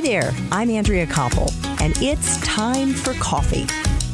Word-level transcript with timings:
Hi 0.00 0.06
there, 0.06 0.32
I'm 0.50 0.70
Andrea 0.70 1.06
Koppel, 1.06 1.52
and 1.82 1.92
it's 2.00 2.40
time 2.40 2.94
for 2.94 3.12
coffee, 3.20 3.64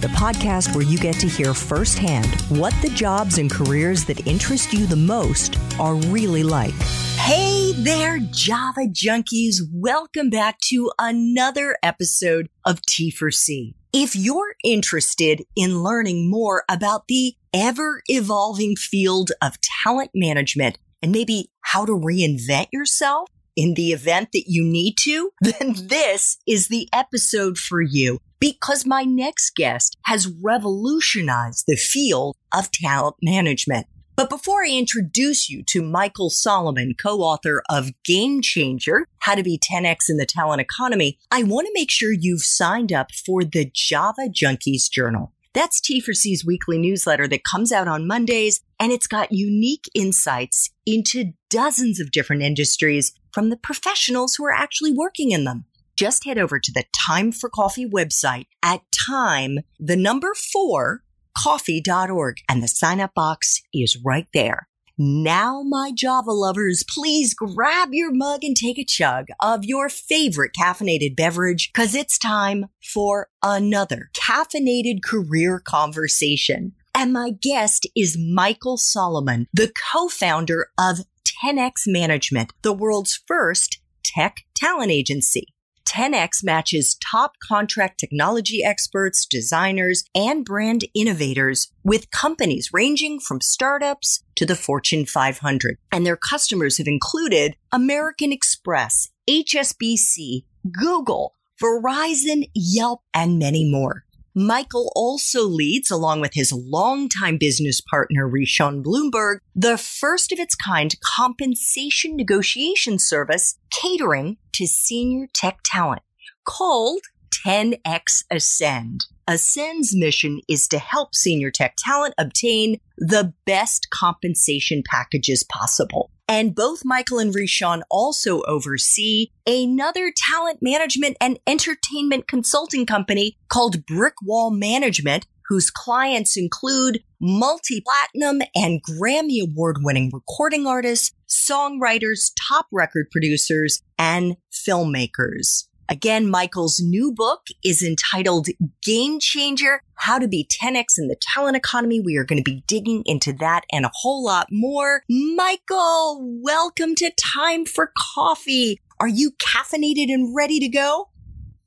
the 0.00 0.08
podcast 0.08 0.74
where 0.74 0.84
you 0.84 0.98
get 0.98 1.14
to 1.20 1.28
hear 1.28 1.54
firsthand 1.54 2.26
what 2.48 2.74
the 2.82 2.88
jobs 2.88 3.38
and 3.38 3.48
careers 3.48 4.04
that 4.06 4.26
interest 4.26 4.72
you 4.72 4.84
the 4.86 4.96
most 4.96 5.56
are 5.78 5.94
really 5.94 6.42
like. 6.42 6.74
Hey 7.18 7.70
there, 7.76 8.18
Java 8.32 8.88
junkies. 8.88 9.58
Welcome 9.72 10.28
back 10.28 10.58
to 10.70 10.90
another 10.98 11.78
episode 11.84 12.48
of 12.64 12.82
T 12.82 13.12
for 13.12 13.30
C. 13.30 13.76
If 13.92 14.16
you're 14.16 14.56
interested 14.64 15.44
in 15.54 15.84
learning 15.84 16.28
more 16.28 16.64
about 16.68 17.06
the 17.06 17.36
ever 17.54 18.02
evolving 18.08 18.74
field 18.74 19.30
of 19.40 19.58
talent 19.84 20.10
management 20.16 20.78
and 21.00 21.12
maybe 21.12 21.52
how 21.60 21.86
to 21.86 21.92
reinvent 21.92 22.66
yourself, 22.72 23.28
in 23.56 23.74
the 23.74 23.92
event 23.92 24.28
that 24.32 24.44
you 24.46 24.62
need 24.62 24.96
to, 25.00 25.30
then 25.40 25.74
this 25.86 26.38
is 26.46 26.68
the 26.68 26.88
episode 26.92 27.58
for 27.58 27.80
you 27.80 28.18
because 28.38 28.86
my 28.86 29.02
next 29.02 29.56
guest 29.56 29.96
has 30.04 30.28
revolutionized 30.28 31.64
the 31.66 31.76
field 31.76 32.36
of 32.54 32.70
talent 32.70 33.16
management. 33.22 33.86
But 34.14 34.30
before 34.30 34.64
I 34.64 34.70
introduce 34.70 35.50
you 35.50 35.62
to 35.64 35.82
Michael 35.82 36.30
Solomon, 36.30 36.94
co-author 36.98 37.62
of 37.68 37.90
Game 38.02 38.40
Changer, 38.40 39.06
How 39.18 39.34
to 39.34 39.42
Be 39.42 39.58
10X 39.58 40.08
in 40.08 40.16
the 40.16 40.24
Talent 40.24 40.62
Economy, 40.62 41.18
I 41.30 41.42
want 41.42 41.66
to 41.66 41.72
make 41.74 41.90
sure 41.90 42.12
you've 42.12 42.42
signed 42.42 42.94
up 42.94 43.12
for 43.12 43.44
the 43.44 43.70
Java 43.74 44.28
Junkies 44.30 44.90
Journal. 44.90 45.34
That's 45.52 45.80
T4C's 45.80 46.46
weekly 46.46 46.78
newsletter 46.78 47.28
that 47.28 47.44
comes 47.44 47.72
out 47.72 47.88
on 47.88 48.06
Mondays, 48.06 48.60
and 48.80 48.90
it's 48.90 49.06
got 49.06 49.32
unique 49.32 49.84
insights 49.94 50.70
into 50.86 51.32
dozens 51.50 52.00
of 52.00 52.10
different 52.10 52.42
industries 52.42 53.12
from 53.36 53.50
the 53.50 53.56
professionals 53.58 54.36
who 54.36 54.46
are 54.46 54.50
actually 54.50 54.90
working 54.90 55.30
in 55.30 55.44
them. 55.44 55.66
Just 55.94 56.24
head 56.24 56.38
over 56.38 56.58
to 56.58 56.72
the 56.72 56.84
Time 57.06 57.30
for 57.30 57.50
Coffee 57.50 57.86
website 57.86 58.46
at 58.62 58.80
time, 59.06 59.58
the 59.78 59.94
number 59.94 60.32
four, 60.32 61.02
coffee.org, 61.36 62.36
and 62.48 62.62
the 62.62 62.66
sign 62.66 62.98
up 62.98 63.12
box 63.12 63.60
is 63.74 63.98
right 64.02 64.26
there. 64.32 64.68
Now, 64.96 65.62
my 65.62 65.92
Java 65.94 66.30
lovers, 66.30 66.82
please 66.88 67.34
grab 67.34 67.90
your 67.92 68.10
mug 68.10 68.42
and 68.42 68.56
take 68.56 68.78
a 68.78 68.86
chug 68.86 69.26
of 69.42 69.66
your 69.66 69.90
favorite 69.90 70.52
caffeinated 70.58 71.14
beverage 71.14 71.70
because 71.70 71.94
it's 71.94 72.16
time 72.16 72.64
for 72.82 73.28
another 73.42 74.08
caffeinated 74.14 75.04
career 75.04 75.60
conversation. 75.60 76.72
And 76.94 77.12
my 77.12 77.32
guest 77.42 77.86
is 77.94 78.16
Michael 78.18 78.78
Solomon, 78.78 79.46
the 79.52 79.70
co-founder 79.92 80.68
of 80.80 81.00
10X 81.44 81.82
Management, 81.86 82.52
the 82.62 82.72
world's 82.72 83.20
first 83.26 83.80
tech 84.04 84.38
talent 84.54 84.90
agency. 84.90 85.48
10X 85.86 86.42
matches 86.42 86.96
top 86.96 87.32
contract 87.46 88.00
technology 88.00 88.62
experts, 88.64 89.24
designers, 89.24 90.04
and 90.14 90.44
brand 90.44 90.84
innovators 90.94 91.72
with 91.84 92.10
companies 92.10 92.70
ranging 92.72 93.20
from 93.20 93.40
startups 93.40 94.22
to 94.34 94.44
the 94.44 94.56
Fortune 94.56 95.06
500. 95.06 95.76
And 95.92 96.04
their 96.04 96.16
customers 96.16 96.78
have 96.78 96.88
included 96.88 97.56
American 97.72 98.32
Express, 98.32 99.10
HSBC, 99.28 100.44
Google, 100.70 101.34
Verizon, 101.62 102.50
Yelp, 102.54 103.02
and 103.14 103.38
many 103.38 103.64
more. 103.64 104.05
Michael 104.38 104.92
also 104.94 105.44
leads, 105.44 105.90
along 105.90 106.20
with 106.20 106.34
his 106.34 106.52
longtime 106.52 107.38
business 107.38 107.80
partner, 107.80 108.28
Rishon 108.28 108.82
Blumberg, 108.82 109.38
the 109.54 109.78
first 109.78 110.30
of 110.30 110.38
its 110.38 110.54
kind 110.54 110.94
compensation 111.00 112.16
negotiation 112.16 112.98
service 112.98 113.58
catering 113.70 114.36
to 114.52 114.66
senior 114.66 115.26
tech 115.34 115.60
talent 115.64 116.02
called 116.44 117.00
10X 117.46 118.24
Ascend. 118.30 119.06
Ascend's 119.26 119.96
mission 119.96 120.42
is 120.50 120.68
to 120.68 120.78
help 120.78 121.14
senior 121.14 121.50
tech 121.50 121.74
talent 121.78 122.12
obtain 122.18 122.78
the 122.98 123.32
best 123.46 123.88
compensation 123.88 124.82
packages 124.86 125.44
possible. 125.44 126.10
And 126.28 126.54
both 126.54 126.84
Michael 126.84 127.18
and 127.18 127.32
Rishon 127.32 127.82
also 127.88 128.42
oversee 128.42 129.28
another 129.46 130.12
talent 130.14 130.58
management 130.60 131.16
and 131.20 131.38
entertainment 131.46 132.26
consulting 132.26 132.84
company 132.84 133.36
called 133.48 133.86
Brickwall 133.86 134.56
Management, 134.56 135.26
whose 135.48 135.70
clients 135.70 136.36
include 136.36 137.02
multi-platinum 137.20 138.42
and 138.56 138.82
Grammy 138.82 139.40
award 139.40 139.76
winning 139.80 140.10
recording 140.12 140.66
artists, 140.66 141.12
songwriters, 141.28 142.32
top 142.48 142.66
record 142.72 143.08
producers, 143.12 143.82
and 143.96 144.36
filmmakers. 144.52 145.68
Again, 145.88 146.28
Michael's 146.28 146.80
new 146.80 147.12
book 147.12 147.46
is 147.64 147.80
entitled 147.80 148.48
Game 148.82 149.20
Changer, 149.20 149.82
How 149.94 150.18
to 150.18 150.26
Be 150.26 150.48
10X 150.60 150.98
in 150.98 151.06
the 151.06 151.16
Talent 151.20 151.56
Economy. 151.56 152.00
We 152.00 152.16
are 152.16 152.24
going 152.24 152.42
to 152.42 152.50
be 152.50 152.64
digging 152.66 153.04
into 153.06 153.32
that 153.34 153.62
and 153.70 153.84
a 153.84 153.90
whole 153.94 154.24
lot 154.24 154.48
more. 154.50 155.02
Michael, 155.08 156.40
welcome 156.42 156.96
to 156.96 157.12
Time 157.16 157.64
for 157.64 157.92
Coffee. 157.96 158.80
Are 158.98 159.06
you 159.06 159.30
caffeinated 159.38 160.12
and 160.12 160.34
ready 160.34 160.58
to 160.58 160.68
go? 160.68 161.08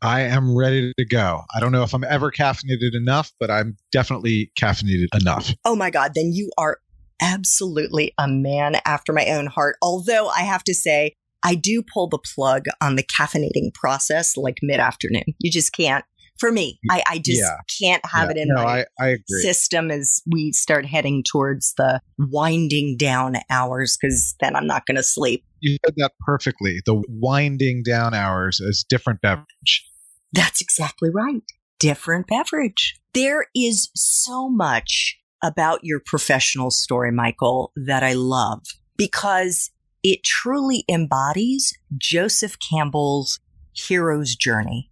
I 0.01 0.21
am 0.21 0.53
ready 0.53 0.91
to 0.97 1.05
go. 1.05 1.43
I 1.55 1.61
don't 1.61 1.71
know 1.71 1.83
if 1.83 1.93
I'm 1.93 2.03
ever 2.03 2.29
caffeinated 2.29 2.95
enough, 2.95 3.31
but 3.39 3.49
I'm 3.49 3.77
definitely 3.93 4.51
caffeinated 4.59 5.07
enough. 5.19 5.53
Oh 5.63 5.77
my 5.77 5.89
God, 5.89 6.11
then 6.13 6.31
you 6.33 6.51
are 6.57 6.79
absolutely 7.21 8.13
a 8.17 8.27
man 8.27 8.77
after 8.85 9.13
my 9.13 9.25
own 9.27 9.47
heart. 9.47 9.77
Although 9.81 10.27
I 10.27 10.41
have 10.41 10.63
to 10.65 10.73
say, 10.73 11.15
I 11.43 11.55
do 11.55 11.83
pull 11.93 12.07
the 12.07 12.19
plug 12.35 12.65
on 12.81 12.95
the 12.95 13.03
caffeinating 13.03 13.73
process 13.73 14.35
like 14.37 14.57
mid 14.61 14.79
afternoon. 14.79 15.23
You 15.39 15.51
just 15.51 15.73
can't. 15.73 16.05
For 16.37 16.51
me, 16.53 16.79
I, 16.89 17.03
I 17.05 17.17
just 17.17 17.41
Yeah. 17.41 17.57
can't 17.81 18.05
have 18.05 18.29
Yeah, 18.29 18.31
it 18.31 18.37
in 18.37 18.47
no, 18.49 18.63
my 18.63 18.85
I, 18.97 19.07
I 19.11 19.17
system 19.41 19.91
as 19.91 20.21
we 20.25 20.53
start 20.53 20.85
heading 20.85 21.21
towards 21.29 21.73
the 21.75 21.99
winding 22.17 22.95
down 22.97 23.35
hours 23.49 23.97
because 23.99 24.35
then 24.39 24.55
I'm 24.55 24.65
not 24.65 24.85
going 24.85 24.95
to 24.95 25.03
sleep. 25.03 25.43
You 25.59 25.77
said 25.85 25.95
that 25.97 26.11
perfectly. 26.25 26.79
The 26.85 27.03
winding 27.09 27.83
down 27.83 28.13
hours 28.13 28.61
as 28.61 28.85
different 28.87 29.19
beverage. 29.21 29.85
That's 30.31 30.61
exactly 30.61 31.09
right. 31.09 31.41
Different 31.77 32.27
beverage. 32.27 32.95
There 33.13 33.47
is 33.53 33.89
so 33.95 34.49
much 34.49 35.17
about 35.43 35.79
your 35.83 35.99
professional 36.05 36.71
story, 36.71 37.11
Michael, 37.11 37.73
that 37.75 38.03
I 38.03 38.13
love 38.13 38.61
because 38.97 39.71
it 40.03 40.23
truly 40.23 40.83
embodies 40.89 41.77
Joseph 41.97 42.57
Campbell's 42.59 43.39
hero's 43.73 44.35
journey. 44.35 44.91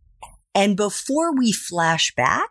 And 0.53 0.75
before 0.75 1.35
we 1.35 1.51
flash 1.51 2.13
back 2.15 2.49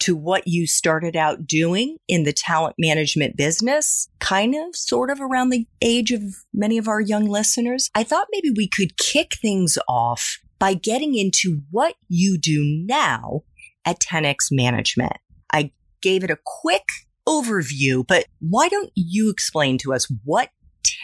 to 0.00 0.14
what 0.14 0.46
you 0.46 0.66
started 0.66 1.16
out 1.16 1.46
doing 1.46 1.96
in 2.06 2.22
the 2.22 2.32
talent 2.32 2.76
management 2.78 3.36
business, 3.36 4.08
kind 4.20 4.54
of 4.54 4.76
sort 4.76 5.10
of 5.10 5.20
around 5.20 5.50
the 5.50 5.66
age 5.82 6.12
of 6.12 6.22
many 6.54 6.78
of 6.78 6.86
our 6.86 7.00
young 7.00 7.26
listeners, 7.26 7.90
I 7.94 8.04
thought 8.04 8.28
maybe 8.30 8.50
we 8.50 8.68
could 8.68 8.96
kick 8.96 9.34
things 9.40 9.76
off 9.88 10.38
by 10.58 10.74
getting 10.74 11.16
into 11.16 11.62
what 11.70 11.94
you 12.08 12.38
do 12.38 12.62
now 12.86 13.42
at 13.84 14.00
10x 14.00 14.46
management. 14.50 15.14
I 15.52 15.72
gave 16.00 16.22
it 16.22 16.30
a 16.30 16.38
quick 16.44 16.84
overview, 17.26 18.06
but 18.06 18.26
why 18.40 18.68
don't 18.68 18.90
you 18.94 19.30
explain 19.30 19.78
to 19.78 19.92
us 19.92 20.06
what 20.24 20.50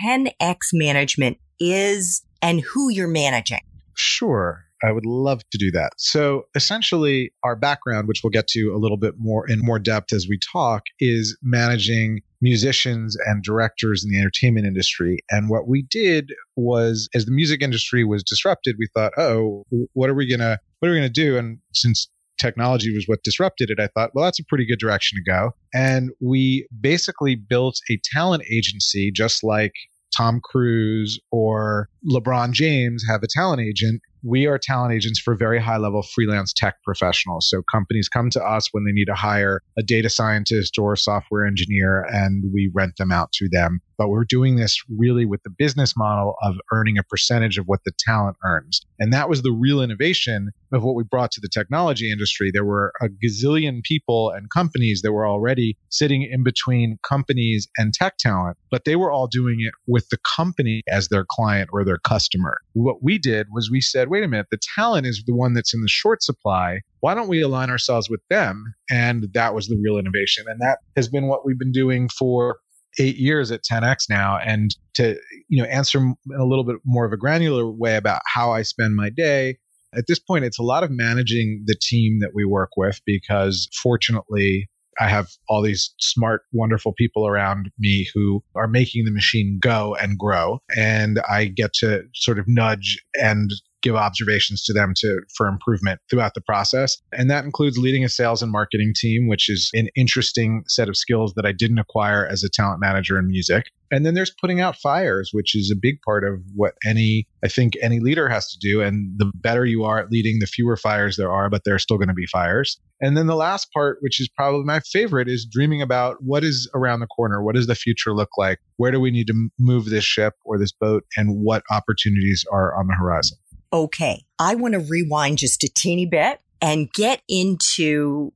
10x 0.00 0.56
management 0.72 1.38
is 1.60 2.22
and 2.42 2.60
who 2.60 2.90
you're 2.90 3.08
managing? 3.08 3.60
Sure. 3.94 4.64
I 4.82 4.92
would 4.92 5.06
love 5.06 5.40
to 5.50 5.58
do 5.58 5.70
that. 5.70 5.92
So 5.96 6.42
essentially, 6.54 7.32
our 7.42 7.56
background, 7.56 8.06
which 8.06 8.20
we'll 8.22 8.30
get 8.30 8.48
to 8.48 8.74
a 8.74 8.78
little 8.78 8.98
bit 8.98 9.14
more 9.16 9.48
in 9.48 9.60
more 9.60 9.78
depth 9.78 10.12
as 10.12 10.26
we 10.28 10.38
talk, 10.52 10.82
is 11.00 11.38
managing 11.42 12.20
musicians 12.42 13.16
and 13.24 13.42
directors 13.42 14.04
in 14.04 14.10
the 14.10 14.18
entertainment 14.18 14.66
industry. 14.66 15.20
And 15.30 15.48
what 15.48 15.66
we 15.66 15.86
did 15.90 16.32
was, 16.56 17.08
as 17.14 17.24
the 17.24 17.32
music 17.32 17.62
industry 17.62 18.04
was 18.04 18.22
disrupted, 18.22 18.76
we 18.78 18.88
thought, 18.94 19.12
oh, 19.16 19.64
what 19.94 20.10
are 20.10 20.14
we 20.14 20.28
gonna 20.28 20.58
what 20.80 20.88
are 20.88 20.92
we 20.92 20.98
gonna 20.98 21.08
do? 21.08 21.38
And 21.38 21.58
since 21.72 22.10
technology 22.38 22.94
was 22.94 23.04
what 23.06 23.22
disrupted 23.22 23.70
it, 23.70 23.80
I 23.80 23.88
thought, 23.88 24.10
well, 24.14 24.24
that's 24.24 24.40
a 24.40 24.44
pretty 24.44 24.66
good 24.66 24.78
direction 24.78 25.18
to 25.18 25.30
go. 25.30 25.50
And 25.72 26.10
we 26.20 26.66
basically 26.80 27.34
built 27.34 27.78
a 27.90 27.98
talent 28.12 28.44
agency, 28.50 29.10
just 29.10 29.44
like 29.44 29.72
Tom 30.16 30.40
Cruise 30.42 31.20
or 31.30 31.88
LeBron 32.10 32.52
James 32.52 33.04
have 33.08 33.22
a 33.22 33.26
talent 33.26 33.62
agent. 33.62 34.02
We 34.26 34.46
are 34.46 34.58
talent 34.58 34.94
agents 34.94 35.20
for 35.20 35.34
very 35.34 35.60
high 35.60 35.76
level 35.76 36.02
freelance 36.02 36.52
tech 36.54 36.76
professionals. 36.82 37.46
So 37.48 37.62
companies 37.70 38.08
come 38.08 38.30
to 38.30 38.42
us 38.42 38.68
when 38.72 38.84
they 38.84 38.92
need 38.92 39.04
to 39.06 39.14
hire 39.14 39.60
a 39.78 39.82
data 39.82 40.08
scientist 40.08 40.78
or 40.78 40.94
a 40.94 40.98
software 40.98 41.46
engineer, 41.46 42.06
and 42.08 42.44
we 42.52 42.70
rent 42.74 42.94
them 42.98 43.12
out 43.12 43.32
to 43.32 43.48
them. 43.50 43.80
But 43.98 44.08
we're 44.08 44.24
doing 44.24 44.56
this 44.56 44.82
really 44.98 45.24
with 45.24 45.42
the 45.44 45.50
business 45.50 45.94
model 45.96 46.34
of 46.42 46.56
earning 46.72 46.98
a 46.98 47.02
percentage 47.02 47.58
of 47.58 47.66
what 47.66 47.80
the 47.84 47.92
talent 47.98 48.36
earns. 48.44 48.80
And 48.98 49.12
that 49.12 49.28
was 49.28 49.42
the 49.42 49.52
real 49.52 49.82
innovation 49.82 50.50
of 50.72 50.82
what 50.82 50.94
we 50.94 51.04
brought 51.04 51.30
to 51.32 51.40
the 51.40 51.48
technology 51.48 52.10
industry. 52.10 52.50
There 52.52 52.64
were 52.64 52.92
a 53.00 53.08
gazillion 53.08 53.82
people 53.82 54.30
and 54.30 54.50
companies 54.50 55.02
that 55.02 55.12
were 55.12 55.28
already 55.28 55.76
sitting 55.90 56.22
in 56.22 56.42
between 56.42 56.98
companies 57.08 57.68
and 57.76 57.92
tech 57.94 58.16
talent, 58.18 58.56
but 58.70 58.84
they 58.84 58.96
were 58.96 59.12
all 59.12 59.28
doing 59.28 59.58
it 59.60 59.74
with 59.86 60.08
the 60.08 60.18
company 60.36 60.82
as 60.88 61.08
their 61.08 61.24
client 61.28 61.70
or 61.72 61.84
their 61.84 61.93
particular 61.94 61.98
customer. 62.04 62.60
What 62.72 63.02
we 63.02 63.18
did 63.18 63.48
was 63.52 63.70
we 63.70 63.80
said, 63.80 64.08
wait 64.08 64.24
a 64.24 64.28
minute, 64.28 64.46
the 64.50 64.58
talent 64.74 65.06
is 65.06 65.22
the 65.26 65.34
one 65.34 65.54
that's 65.54 65.74
in 65.74 65.80
the 65.80 65.88
short 65.88 66.22
supply. 66.22 66.80
Why 67.00 67.14
don't 67.14 67.28
we 67.28 67.42
align 67.42 67.70
ourselves 67.70 68.08
with 68.08 68.20
them? 68.30 68.74
And 68.90 69.28
that 69.34 69.54
was 69.54 69.66
the 69.66 69.80
real 69.82 69.98
innovation. 69.98 70.44
And 70.48 70.60
that 70.60 70.78
has 70.96 71.08
been 71.08 71.26
what 71.26 71.44
we've 71.44 71.58
been 71.58 71.72
doing 71.72 72.08
for 72.08 72.58
eight 73.00 73.16
years 73.16 73.50
at 73.50 73.64
10x 73.64 74.08
now 74.08 74.38
and 74.38 74.76
to 74.94 75.18
you 75.48 75.60
know 75.60 75.68
answer 75.68 75.98
in 75.98 76.14
a 76.38 76.44
little 76.44 76.62
bit 76.62 76.76
more 76.84 77.04
of 77.04 77.12
a 77.12 77.16
granular 77.16 77.68
way 77.68 77.96
about 77.96 78.20
how 78.24 78.52
i 78.52 78.62
spend 78.62 78.94
my 78.94 79.10
day 79.10 79.58
at 79.96 80.04
this 80.06 80.20
point 80.20 80.44
it's 80.44 80.60
a 80.60 80.62
lot 80.62 80.84
of 80.84 80.92
managing 80.92 81.64
the 81.66 81.74
team 81.74 82.20
that 82.20 82.30
we 82.36 82.44
work 82.44 82.70
with 82.76 83.00
because 83.04 83.68
fortunately 83.82 84.68
I 85.00 85.08
have 85.08 85.28
all 85.48 85.62
these 85.62 85.94
smart, 86.00 86.42
wonderful 86.52 86.92
people 86.92 87.26
around 87.26 87.70
me 87.78 88.06
who 88.14 88.42
are 88.54 88.68
making 88.68 89.04
the 89.04 89.10
machine 89.10 89.58
go 89.60 89.94
and 89.96 90.18
grow. 90.18 90.60
And 90.76 91.20
I 91.28 91.46
get 91.46 91.72
to 91.80 92.02
sort 92.14 92.38
of 92.38 92.46
nudge 92.48 92.98
and 93.14 93.50
give 93.84 93.94
observations 93.94 94.64
to 94.64 94.72
them 94.72 94.94
to 94.96 95.20
for 95.36 95.46
improvement 95.46 96.00
throughout 96.10 96.34
the 96.34 96.40
process. 96.40 96.96
And 97.12 97.30
that 97.30 97.44
includes 97.44 97.78
leading 97.78 98.04
a 98.04 98.08
sales 98.08 98.42
and 98.42 98.50
marketing 98.50 98.94
team, 98.96 99.28
which 99.28 99.48
is 99.48 99.70
an 99.74 99.88
interesting 99.94 100.64
set 100.66 100.88
of 100.88 100.96
skills 100.96 101.34
that 101.36 101.46
I 101.46 101.52
didn't 101.52 101.78
acquire 101.78 102.26
as 102.26 102.42
a 102.42 102.48
talent 102.48 102.80
manager 102.80 103.18
in 103.18 103.28
music. 103.28 103.66
And 103.90 104.04
then 104.04 104.14
there's 104.14 104.34
putting 104.40 104.60
out 104.60 104.76
fires, 104.76 105.30
which 105.32 105.54
is 105.54 105.70
a 105.70 105.78
big 105.80 106.00
part 106.02 106.24
of 106.24 106.40
what 106.54 106.74
any, 106.84 107.28
I 107.44 107.48
think 107.48 107.74
any 107.80 108.00
leader 108.00 108.28
has 108.28 108.48
to 108.48 108.58
do. 108.58 108.80
And 108.80 109.12
the 109.18 109.30
better 109.36 109.64
you 109.66 109.84
are 109.84 110.00
at 110.00 110.10
leading, 110.10 110.40
the 110.40 110.46
fewer 110.46 110.76
fires 110.76 111.16
there 111.16 111.30
are, 111.30 111.48
but 111.48 111.62
there 111.64 111.74
are 111.74 111.78
still 111.78 111.98
going 111.98 112.08
to 112.08 112.14
be 112.14 112.26
fires. 112.26 112.80
And 113.00 113.16
then 113.16 113.26
the 113.26 113.36
last 113.36 113.68
part, 113.72 113.98
which 114.00 114.20
is 114.20 114.28
probably 114.28 114.64
my 114.64 114.80
favorite, 114.80 115.28
is 115.28 115.46
dreaming 115.48 115.82
about 115.82 116.16
what 116.20 116.42
is 116.42 116.68
around 116.74 117.00
the 117.00 117.06
corner. 117.06 117.42
What 117.42 117.54
does 117.54 117.66
the 117.66 117.74
future 117.74 118.14
look 118.14 118.30
like? 118.38 118.58
Where 118.78 118.90
do 118.90 118.98
we 118.98 119.10
need 119.10 119.26
to 119.28 119.48
move 119.60 119.84
this 119.84 120.04
ship 120.04 120.34
or 120.44 120.58
this 120.58 120.72
boat? 120.72 121.04
And 121.16 121.42
what 121.44 121.62
opportunities 121.70 122.44
are 122.50 122.74
on 122.76 122.86
the 122.86 122.94
horizon? 122.94 123.38
Okay, 123.74 124.24
I 124.38 124.54
want 124.54 124.74
to 124.74 124.80
rewind 124.80 125.38
just 125.38 125.64
a 125.64 125.68
teeny 125.68 126.06
bit 126.06 126.38
and 126.62 126.90
get 126.92 127.22
into 127.28 128.32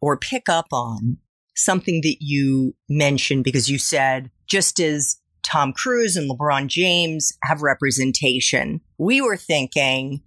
or 0.00 0.16
pick 0.16 0.48
up 0.48 0.68
on 0.72 1.18
something 1.54 2.00
that 2.02 2.16
you 2.20 2.74
mentioned 2.88 3.44
because 3.44 3.68
you 3.68 3.78
said 3.78 4.30
just 4.48 4.80
as 4.80 5.18
Tom 5.42 5.74
Cruise 5.74 6.16
and 6.16 6.30
LeBron 6.30 6.66
James 6.66 7.36
have 7.44 7.60
representation, 7.60 8.80
we 8.96 9.20
were 9.20 9.36
thinking, 9.36 10.22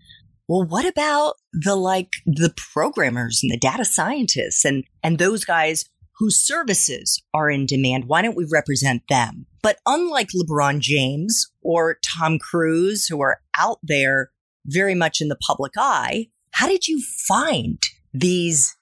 well, 0.47 0.63
what 0.63 0.85
about 0.85 1.33
the 1.51 1.75
like 1.75 2.11
the 2.27 2.53
programmers 2.73 3.39
and 3.41 3.51
the 3.51 3.57
data 3.57 3.85
scientists 3.85 4.63
and 4.63 4.83
and 5.01 5.17
those 5.17 5.45
guys 5.45 5.85
whose 6.19 6.39
services 6.39 7.23
are 7.33 7.49
in 7.49 7.65
demand? 7.65 8.05
Why 8.05 8.21
don't 8.21 8.37
we 8.37 8.45
represent 8.51 9.01
them? 9.09 9.47
But 9.63 9.79
unlike 9.87 10.29
LeBron 10.35 10.79
James 10.79 11.51
or 11.63 11.97
Tom 12.05 12.37
Cruise 12.37 13.07
who 13.07 13.19
are 13.21 13.39
out 13.57 13.79
there 13.81 14.29
very 14.65 14.95
much 14.95 15.21
in 15.21 15.27
the 15.27 15.37
public 15.47 15.73
eye. 15.77 16.27
How 16.51 16.67
did 16.67 16.87
you 16.87 17.01
find 17.27 17.81
these 18.13 18.75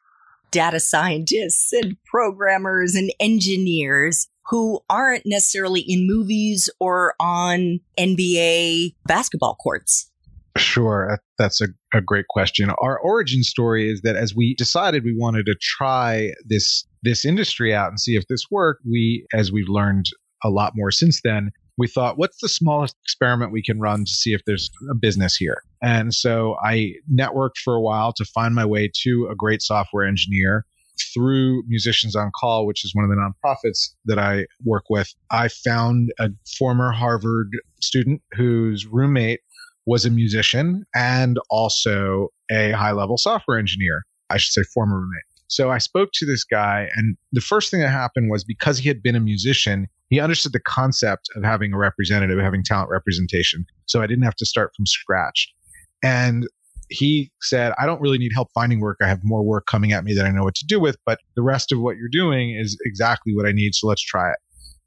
data 0.52 0.80
scientists 0.80 1.72
and 1.72 1.96
programmers 2.06 2.96
and 2.96 3.12
engineers 3.20 4.28
who 4.48 4.82
aren't 4.90 5.26
necessarily 5.26 5.84
in 5.88 6.06
movies 6.06 6.70
or 6.80 7.14
on 7.20 7.80
NBA 7.98 8.96
basketball 9.06 9.56
courts? 9.56 10.12
Sure. 10.58 11.18
That's 11.38 11.62
a, 11.62 11.68
a 11.94 12.02
great 12.02 12.28
question. 12.28 12.70
Our 12.82 13.00
origin 13.00 13.44
story 13.44 13.90
is 13.90 14.02
that 14.02 14.18
as 14.18 14.36
we 14.36 14.54
decided 14.56 15.04
we 15.04 15.16
wanted 15.18 15.46
to 15.46 15.56
try 15.62 16.32
this 16.46 16.86
this 17.04 17.26
industry 17.26 17.74
out 17.74 17.90
and 17.90 18.00
see 18.00 18.16
if 18.16 18.28
this 18.28 18.46
worked, 18.52 18.84
we, 18.86 19.26
as 19.34 19.52
we've 19.52 19.70
learned 19.70 20.06
a 20.44 20.50
lot 20.50 20.74
more 20.76 20.92
since 20.92 21.22
then, 21.24 21.52
we 21.78 21.88
thought, 21.88 22.18
what's 22.18 22.38
the 22.42 22.50
smallest 22.50 22.96
experiment 23.04 23.52
we 23.52 23.64
can 23.64 23.80
run 23.80 24.06
to 24.06 24.12
see 24.12 24.34
if 24.34 24.42
there's 24.46 24.70
a 24.92 24.96
business 24.96 25.36
here? 25.36 25.64
And 25.82 26.14
so 26.14 26.58
I 26.64 26.94
networked 27.12 27.58
for 27.64 27.76
a 27.76 27.82
while 27.82 28.14
to 28.14 28.26
find 28.26 28.54
my 28.54 28.66
way 28.66 28.92
to 29.04 29.28
a 29.32 29.36
great 29.36 29.62
software 29.62 30.06
engineer 30.06 30.66
through 31.14 31.64
Musicians 31.68 32.16
on 32.16 32.32
Call, 32.40 32.66
which 32.68 32.86
is 32.86 32.94
one 32.94 33.04
of 33.04 33.10
the 33.10 33.16
nonprofits 33.16 33.90
that 34.06 34.20
I 34.20 34.46
work 34.64 34.84
with. 34.90 35.14
I 35.32 35.48
found 35.48 36.12
a 36.20 36.30
former 36.58 36.92
Harvard 36.92 37.50
student 37.82 38.22
whose 38.34 38.86
roommate 38.86 39.40
was 39.86 40.06
a 40.06 40.12
musician 40.12 40.86
and 40.94 41.40
also 41.50 42.30
a 42.52 42.72
high 42.72 42.92
level 42.92 43.18
software 43.18 43.58
engineer. 43.58 44.04
I 44.30 44.38
should 44.38 44.54
say 44.54 44.64
former 44.74 45.00
roommate. 45.00 45.24
So 45.48 45.70
I 45.70 45.80
spoke 45.80 46.12
to 46.14 46.26
this 46.26 46.46
guy, 46.46 46.88
and 46.96 47.18
the 47.34 47.42
first 47.42 47.72
thing 47.72 47.82
that 47.82 47.90
happened 47.90 48.32
was 48.32 48.46
because 48.46 48.78
he 48.78 48.88
had 48.88 49.04
been 49.04 49.18
a 49.18 49.20
musician, 49.20 49.88
he 50.10 50.20
understood 50.20 50.54
the 50.54 50.62
concept 50.62 51.28
of 51.36 51.44
having 51.44 51.74
a 51.74 51.78
representative, 51.78 52.40
having 52.40 52.64
talent 52.64 52.90
representation. 52.90 53.66
So 53.86 54.02
I 54.02 54.08
didn't 54.08 54.24
have 54.24 54.36
to 54.36 54.46
start 54.46 54.72
from 54.78 54.86
scratch. 54.86 55.54
And 56.04 56.48
he 56.90 57.32
said, 57.42 57.74
I 57.80 57.86
don't 57.86 58.02
really 58.02 58.18
need 58.18 58.32
help 58.34 58.50
finding 58.54 58.82
work. 58.82 58.98
I 59.02 59.08
have 59.08 59.22
more 59.24 59.44
work 59.44 59.66
coming 59.66 59.94
at 59.94 60.04
me 60.04 60.14
that 60.14 60.26
I 60.26 60.32
know 60.32 60.44
what 60.44 60.56
to 60.56 60.66
do 60.66 60.80
with, 60.80 60.98
but 61.06 61.20
the 61.36 61.42
rest 61.42 61.72
of 61.72 61.80
what 61.80 61.96
you're 61.98 62.10
doing 62.12 62.58
is 62.60 62.78
exactly 62.86 63.34
what 63.34 63.46
I 63.46 63.52
need. 63.52 63.74
So 63.76 63.88
let's 63.88 64.04
try 64.04 64.30
it. 64.30 64.38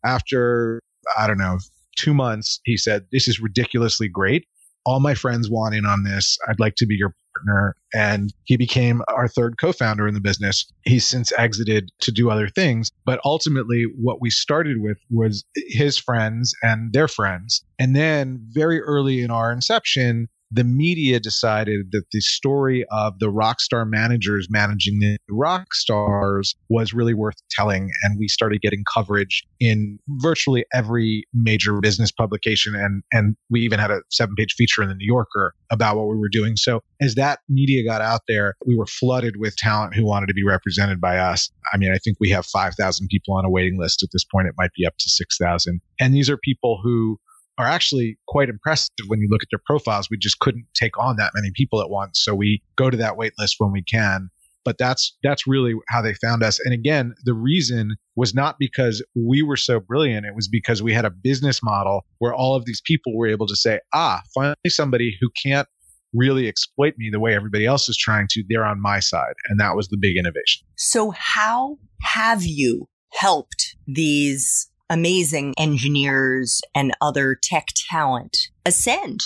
After, 0.04 0.82
I 1.18 1.26
don't 1.26 1.38
know, 1.38 1.58
two 1.96 2.12
months, 2.12 2.60
he 2.64 2.76
said, 2.76 3.06
This 3.10 3.26
is 3.26 3.40
ridiculously 3.40 4.08
great. 4.08 4.46
All 4.84 5.00
my 5.00 5.14
friends 5.14 5.48
want 5.48 5.74
in 5.74 5.86
on 5.86 6.04
this. 6.04 6.36
I'd 6.46 6.60
like 6.60 6.74
to 6.76 6.86
be 6.86 6.94
your 6.94 7.14
partner 7.34 7.74
and 7.94 8.32
he 8.44 8.56
became 8.56 9.02
our 9.08 9.28
third 9.28 9.56
co-founder 9.58 10.06
in 10.06 10.14
the 10.14 10.20
business. 10.20 10.66
He's 10.84 11.06
since 11.06 11.32
exited 11.38 11.90
to 12.00 12.12
do 12.12 12.30
other 12.30 12.48
things, 12.48 12.90
but 13.06 13.18
ultimately 13.24 13.86
what 13.96 14.20
we 14.20 14.30
started 14.30 14.76
with 14.80 14.98
was 15.10 15.44
his 15.56 15.96
friends 15.96 16.54
and 16.62 16.92
their 16.92 17.08
friends. 17.08 17.64
And 17.78 17.96
then 17.96 18.44
very 18.50 18.80
early 18.80 19.22
in 19.22 19.30
our 19.30 19.52
inception, 19.52 20.28
the 20.54 20.64
media 20.64 21.18
decided 21.18 21.90
that 21.90 22.04
the 22.12 22.20
story 22.20 22.84
of 22.92 23.18
the 23.18 23.28
rock 23.28 23.60
star 23.60 23.84
managers 23.84 24.46
managing 24.48 25.00
the 25.00 25.16
rock 25.28 25.74
stars 25.74 26.54
was 26.68 26.94
really 26.94 27.12
worth 27.12 27.34
telling. 27.50 27.90
And 28.02 28.18
we 28.20 28.28
started 28.28 28.60
getting 28.60 28.84
coverage 28.92 29.42
in 29.58 29.98
virtually 30.08 30.64
every 30.72 31.24
major 31.34 31.80
business 31.80 32.12
publication. 32.12 32.76
And, 32.76 33.02
and 33.10 33.34
we 33.50 33.62
even 33.62 33.80
had 33.80 33.90
a 33.90 34.02
seven 34.12 34.36
page 34.36 34.54
feature 34.56 34.80
in 34.80 34.88
the 34.88 34.94
New 34.94 35.06
Yorker 35.06 35.54
about 35.72 35.96
what 35.96 36.06
we 36.06 36.16
were 36.16 36.28
doing. 36.28 36.54
So 36.54 36.82
as 37.00 37.16
that 37.16 37.40
media 37.48 37.84
got 37.84 38.00
out 38.00 38.20
there, 38.28 38.54
we 38.64 38.76
were 38.76 38.86
flooded 38.86 39.34
with 39.38 39.56
talent 39.56 39.96
who 39.96 40.04
wanted 40.04 40.28
to 40.28 40.34
be 40.34 40.44
represented 40.44 41.00
by 41.00 41.18
us. 41.18 41.50
I 41.72 41.78
mean, 41.78 41.92
I 41.92 41.98
think 41.98 42.18
we 42.20 42.30
have 42.30 42.46
5,000 42.46 43.08
people 43.08 43.34
on 43.34 43.44
a 43.44 43.50
waiting 43.50 43.76
list 43.76 44.04
at 44.04 44.10
this 44.12 44.24
point. 44.24 44.46
It 44.46 44.54
might 44.56 44.72
be 44.76 44.86
up 44.86 44.94
to 44.98 45.10
6,000. 45.10 45.80
And 45.98 46.14
these 46.14 46.30
are 46.30 46.36
people 46.36 46.78
who 46.80 47.18
are 47.58 47.66
actually 47.66 48.18
quite 48.26 48.48
impressive 48.48 48.90
when 49.06 49.20
you 49.20 49.28
look 49.30 49.42
at 49.42 49.48
their 49.50 49.62
profiles. 49.64 50.08
We 50.10 50.18
just 50.18 50.38
couldn't 50.40 50.66
take 50.74 50.98
on 50.98 51.16
that 51.16 51.32
many 51.34 51.50
people 51.54 51.80
at 51.80 51.90
once. 51.90 52.20
So 52.22 52.34
we 52.34 52.62
go 52.76 52.90
to 52.90 52.96
that 52.96 53.16
wait 53.16 53.32
list 53.38 53.56
when 53.58 53.72
we 53.72 53.82
can. 53.82 54.30
But 54.64 54.78
that's 54.78 55.14
that's 55.22 55.46
really 55.46 55.74
how 55.88 56.00
they 56.00 56.14
found 56.14 56.42
us. 56.42 56.58
And 56.58 56.72
again, 56.72 57.14
the 57.24 57.34
reason 57.34 57.96
was 58.16 58.34
not 58.34 58.56
because 58.58 59.04
we 59.14 59.42
were 59.42 59.58
so 59.58 59.78
brilliant. 59.78 60.24
It 60.24 60.34
was 60.34 60.48
because 60.48 60.82
we 60.82 60.94
had 60.94 61.04
a 61.04 61.10
business 61.10 61.62
model 61.62 62.06
where 62.18 62.34
all 62.34 62.54
of 62.54 62.64
these 62.64 62.80
people 62.80 63.14
were 63.14 63.26
able 63.26 63.46
to 63.46 63.56
say, 63.56 63.80
ah, 63.92 64.22
finally 64.34 64.56
somebody 64.68 65.18
who 65.20 65.28
can't 65.44 65.68
really 66.14 66.48
exploit 66.48 66.94
me 66.96 67.10
the 67.10 67.20
way 67.20 67.34
everybody 67.34 67.66
else 67.66 67.88
is 67.88 67.96
trying 67.96 68.26
to, 68.30 68.44
they're 68.48 68.64
on 68.64 68.80
my 68.80 69.00
side. 69.00 69.34
And 69.48 69.60
that 69.60 69.76
was 69.76 69.88
the 69.88 69.98
big 70.00 70.16
innovation. 70.16 70.64
So 70.76 71.10
how 71.10 71.78
have 72.00 72.44
you 72.44 72.88
helped 73.12 73.76
these 73.86 74.70
amazing 74.90 75.54
engineers 75.58 76.60
and 76.74 76.92
other 77.00 77.38
tech 77.42 77.68
talent 77.90 78.36
ascend. 78.66 79.20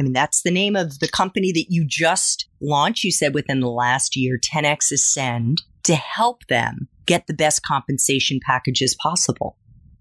I 0.00 0.04
mean, 0.04 0.12
that's 0.12 0.42
the 0.42 0.50
name 0.50 0.76
of 0.76 1.00
the 1.00 1.08
company 1.08 1.50
that 1.52 1.66
you 1.68 1.84
just 1.86 2.48
launched. 2.60 3.04
You 3.04 3.10
said 3.10 3.34
within 3.34 3.60
the 3.60 3.70
last 3.70 4.16
year, 4.16 4.38
10x 4.38 4.92
Ascend 4.92 5.62
to 5.84 5.96
help 5.96 6.46
them 6.46 6.88
get 7.06 7.26
the 7.26 7.34
best 7.34 7.62
compensation 7.64 8.38
packages 8.44 8.96
possible. 9.00 9.56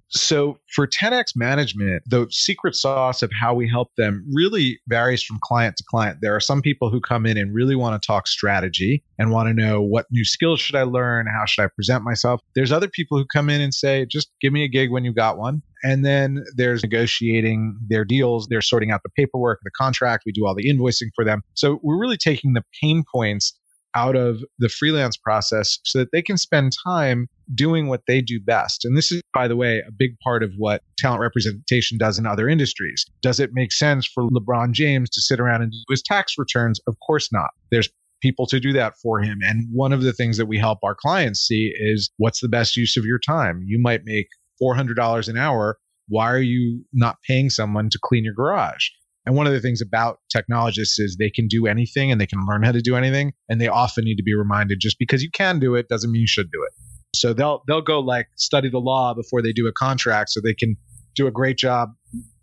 So 0.10 0.58
for 0.74 0.88
10x 0.88 1.36
management, 1.36 2.04
the 2.06 2.28
secret 2.30 2.76
sauce 2.76 3.22
of 3.22 3.32
how 3.40 3.54
we 3.54 3.70
help 3.70 3.92
them 3.98 4.26
really 4.32 4.80
varies 4.88 5.22
from 5.22 5.38
client 5.44 5.76
to 5.78 5.84
client. 5.90 6.20
There 6.22 6.36
are 6.36 6.40
some 6.40 6.62
people 6.62 6.90
who 6.90 7.02
come 7.02 7.26
in 7.26 7.38
and 7.38 7.54
really 7.54 7.76
want 7.76 8.02
to 8.02 8.06
talk 8.06 8.28
strategy 8.28 9.04
and 9.20 9.32
want 9.32 9.48
to 9.48 9.54
know 9.54 9.82
what 9.82 10.06
new 10.12 10.24
skills 10.24 10.62
should 10.62 10.76
I 10.76 10.84
learn? 10.84 11.28
How 11.28 11.46
should 11.46 11.64
I 11.64 11.68
present 11.68 12.04
myself? 12.04 12.42
There's 12.56 12.72
other 12.72 12.88
people 12.88 13.18
who 13.18 13.26
come 13.26 13.50
in 13.50 13.60
and 13.60 13.74
say, 13.74 14.06
just 14.06 14.30
give 14.40 14.54
me 14.54 14.64
a 14.64 14.70
gig 14.70 14.92
when 14.92 15.04
you 15.04 15.14
got 15.14 15.38
one. 15.38 15.62
And 15.84 16.06
then 16.06 16.44
there's 16.56 16.84
negotiating 16.84 17.78
their 17.88 18.06
deals. 18.06 18.48
They're 18.48 18.62
sorting 18.62 18.92
out 18.92 19.04
the 19.04 19.10
paperwork, 19.10 19.60
the 19.64 19.72
contract. 19.72 20.24
We 20.26 20.32
do 20.32 20.46
all 20.46 20.56
the 20.56 20.68
invoicing 20.68 21.10
for 21.16 21.24
them. 21.24 21.44
So 21.54 21.80
we're 21.84 22.00
really 22.00 22.18
taking 22.18 22.54
the 22.54 22.64
pain 22.82 23.04
points 23.14 23.54
out 23.98 24.16
of 24.16 24.44
the 24.60 24.70
freelance 24.70 25.18
process 25.18 25.80
so 25.84 25.98
that 25.98 26.10
they 26.12 26.22
can 26.22 26.38
spend 26.38 26.72
time 26.86 27.27
doing 27.56 27.88
what 27.88 28.01
they 28.08 28.22
do 28.22 28.39
best. 28.39 28.86
And 28.86 28.96
this 28.96 29.12
is, 29.12 29.24
by 29.34 29.48
the 29.48 29.56
way, 29.56 29.80
a 29.80 29.92
big 29.92 30.12
part 30.24 30.44
of 30.44 30.51
what 30.58 30.84
talent 31.00 31.20
representation 31.22 31.98
does 31.98 32.20
in 32.20 32.27
other 32.27 32.48
industries. 32.48 33.04
Does 33.24 33.39
it 33.39 33.50
make 33.54 33.72
sense 33.72 34.06
for 34.06 34.24
LeBron 34.30 34.74
James 34.74 35.10
to 35.10 35.22
sit 35.22 35.39
around 35.39 35.63
and 35.63 35.72
do 35.72 35.77
his 35.89 36.04
tax 36.04 36.36
returns? 36.38 36.80
Of 36.86 36.96
course 37.06 37.30
not. 37.34 37.50
There's 37.72 37.89
people 38.22 38.46
to 38.48 38.60
do 38.60 38.72
that 38.74 38.94
for 39.01 39.20
him. 39.20 39.39
And 39.42 39.68
one 39.72 39.94
of 39.94 40.04
the 40.04 40.13
things 40.13 40.38
that 40.38 40.48
we 40.48 40.60
help 40.60 40.80
our 40.84 40.96
clients 40.96 41.39
see 41.39 41.74
is 41.75 42.12
what's 42.18 42.42
the 42.42 42.50
best 42.50 42.77
use 42.77 42.98
of 42.98 43.06
your 43.06 43.20
time? 43.20 43.63
You 43.66 43.80
might 43.82 44.01
make 44.06 44.27
$400 44.62 45.27
an 45.27 45.38
hour. 45.38 45.77
Why 46.08 46.32
are 46.32 46.42
you 46.42 46.86
not 46.94 47.18
paying 47.27 47.50
someone 47.50 47.89
to 47.89 48.00
clean 48.01 48.24
your 48.24 48.34
garage? 48.34 48.89
And 49.27 49.36
one 49.36 49.46
of 49.46 49.51
the 49.51 49.60
things 49.60 49.81
about 49.81 50.22
technologists 50.31 51.00
is 51.00 51.17
they 51.17 51.29
can 51.29 51.50
do 51.50 51.67
anything 51.67 52.13
and 52.13 52.22
they 52.22 52.25
can 52.25 52.46
learn 52.48 52.63
how 52.63 52.72
to 52.72 52.79
do 52.79 52.96
anything. 52.96 53.34
And 53.50 53.60
they 53.60 53.67
often 53.67 54.05
need 54.05 54.15
to 54.15 54.24
be 54.24 54.34
reminded 54.34 54.79
just 54.79 54.98
because 54.98 55.22
you 55.22 55.29
can 55.29 55.60
do 55.60 55.75
it 55.75 55.89
doesn't 55.89 56.10
mean 56.13 56.22
you 56.22 56.27
should 56.27 56.50
do 56.50 56.63
it. 56.63 56.72
So 57.13 57.34
they'll 57.34 57.62
they'll 57.67 57.81
go 57.81 58.00
like 58.00 58.27
study 58.38 58.69
the 58.69 58.79
law 58.79 59.13
before 59.13 59.41
they 59.41 59.51
do 59.51 59.67
a 59.67 59.74
contract 59.74 60.29
so 60.29 60.39
they 60.39 60.53
can 60.53 60.77
do 61.13 61.27
a 61.27 61.31
great 61.31 61.57
job 61.57 61.89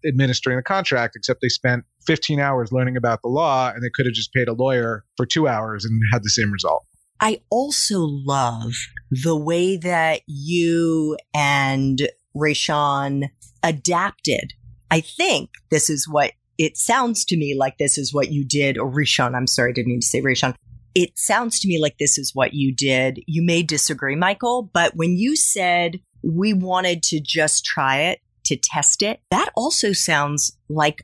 administering 0.07 0.59
the 0.59 0.63
contract, 0.63 1.17
except 1.17 1.41
they 1.41 1.49
spent 1.49 1.85
15 2.07 2.39
hours 2.39 2.71
learning 2.71 2.99
about 2.99 3.23
the 3.23 3.29
law 3.29 3.73
and 3.75 3.83
they 3.83 3.89
could 3.95 4.05
have 4.05 4.15
just 4.15 4.31
paid 4.35 4.49
a 4.49 4.53
lawyer 4.53 5.07
for 5.17 5.25
two 5.25 5.49
hours 5.49 5.87
and 5.87 5.99
had 6.13 6.23
the 6.23 6.29
same 6.29 6.53
result. 6.53 6.85
I 7.19 7.41
also 7.49 8.01
love 8.01 8.75
the 9.11 9.37
way 9.37 9.79
that 9.79 10.21
you 10.27 11.17
and 11.33 12.09
Rayshawn 12.37 13.31
adapted. 13.63 14.53
I 14.91 15.01
think 15.01 15.49
this 15.71 15.89
is 15.89 16.07
what 16.07 16.33
it 16.59 16.77
sounds 16.77 17.25
to 17.27 17.37
me 17.37 17.57
like 17.59 17.79
this 17.79 17.99
is 17.99 18.13
what 18.13 18.31
you 18.31 18.45
did, 18.45 18.79
or 18.79 18.91
Rishon, 18.91 19.35
I'm 19.35 19.47
sorry, 19.47 19.71
I 19.71 19.73
didn't 19.73 19.93
mean 19.93 20.01
to 20.01 20.07
say 20.07 20.23
Rishon. 20.23 20.55
It 20.95 21.19
sounds 21.19 21.59
to 21.61 21.69
me 21.69 21.81
like 21.81 21.99
this 21.99 22.19
is 22.19 22.33
what 22.35 22.55
you 22.55 22.73
did. 22.75 23.21
You 23.27 23.45
may 23.45 23.63
disagree, 23.63 24.15
Michael, 24.15 24.71
but 24.73 24.95
when 24.95 25.17
you 25.17 25.35
said 25.37 26.01
we 26.23 26.53
wanted 26.53 27.03
to 27.05 27.21
just 27.21 27.65
try 27.65 28.03
it, 28.03 28.21
to 28.45 28.57
test 28.57 29.03
it, 29.03 29.21
that 29.31 29.51
also 29.57 29.93
sounds 29.93 30.57
like 30.69 31.03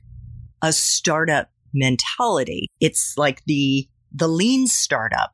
a 0.62 0.72
startup 0.72 1.50
mentality. 1.72 2.68
It's 2.80 3.14
like 3.16 3.42
the, 3.46 3.88
the 4.12 4.28
lean 4.28 4.66
startup 4.66 5.32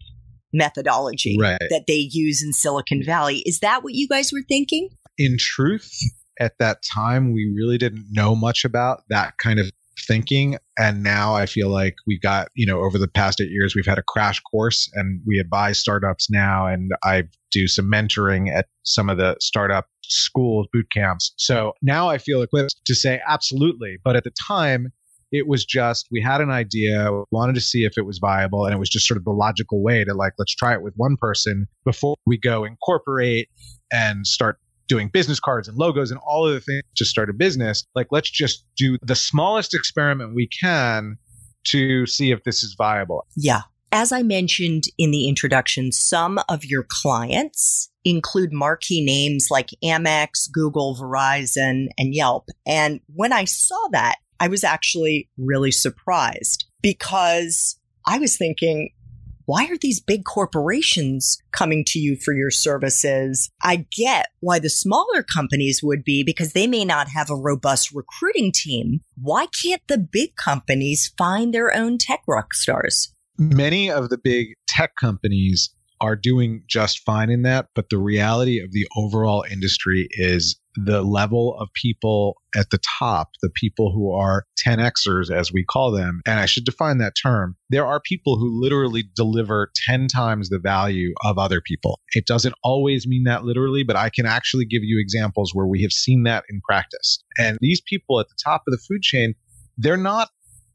methodology 0.52 1.36
right. 1.40 1.58
that 1.70 1.84
they 1.86 2.08
use 2.10 2.42
in 2.42 2.52
Silicon 2.52 3.02
Valley. 3.04 3.42
Is 3.44 3.60
that 3.60 3.82
what 3.82 3.94
you 3.94 4.08
guys 4.08 4.32
were 4.32 4.44
thinking? 4.48 4.90
In 5.18 5.36
truth, 5.38 5.90
at 6.38 6.58
that 6.58 6.82
time, 6.82 7.32
we 7.32 7.52
really 7.54 7.78
didn't 7.78 8.06
know 8.10 8.34
much 8.34 8.64
about 8.64 9.02
that 9.08 9.36
kind 9.38 9.58
of 9.58 9.70
thinking. 9.98 10.58
And 10.78 11.02
now 11.02 11.34
I 11.34 11.46
feel 11.46 11.68
like 11.68 11.96
we've 12.06 12.20
got, 12.20 12.48
you 12.54 12.66
know, 12.66 12.80
over 12.80 12.98
the 12.98 13.08
past 13.08 13.40
eight 13.40 13.50
years, 13.50 13.74
we've 13.74 13.86
had 13.86 13.98
a 13.98 14.02
crash 14.02 14.40
course 14.40 14.90
and 14.94 15.20
we 15.26 15.38
advise 15.38 15.78
startups 15.78 16.30
now. 16.30 16.66
And 16.66 16.92
I 17.02 17.24
do 17.50 17.66
some 17.66 17.90
mentoring 17.90 18.54
at 18.54 18.66
some 18.82 19.08
of 19.08 19.16
the 19.16 19.36
startup 19.40 19.86
schools, 20.04 20.66
boot 20.72 20.86
camps. 20.92 21.32
So 21.36 21.72
now 21.82 22.08
I 22.08 22.18
feel 22.18 22.42
equipped 22.42 22.76
to 22.86 22.94
say 22.94 23.20
absolutely. 23.26 23.96
But 24.04 24.16
at 24.16 24.24
the 24.24 24.32
time, 24.46 24.92
it 25.32 25.48
was 25.48 25.64
just 25.64 26.06
we 26.10 26.22
had 26.22 26.40
an 26.40 26.50
idea, 26.50 27.10
wanted 27.30 27.54
to 27.56 27.60
see 27.60 27.84
if 27.84 27.98
it 27.98 28.06
was 28.06 28.18
viable, 28.18 28.64
and 28.64 28.74
it 28.74 28.78
was 28.78 28.88
just 28.88 29.06
sort 29.06 29.18
of 29.18 29.24
the 29.24 29.32
logical 29.32 29.82
way 29.82 30.04
to 30.04 30.14
like, 30.14 30.32
let's 30.38 30.54
try 30.54 30.72
it 30.72 30.82
with 30.82 30.94
one 30.96 31.16
person 31.18 31.66
before 31.84 32.16
we 32.26 32.38
go 32.38 32.64
incorporate 32.64 33.48
and 33.92 34.26
start 34.26 34.58
doing 34.88 35.08
business 35.08 35.40
cards 35.40 35.68
and 35.68 35.76
logos 35.76 36.10
and 36.10 36.20
all 36.26 36.46
of 36.46 36.54
the 36.54 36.60
things 36.60 36.82
to 36.96 37.04
start 37.04 37.30
a 37.30 37.32
business. 37.32 37.84
Like, 37.94 38.08
let's 38.10 38.30
just 38.30 38.64
do 38.76 38.98
the 39.02 39.14
smallest 39.14 39.74
experiment 39.74 40.34
we 40.34 40.48
can 40.48 41.16
to 41.64 42.06
see 42.06 42.30
if 42.30 42.44
this 42.44 42.62
is 42.62 42.74
viable. 42.76 43.26
Yeah. 43.36 43.62
As 43.92 44.12
I 44.12 44.22
mentioned 44.22 44.84
in 44.98 45.10
the 45.10 45.28
introduction, 45.28 45.92
some 45.92 46.40
of 46.48 46.64
your 46.64 46.86
clients 46.88 47.90
include 48.04 48.52
marquee 48.52 49.04
names 49.04 49.48
like 49.50 49.70
Amex, 49.82 50.50
Google, 50.52 50.96
Verizon, 50.96 51.86
and 51.96 52.14
Yelp. 52.14 52.48
And 52.66 53.00
when 53.14 53.32
I 53.32 53.44
saw 53.44 53.88
that, 53.92 54.16
I 54.38 54.48
was 54.48 54.64
actually 54.64 55.28
really 55.38 55.70
surprised 55.70 56.66
because 56.82 57.78
I 58.06 58.18
was 58.18 58.36
thinking, 58.36 58.90
why 59.46 59.66
are 59.66 59.78
these 59.78 60.00
big 60.00 60.24
corporations 60.24 61.40
coming 61.52 61.84
to 61.88 61.98
you 62.00 62.16
for 62.16 62.34
your 62.34 62.50
services? 62.50 63.48
I 63.62 63.86
get 63.96 64.28
why 64.40 64.58
the 64.58 64.68
smaller 64.68 65.22
companies 65.22 65.80
would 65.82 66.04
be 66.04 66.24
because 66.24 66.52
they 66.52 66.66
may 66.66 66.84
not 66.84 67.08
have 67.08 67.30
a 67.30 67.36
robust 67.36 67.92
recruiting 67.92 68.50
team. 68.52 69.00
Why 69.20 69.46
can't 69.62 69.82
the 69.86 69.98
big 69.98 70.34
companies 70.34 71.12
find 71.16 71.54
their 71.54 71.72
own 71.72 71.98
tech 71.98 72.22
rock 72.26 72.54
stars? 72.54 73.14
Many 73.38 73.90
of 73.90 74.08
the 74.08 74.18
big 74.18 74.48
tech 74.66 74.96
companies 75.00 75.70
are 76.00 76.16
doing 76.16 76.62
just 76.66 77.04
fine 77.04 77.30
in 77.30 77.42
that. 77.42 77.68
But 77.74 77.88
the 77.88 77.98
reality 77.98 78.60
of 78.60 78.72
the 78.72 78.86
overall 78.96 79.44
industry 79.50 80.08
is 80.10 80.56
the 80.76 81.02
level 81.02 81.56
of 81.58 81.68
people 81.74 82.36
at 82.54 82.70
the 82.70 82.78
top, 82.98 83.30
the 83.42 83.50
people 83.54 83.92
who 83.92 84.12
are 84.12 84.44
10Xers, 84.66 85.30
as 85.30 85.52
we 85.52 85.64
call 85.64 85.90
them, 85.90 86.20
and 86.26 86.38
I 86.38 86.46
should 86.46 86.64
define 86.64 86.98
that 86.98 87.14
term. 87.20 87.56
There 87.70 87.86
are 87.86 88.00
people 88.00 88.38
who 88.38 88.60
literally 88.60 89.04
deliver 89.14 89.70
10 89.86 90.08
times 90.08 90.48
the 90.48 90.58
value 90.58 91.12
of 91.24 91.38
other 91.38 91.60
people. 91.60 92.00
It 92.14 92.26
doesn't 92.26 92.54
always 92.62 93.06
mean 93.06 93.24
that 93.24 93.44
literally, 93.44 93.84
but 93.84 93.96
I 93.96 94.10
can 94.10 94.26
actually 94.26 94.64
give 94.64 94.82
you 94.82 95.00
examples 95.00 95.52
where 95.54 95.66
we 95.66 95.82
have 95.82 95.92
seen 95.92 96.24
that 96.24 96.44
in 96.48 96.60
practice. 96.60 97.22
And 97.38 97.58
these 97.60 97.80
people 97.80 98.20
at 98.20 98.28
the 98.28 98.36
top 98.42 98.62
of 98.66 98.72
the 98.72 98.82
food 98.88 99.02
chain, 99.02 99.34
they're 99.78 99.96
not 99.96 100.28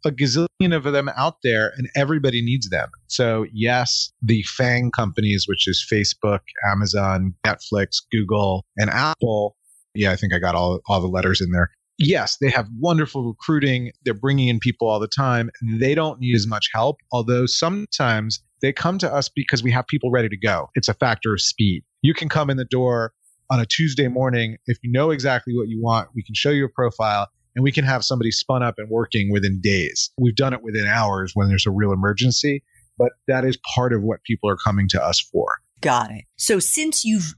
a 0.05 0.12
gazillion 0.12 0.75
of 0.75 0.84
them 0.84 1.10
out 1.15 1.38
there 1.43 1.72
and 1.77 1.88
everybody 1.96 2.43
needs 2.43 2.70
them. 2.70 2.89
So, 3.08 3.46
yes, 3.53 4.12
the 4.22 4.43
FANG 4.43 4.91
companies, 4.91 5.46
which 5.48 5.67
is 5.67 5.86
Facebook, 5.91 6.39
Amazon, 6.72 7.36
Netflix, 7.46 7.98
Google, 8.12 8.65
and 8.77 8.89
Apple. 8.89 9.55
Yeah, 9.93 10.12
I 10.12 10.15
think 10.15 10.33
I 10.33 10.39
got 10.39 10.55
all, 10.55 10.79
all 10.88 11.01
the 11.01 11.07
letters 11.07 11.41
in 11.41 11.51
there. 11.51 11.71
Yes, 11.98 12.38
they 12.38 12.50
have 12.50 12.67
wonderful 12.79 13.24
recruiting. 13.24 13.91
They're 14.03 14.13
bringing 14.13 14.48
in 14.48 14.60
people 14.60 14.88
all 14.88 15.00
the 15.00 15.07
time. 15.07 15.51
They 15.62 15.93
don't 15.93 16.19
need 16.19 16.36
as 16.36 16.48
much 16.48 16.69
help, 16.74 16.98
although 17.12 17.45
sometimes 17.45 18.41
they 18.62 18.74
come 18.74 18.98
to 19.00 19.13
us 19.13 19.29
because 19.29 19.62
we 19.62 19.71
have 19.71 19.86
people 19.88 20.10
ready 20.10 20.29
to 20.29 20.38
go. 20.38 20.69
It's 20.74 20.88
a 20.88 20.93
factor 20.95 21.33
of 21.33 21.41
speed. 21.41 21.83
You 22.01 22.13
can 22.13 22.29
come 22.29 22.50
in 22.50 22.57
the 22.57 22.65
door 22.65 23.13
on 23.51 23.60
a 23.60 23.65
Tuesday 23.65 24.07
morning. 24.07 24.57
If 24.65 24.77
you 24.81 24.91
know 24.91 25.12
exactly 25.12 25.53
what 25.55 25.67
you 25.67 25.79
want, 25.81 26.10
we 26.15 26.24
can 26.24 26.33
show 26.33 26.50
you 26.50 26.65
a 26.65 26.69
profile 26.69 27.27
and 27.55 27.63
we 27.63 27.71
can 27.71 27.86
have 27.86 28.03
somebody 28.03 28.31
spun 28.31 28.63
up 28.63 28.75
and 28.77 28.89
working 28.89 29.31
within 29.31 29.60
days. 29.62 30.10
We've 30.17 30.36
done 30.36 30.53
it 30.53 30.63
within 30.63 30.88
hours 30.88 31.33
when 31.36 31.50
there's 31.50 31.67
a 31.67 31.71
real 31.71 31.91
emergency, 31.91 32.63
but 32.98 33.12
that 33.27 33.45
is 33.45 33.57
part 33.75 33.93
of 33.93 34.01
what 34.01 34.24
people 34.24 34.50
are 34.50 34.57
coming 34.57 34.88
to 34.89 35.03
us 35.03 35.19
for. 35.19 35.60
Got 35.81 36.12
it. 36.12 36.25
So 36.38 36.60
since 36.60 37.03
you've 37.03 37.36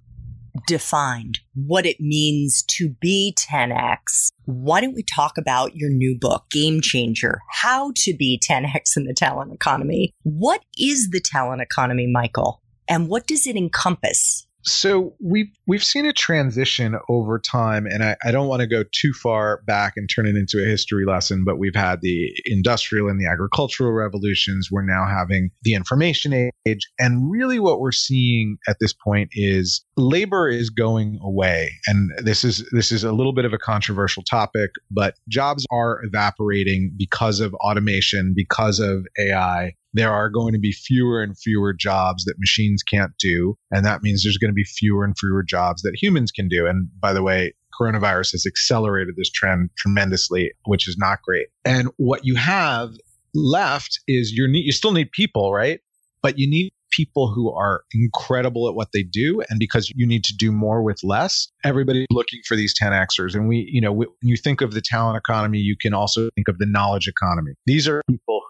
defined 0.67 1.39
what 1.53 1.85
it 1.85 1.99
means 1.99 2.63
to 2.77 2.89
be 3.01 3.35
10x, 3.37 4.29
why 4.45 4.81
don't 4.81 4.95
we 4.95 5.03
talk 5.03 5.37
about 5.37 5.75
your 5.75 5.89
new 5.89 6.17
book, 6.19 6.45
Game 6.51 6.81
Changer 6.81 7.39
How 7.49 7.91
to 7.97 8.15
Be 8.15 8.39
10x 8.43 8.97
in 8.97 9.05
the 9.05 9.13
Talent 9.13 9.53
Economy? 9.53 10.13
What 10.23 10.63
is 10.77 11.09
the 11.09 11.21
talent 11.21 11.61
economy, 11.61 12.07
Michael? 12.11 12.61
And 12.87 13.07
what 13.07 13.27
does 13.27 13.47
it 13.47 13.55
encompass? 13.55 14.42
So 14.65 15.13
we've 15.19 15.51
we've 15.67 15.83
seen 15.83 16.05
a 16.05 16.13
transition 16.13 16.97
over 17.09 17.39
time, 17.39 17.85
and 17.85 18.03
I, 18.03 18.15
I 18.23 18.31
don't 18.31 18.47
want 18.47 18.61
to 18.61 18.67
go 18.67 18.83
too 18.91 19.13
far 19.13 19.61
back 19.65 19.93
and 19.97 20.09
turn 20.09 20.25
it 20.25 20.35
into 20.35 20.61
a 20.61 20.65
history 20.65 21.05
lesson, 21.05 21.43
but 21.43 21.57
we've 21.57 21.75
had 21.75 22.01
the 22.01 22.31
industrial 22.45 23.09
and 23.09 23.19
the 23.19 23.27
agricultural 23.27 23.91
revolutions. 23.91 24.69
We're 24.71 24.85
now 24.85 25.05
having 25.05 25.51
the 25.63 25.73
information 25.73 26.51
age. 26.65 26.89
And 26.97 27.29
really 27.29 27.59
what 27.59 27.79
we're 27.79 27.91
seeing 27.91 28.57
at 28.67 28.77
this 28.79 28.93
point 28.93 29.29
is 29.33 29.83
labor 29.97 30.47
is 30.47 30.69
going 30.69 31.19
away. 31.21 31.71
And 31.87 32.11
this 32.23 32.43
is 32.43 32.67
this 32.71 32.91
is 32.91 33.03
a 33.03 33.11
little 33.11 33.33
bit 33.33 33.45
of 33.45 33.53
a 33.53 33.57
controversial 33.57 34.23
topic, 34.23 34.71
but 34.89 35.15
jobs 35.27 35.65
are 35.71 36.01
evaporating 36.03 36.93
because 36.97 37.39
of 37.39 37.53
automation, 37.55 38.33
because 38.35 38.79
of 38.79 39.05
AI 39.19 39.73
there 39.93 40.11
are 40.11 40.29
going 40.29 40.53
to 40.53 40.59
be 40.59 40.71
fewer 40.71 41.21
and 41.21 41.37
fewer 41.37 41.73
jobs 41.73 42.25
that 42.25 42.39
machines 42.39 42.83
can't 42.83 43.11
do. 43.19 43.57
And 43.71 43.85
that 43.85 44.01
means 44.03 44.23
there's 44.23 44.37
going 44.37 44.51
to 44.51 44.55
be 44.55 44.63
fewer 44.63 45.03
and 45.03 45.17
fewer 45.17 45.43
jobs 45.43 45.81
that 45.83 45.95
humans 46.01 46.31
can 46.31 46.47
do. 46.47 46.65
And 46.67 46.89
by 46.99 47.13
the 47.13 47.23
way, 47.23 47.53
coronavirus 47.79 48.33
has 48.33 48.45
accelerated 48.45 49.15
this 49.15 49.29
trend 49.29 49.69
tremendously, 49.77 50.51
which 50.65 50.87
is 50.87 50.97
not 50.97 51.21
great. 51.21 51.47
And 51.65 51.89
what 51.97 52.25
you 52.25 52.35
have 52.35 52.91
left 53.33 53.99
is 54.07 54.31
you 54.31 54.47
need, 54.47 54.65
you 54.65 54.71
still 54.71 54.91
need 54.91 55.11
people, 55.11 55.53
right? 55.53 55.79
But 56.21 56.37
you 56.39 56.49
need 56.49 56.71
people 56.93 57.31
who 57.33 57.51
are 57.51 57.83
incredible 57.93 58.69
at 58.69 58.75
what 58.75 58.89
they 58.93 59.03
do. 59.03 59.41
And 59.49 59.59
because 59.59 59.91
you 59.95 60.05
need 60.05 60.23
to 60.25 60.35
do 60.35 60.51
more 60.51 60.83
with 60.83 61.03
less, 61.03 61.47
everybody's 61.63 62.05
looking 62.11 62.39
for 62.47 62.55
these 62.55 62.73
10Xers. 62.79 63.33
And 63.33 63.47
we, 63.47 63.67
you 63.71 63.81
know, 63.81 63.91
when 63.91 64.07
you 64.21 64.37
think 64.37 64.61
of 64.61 64.73
the 64.73 64.81
talent 64.81 65.17
economy, 65.17 65.57
you 65.57 65.75
can 65.75 65.93
also 65.93 66.29
think 66.35 66.47
of 66.47 66.59
the 66.59 66.67
knowledge 66.67 67.07
economy. 67.07 67.53
These 67.65 67.87
are 67.87 68.01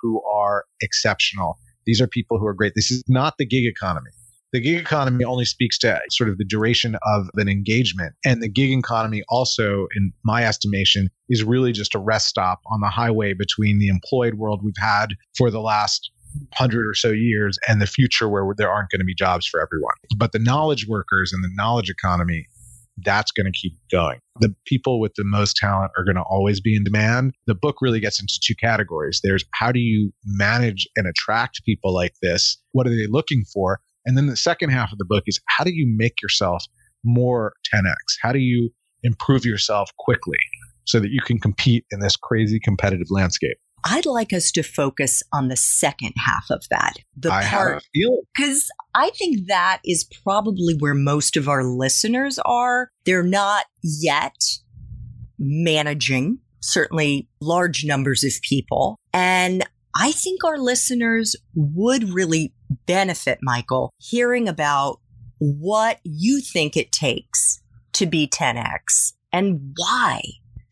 who 0.03 0.21
are 0.23 0.65
exceptional. 0.81 1.57
These 1.85 1.99
are 1.99 2.07
people 2.07 2.37
who 2.37 2.45
are 2.45 2.53
great. 2.53 2.73
This 2.75 2.91
is 2.91 3.03
not 3.07 3.35
the 3.39 3.45
gig 3.45 3.65
economy. 3.65 4.11
The 4.51 4.59
gig 4.59 4.79
economy 4.79 5.25
only 5.25 5.45
speaks 5.45 5.79
to 5.79 5.99
sort 6.11 6.29
of 6.29 6.37
the 6.37 6.45
duration 6.45 6.95
of 7.01 7.27
an 7.37 7.49
engagement. 7.49 8.13
And 8.23 8.43
the 8.43 8.47
gig 8.47 8.71
economy 8.71 9.23
also, 9.27 9.87
in 9.95 10.13
my 10.23 10.45
estimation, 10.45 11.09
is 11.27 11.43
really 11.43 11.71
just 11.71 11.95
a 11.95 11.99
rest 11.99 12.27
stop 12.27 12.59
on 12.71 12.79
the 12.79 12.89
highway 12.89 13.33
between 13.33 13.79
the 13.79 13.87
employed 13.87 14.35
world 14.35 14.61
we've 14.63 14.75
had 14.77 15.15
for 15.35 15.49
the 15.49 15.61
last 15.61 16.11
hundred 16.53 16.87
or 16.87 16.93
so 16.93 17.09
years 17.09 17.57
and 17.67 17.81
the 17.81 17.87
future 17.87 18.29
where 18.29 18.45
there 18.55 18.71
aren't 18.71 18.89
going 18.89 18.99
to 18.99 19.05
be 19.05 19.15
jobs 19.15 19.47
for 19.47 19.59
everyone. 19.59 19.95
But 20.17 20.31
the 20.31 20.39
knowledge 20.39 20.87
workers 20.87 21.33
and 21.33 21.43
the 21.43 21.49
knowledge 21.53 21.89
economy, 21.89 22.47
that's 22.97 23.31
going 23.31 23.51
to 23.51 23.57
keep 23.57 23.73
going. 23.91 24.19
The 24.39 24.53
people 24.65 24.99
with 24.99 25.13
the 25.15 25.23
most 25.23 25.55
talent 25.57 25.91
are 25.97 26.03
going 26.03 26.15
to 26.15 26.23
always 26.23 26.61
be 26.61 26.75
in 26.75 26.83
demand. 26.83 27.33
The 27.47 27.55
book 27.55 27.77
really 27.81 27.99
gets 27.99 28.19
into 28.19 28.39
two 28.43 28.55
categories. 28.55 29.19
There's 29.23 29.43
how 29.53 29.71
do 29.71 29.79
you 29.79 30.11
manage 30.25 30.87
and 30.95 31.07
attract 31.07 31.63
people 31.65 31.93
like 31.93 32.13
this? 32.21 32.61
What 32.71 32.87
are 32.87 32.95
they 32.95 33.07
looking 33.07 33.43
for? 33.51 33.79
And 34.05 34.17
then 34.17 34.27
the 34.27 34.37
second 34.37 34.69
half 34.69 34.91
of 34.91 34.97
the 34.97 35.05
book 35.05 35.23
is 35.27 35.39
how 35.47 35.63
do 35.63 35.73
you 35.73 35.85
make 35.97 36.21
yourself 36.21 36.65
more 37.03 37.53
10x? 37.73 37.93
How 38.21 38.31
do 38.31 38.39
you 38.39 38.69
improve 39.03 39.45
yourself 39.45 39.89
quickly 39.97 40.37
so 40.85 40.99
that 40.99 41.11
you 41.11 41.21
can 41.21 41.39
compete 41.39 41.85
in 41.91 41.99
this 41.99 42.15
crazy 42.15 42.59
competitive 42.59 43.07
landscape? 43.09 43.57
I'd 43.85 44.05
like 44.05 44.33
us 44.33 44.51
to 44.53 44.63
focus 44.63 45.23
on 45.33 45.47
the 45.49 45.57
second 45.57 46.13
half 46.17 46.45
of 46.49 46.63
that. 46.69 46.93
The 47.17 47.31
I 47.31 47.43
part 47.43 47.83
because 48.35 48.69
I 48.95 49.09
think 49.11 49.47
that 49.47 49.81
is 49.85 50.07
probably 50.23 50.75
where 50.79 50.93
most 50.93 51.35
of 51.35 51.49
our 51.49 51.63
listeners 51.63 52.39
are. 52.45 52.91
They're 53.05 53.23
not 53.23 53.65
yet 53.83 54.37
managing 55.37 56.39
certainly 56.61 57.27
large 57.41 57.83
numbers 57.83 58.23
of 58.23 58.31
people. 58.41 58.99
And 59.13 59.63
I 59.95 60.11
think 60.11 60.43
our 60.43 60.57
listeners 60.57 61.35
would 61.53 62.13
really 62.13 62.53
benefit, 62.85 63.39
Michael, 63.41 63.93
hearing 63.97 64.47
about 64.47 64.99
what 65.39 65.99
you 66.03 66.39
think 66.39 66.77
it 66.77 66.91
takes 66.91 67.61
to 67.93 68.05
be 68.05 68.27
10x 68.27 69.13
and 69.31 69.73
why 69.75 70.21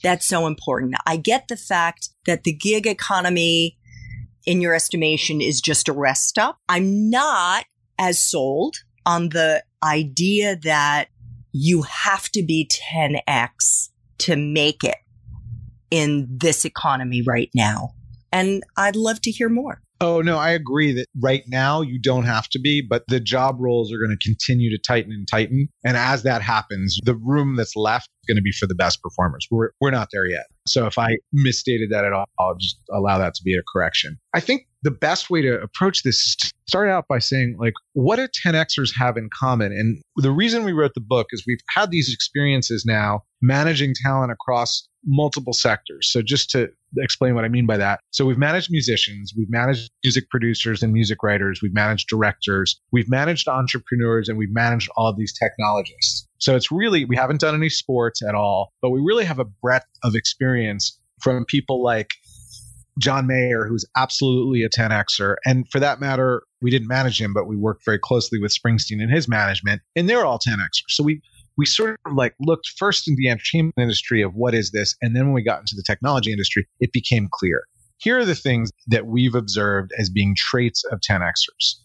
that's 0.03 0.25
so 0.25 0.47
important. 0.47 0.95
I 1.05 1.17
get 1.17 1.47
the 1.47 1.57
fact 1.57 2.09
that 2.25 2.43
the 2.43 2.53
gig 2.53 2.87
economy, 2.87 3.77
in 4.45 4.61
your 4.61 4.73
estimation, 4.73 5.41
is 5.41 5.61
just 5.61 5.87
a 5.87 5.93
rest 5.93 6.27
stop. 6.27 6.59
I'm 6.67 7.09
not 7.09 7.65
as 7.99 8.21
sold 8.21 8.77
on 9.05 9.29
the 9.29 9.63
idea 9.83 10.55
that 10.63 11.07
you 11.51 11.83
have 11.83 12.29
to 12.29 12.43
be 12.43 12.69
10x 12.69 13.89
to 14.19 14.35
make 14.35 14.83
it 14.83 14.97
in 15.89 16.27
this 16.29 16.65
economy 16.65 17.21
right 17.21 17.49
now. 17.53 17.89
And 18.31 18.63
I'd 18.77 18.95
love 18.95 19.21
to 19.21 19.31
hear 19.31 19.49
more. 19.49 19.81
Oh, 20.01 20.19
no, 20.19 20.37
I 20.37 20.49
agree 20.49 20.91
that 20.93 21.05
right 21.21 21.43
now 21.47 21.81
you 21.81 21.99
don't 22.01 22.23
have 22.23 22.49
to 22.49 22.59
be, 22.59 22.81
but 22.81 23.03
the 23.07 23.19
job 23.19 23.57
roles 23.59 23.93
are 23.93 23.99
going 23.99 24.09
to 24.09 24.27
continue 24.27 24.75
to 24.75 24.81
tighten 24.81 25.11
and 25.11 25.27
tighten. 25.29 25.69
And 25.85 25.95
as 25.95 26.23
that 26.23 26.41
happens, 26.41 26.97
the 27.03 27.15
room 27.15 27.55
that's 27.55 27.75
left 27.75 28.09
is 28.23 28.25
going 28.27 28.37
to 28.37 28.41
be 28.41 28.51
for 28.51 28.65
the 28.65 28.73
best 28.73 28.99
performers. 29.03 29.47
We're, 29.51 29.69
we're 29.79 29.91
not 29.91 30.07
there 30.11 30.25
yet. 30.25 30.47
So 30.67 30.87
if 30.87 30.97
I 30.97 31.17
misstated 31.31 31.91
that 31.91 32.03
at 32.03 32.13
all, 32.13 32.25
I'll 32.39 32.55
just 32.55 32.77
allow 32.91 33.19
that 33.19 33.35
to 33.35 33.43
be 33.43 33.53
a 33.53 33.61
correction. 33.71 34.17
I 34.33 34.39
think 34.39 34.63
the 34.81 34.89
best 34.91 35.29
way 35.29 35.43
to 35.43 35.61
approach 35.61 36.01
this 36.01 36.15
is 36.15 36.35
to 36.37 36.53
start 36.67 36.89
out 36.89 37.05
by 37.07 37.19
saying, 37.19 37.57
like, 37.59 37.73
what 37.93 38.15
do 38.15 38.27
10Xers 38.43 38.91
have 38.97 39.17
in 39.17 39.29
common? 39.37 39.71
And 39.71 40.01
the 40.15 40.31
reason 40.31 40.63
we 40.63 40.71
wrote 40.71 40.93
the 40.95 41.01
book 41.01 41.27
is 41.31 41.43
we've 41.45 41.59
had 41.69 41.91
these 41.91 42.11
experiences 42.11 42.85
now 42.87 43.21
managing 43.41 43.93
talent 44.03 44.31
across 44.31 44.87
multiple 45.05 45.53
sectors. 45.53 46.11
So 46.11 46.21
just 46.21 46.49
to 46.51 46.69
explain 46.97 47.35
what 47.35 47.45
I 47.45 47.47
mean 47.47 47.65
by 47.65 47.77
that. 47.77 48.01
So 48.11 48.25
we've 48.25 48.37
managed 48.37 48.69
musicians, 48.69 49.33
we've 49.35 49.49
managed 49.49 49.91
music 50.03 50.29
producers 50.29 50.83
and 50.83 50.93
music 50.93 51.23
writers, 51.23 51.61
we've 51.61 51.73
managed 51.73 52.07
directors, 52.07 52.79
we've 52.91 53.09
managed 53.09 53.47
entrepreneurs, 53.47 54.29
and 54.29 54.37
we've 54.37 54.51
managed 54.51 54.89
all 54.95 55.07
of 55.07 55.17
these 55.17 55.33
technologists. 55.37 56.27
So 56.37 56.55
it's 56.55 56.71
really, 56.71 57.05
we 57.05 57.15
haven't 57.15 57.39
done 57.39 57.55
any 57.55 57.69
sports 57.69 58.21
at 58.21 58.35
all, 58.35 58.73
but 58.81 58.89
we 58.89 58.99
really 58.99 59.25
have 59.25 59.39
a 59.39 59.45
breadth 59.45 59.87
of 60.03 60.15
experience 60.15 60.99
from 61.21 61.45
people 61.45 61.83
like 61.83 62.09
John 62.99 63.25
Mayer, 63.25 63.65
who's 63.67 63.85
absolutely 63.95 64.63
a 64.63 64.69
10Xer. 64.69 65.35
And 65.45 65.67
for 65.69 65.79
that 65.79 66.01
matter, 66.01 66.43
we 66.61 66.69
didn't 66.69 66.87
manage 66.87 67.21
him, 67.21 67.33
but 67.33 67.47
we 67.47 67.55
worked 67.55 67.85
very 67.85 67.99
closely 67.99 68.39
with 68.39 68.53
Springsteen 68.53 69.01
and 69.01 69.11
his 69.11 69.27
management, 69.27 69.81
and 69.95 70.09
they're 70.09 70.25
all 70.25 70.39
10Xers. 70.39 70.89
So 70.89 71.03
we 71.03 71.21
we 71.57 71.65
sort 71.65 71.99
of 72.05 72.13
like 72.13 72.35
looked 72.39 72.71
first 72.77 73.07
in 73.07 73.15
the 73.17 73.29
entertainment 73.29 73.75
industry 73.77 74.21
of 74.21 74.33
what 74.33 74.53
is 74.53 74.71
this, 74.71 74.95
and 75.01 75.15
then 75.15 75.25
when 75.25 75.33
we 75.33 75.43
got 75.43 75.59
into 75.59 75.75
the 75.75 75.83
technology 75.85 76.31
industry, 76.31 76.67
it 76.79 76.91
became 76.91 77.27
clear. 77.31 77.63
Here 77.97 78.17
are 78.17 78.25
the 78.25 78.35
things 78.35 78.71
that 78.87 79.05
we've 79.05 79.35
observed 79.35 79.91
as 79.99 80.09
being 80.09 80.35
traits 80.35 80.83
of 80.91 80.99
10xers. 81.01 81.75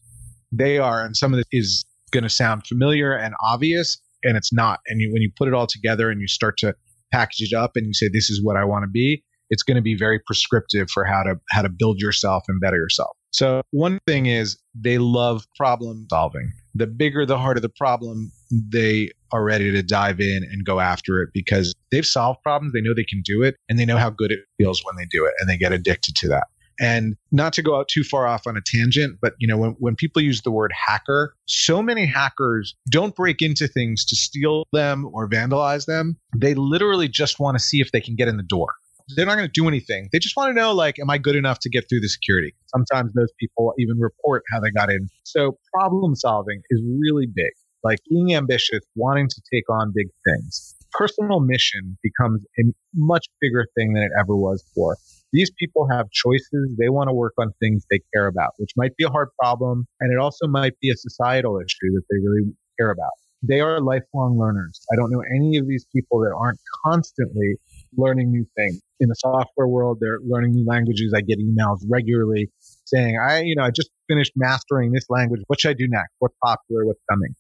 They 0.51 0.79
are, 0.79 1.05
and 1.05 1.17
some 1.17 1.35
of 1.35 1.39
this 1.39 1.47
is 1.53 1.85
going 2.11 2.25
to 2.25 2.31
sound 2.31 2.67
familiar 2.67 3.13
and 3.13 3.35
obvious, 3.45 3.99
and 4.23 4.37
it's 4.37 4.53
not. 4.53 4.81
And 4.87 5.01
you, 5.01 5.13
when 5.13 5.21
you 5.21 5.31
put 5.37 5.49
it 5.49 5.55
all 5.55 5.67
together 5.67 6.11
and 6.11 6.21
you 6.21 6.29
start 6.29 6.57
to 6.59 6.75
package 7.13 7.53
it 7.53 7.55
up 7.55 7.73
and 7.75 7.87
you 7.87 7.93
say, 7.93 8.09
"This 8.09 8.31
is 8.31 8.43
what 8.43 8.57
I 8.57 8.65
want 8.65 8.85
to 8.85 8.89
be," 8.91 9.23
it's 9.51 9.63
going 9.63 9.77
to 9.77 9.83
be 9.83 9.97
very 9.97 10.21
prescriptive 10.27 10.91
for 10.91 11.05
how 11.05 11.23
to 11.23 11.37
how 11.51 11.63
to 11.63 11.69
build 11.69 12.01
yourself 12.01 12.45
and 12.49 12.61
better 12.61 12.77
yourself. 12.77 13.17
So 13.31 13.63
one 13.71 13.99
thing 14.07 14.27
is 14.27 14.59
they 14.75 14.99
love 14.99 15.45
problem 15.57 16.07
solving. 16.11 16.53
The 16.75 16.87
bigger 16.87 17.27
the 17.27 17.39
harder 17.39 17.61
the 17.61 17.69
problem, 17.69 18.33
they 18.51 19.11
are 19.33 19.45
ready 19.45 19.71
to 19.73 19.83
dive 19.83 20.21
in 20.21 20.43
and 20.51 20.65
go 20.65 20.81
after 20.81 21.23
it 21.23 21.31
because 21.33 21.75
they've 21.91 22.07
solved 22.07 22.43
problems. 22.43 22.73
They 22.73 22.81
know 22.81 22.95
they 22.95 23.05
can 23.05 23.23
do 23.25 23.43
it 23.43 23.57
and 23.69 23.79
they 23.79 23.85
know 23.85 23.97
how 23.97 24.11
good 24.11 24.33
it 24.33 24.41
feels 24.59 24.83
when 24.85 24.97
they 24.97 25.07
do 25.11 25.25
it 25.27 25.33
and 25.39 25.49
they 25.49 25.57
get 25.57 25.73
addicted 25.73 26.17
to 26.17 26.29
that. 26.29 26.47
And 26.79 27.17
not 27.33 27.55
to 27.55 27.63
go 27.63 27.77
out 27.79 27.89
too 27.89 28.05
far 28.05 28.27
off 28.27 28.47
on 28.47 28.57
a 28.57 28.61
tangent, 28.61 29.19
but 29.23 29.33
you 29.39 29.49
know, 29.49 29.57
when, 29.57 29.71
when 29.79 29.97
people 29.97 30.21
use 30.21 30.43
the 30.43 30.51
word 30.51 30.73
hacker, 30.75 31.35
so 31.47 31.83
many 31.83 32.05
hackers 32.05 32.75
don't 32.91 33.17
break 33.17 33.41
into 33.41 33.67
things 33.67 34.05
to 34.07 34.17
steal 34.17 34.65
them 34.73 35.09
or 35.13 35.27
vandalize 35.27 35.87
them. 35.87 36.19
They 36.37 36.55
literally 36.55 37.09
just 37.09 37.41
want 37.41 37.57
to 37.57 37.65
see 37.65 37.81
if 37.81 37.93
they 37.93 38.01
can 38.01 38.15
get 38.15 38.29
in 38.29 38.37
the 38.37 38.43
door 38.43 38.75
they're 39.15 39.27
not 39.27 39.37
going 39.37 39.49
to 39.49 39.53
do 39.53 39.69
anything. 39.69 40.09
They 40.13 40.19
just 40.19 40.37
want 40.37 40.51
to 40.51 40.55
know, 40.55 40.73
like, 40.73 40.99
am 40.99 41.11
I 41.11 41.19
good 41.19 41.37
enough 41.37 41.61
to 41.61 41.71
get 41.71 41.89
through 41.89 42.01
the 42.01 42.09
security? 42.09 42.55
Sometimes 42.67 43.13
those 43.15 43.33
people 43.39 43.73
even 43.79 43.99
report 43.99 44.43
how 44.51 44.61
they 44.61 44.71
got 44.71 44.91
in. 44.91 45.09
So 45.23 45.59
problem 45.73 46.17
solving 46.17 46.61
is 46.71 46.83
really 46.85 47.27
big. 47.27 47.53
Like 47.87 48.01
being 48.11 48.35
ambitious, 48.35 48.81
wanting 48.97 49.29
to 49.29 49.41
take 49.53 49.71
on 49.71 49.93
big 49.95 50.09
things. 50.25 50.75
Personal 50.91 51.39
mission 51.39 51.97
becomes 52.03 52.45
a 52.59 52.65
much 52.97 53.27
bigger 53.41 53.65
thing 53.77 53.93
than 53.93 54.03
it 54.03 54.11
ever 54.19 54.35
was 54.35 54.61
before. 54.65 54.97
These 55.33 55.53
people 55.57 55.87
have 55.89 56.11
choices. 56.11 56.75
They 56.77 56.89
want 56.89 57.09
to 57.11 57.15
work 57.15 57.35
on 57.39 57.53
things 57.61 57.87
they 57.89 58.01
care 58.13 58.27
about, 58.27 58.55
which 58.57 58.73
might 58.77 58.97
be 58.97 59.05
a 59.05 59.09
hard 59.09 59.29
problem. 59.41 59.87
And 60.01 60.13
it 60.13 60.19
also 60.19 60.49
might 60.49 60.73
be 60.81 60.91
a 60.91 60.97
societal 60.97 61.61
issue 61.61 61.93
that 61.95 62.03
they 62.11 62.17
really 62.27 62.53
care 62.77 62.91
about. 62.91 63.13
They 63.43 63.61
are 63.61 63.81
lifelong 63.81 64.37
learners. 64.37 64.81
I 64.93 64.97
don't 64.97 65.13
know 65.13 65.23
any 65.37 65.57
of 65.59 65.69
these 65.69 65.87
people 65.95 66.19
that 66.21 66.35
aren't 66.37 66.59
constantly 66.85 67.55
learning 67.97 68.33
new 68.33 68.47
things. 68.57 68.81
In 68.99 69.09
the 69.09 69.15
software 69.15 69.69
world, 69.69 69.99
they're 70.01 70.19
learning 70.27 70.53
new 70.55 70.65
languages. 70.67 71.13
I 71.15 71.21
get 71.21 71.39
emails 71.39 71.85
regularly 71.89 72.51
saying, 72.87 73.17
I, 73.23 73.43
you 73.43 73.55
know, 73.55 73.63
I 73.63 73.71
just 73.71 73.91
finished 74.09 74.33
mastering 74.35 74.91
this 74.91 75.05
language. 75.09 75.43
What 75.47 75.61
should 75.61 75.71
I 75.71 75.75
do 75.75 75.87
next? 75.89 76.15
What's 76.19 76.35
popular? 76.43 76.85
What's 76.85 77.03
coming? 77.09 77.35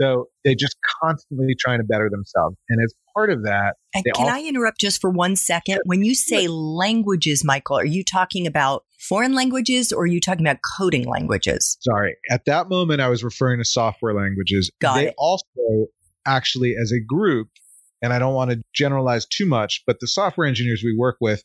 So 0.00 0.26
they 0.44 0.54
just 0.54 0.76
constantly 1.02 1.54
trying 1.58 1.78
to 1.78 1.84
better 1.84 2.08
themselves. 2.10 2.56
And 2.68 2.80
as 2.84 2.94
part 3.14 3.30
of 3.30 3.42
that, 3.44 3.74
and 3.94 4.04
can 4.04 4.14
all- 4.16 4.28
I 4.28 4.42
interrupt 4.42 4.80
just 4.80 5.00
for 5.00 5.10
one 5.10 5.34
second? 5.36 5.80
When 5.84 6.04
you 6.04 6.14
say 6.14 6.46
languages, 6.46 7.44
Michael, 7.44 7.78
are 7.78 7.84
you 7.84 8.04
talking 8.04 8.46
about 8.46 8.84
foreign 8.98 9.34
languages 9.34 9.92
or 9.92 10.02
are 10.02 10.06
you 10.06 10.20
talking 10.20 10.46
about 10.46 10.58
coding 10.78 11.06
languages? 11.08 11.78
Sorry. 11.80 12.14
At 12.30 12.44
that 12.46 12.68
moment, 12.68 13.00
I 13.00 13.08
was 13.08 13.24
referring 13.24 13.58
to 13.58 13.64
software 13.64 14.14
languages. 14.14 14.70
Got 14.80 14.94
they 14.94 15.08
it. 15.08 15.14
also 15.18 15.86
actually, 16.26 16.74
as 16.80 16.92
a 16.92 17.00
group, 17.00 17.48
and 18.02 18.12
I 18.12 18.18
don't 18.18 18.34
want 18.34 18.50
to 18.50 18.62
generalize 18.74 19.26
too 19.26 19.46
much, 19.46 19.82
but 19.86 19.98
the 20.00 20.06
software 20.06 20.46
engineers 20.46 20.82
we 20.84 20.94
work 20.96 21.16
with 21.20 21.42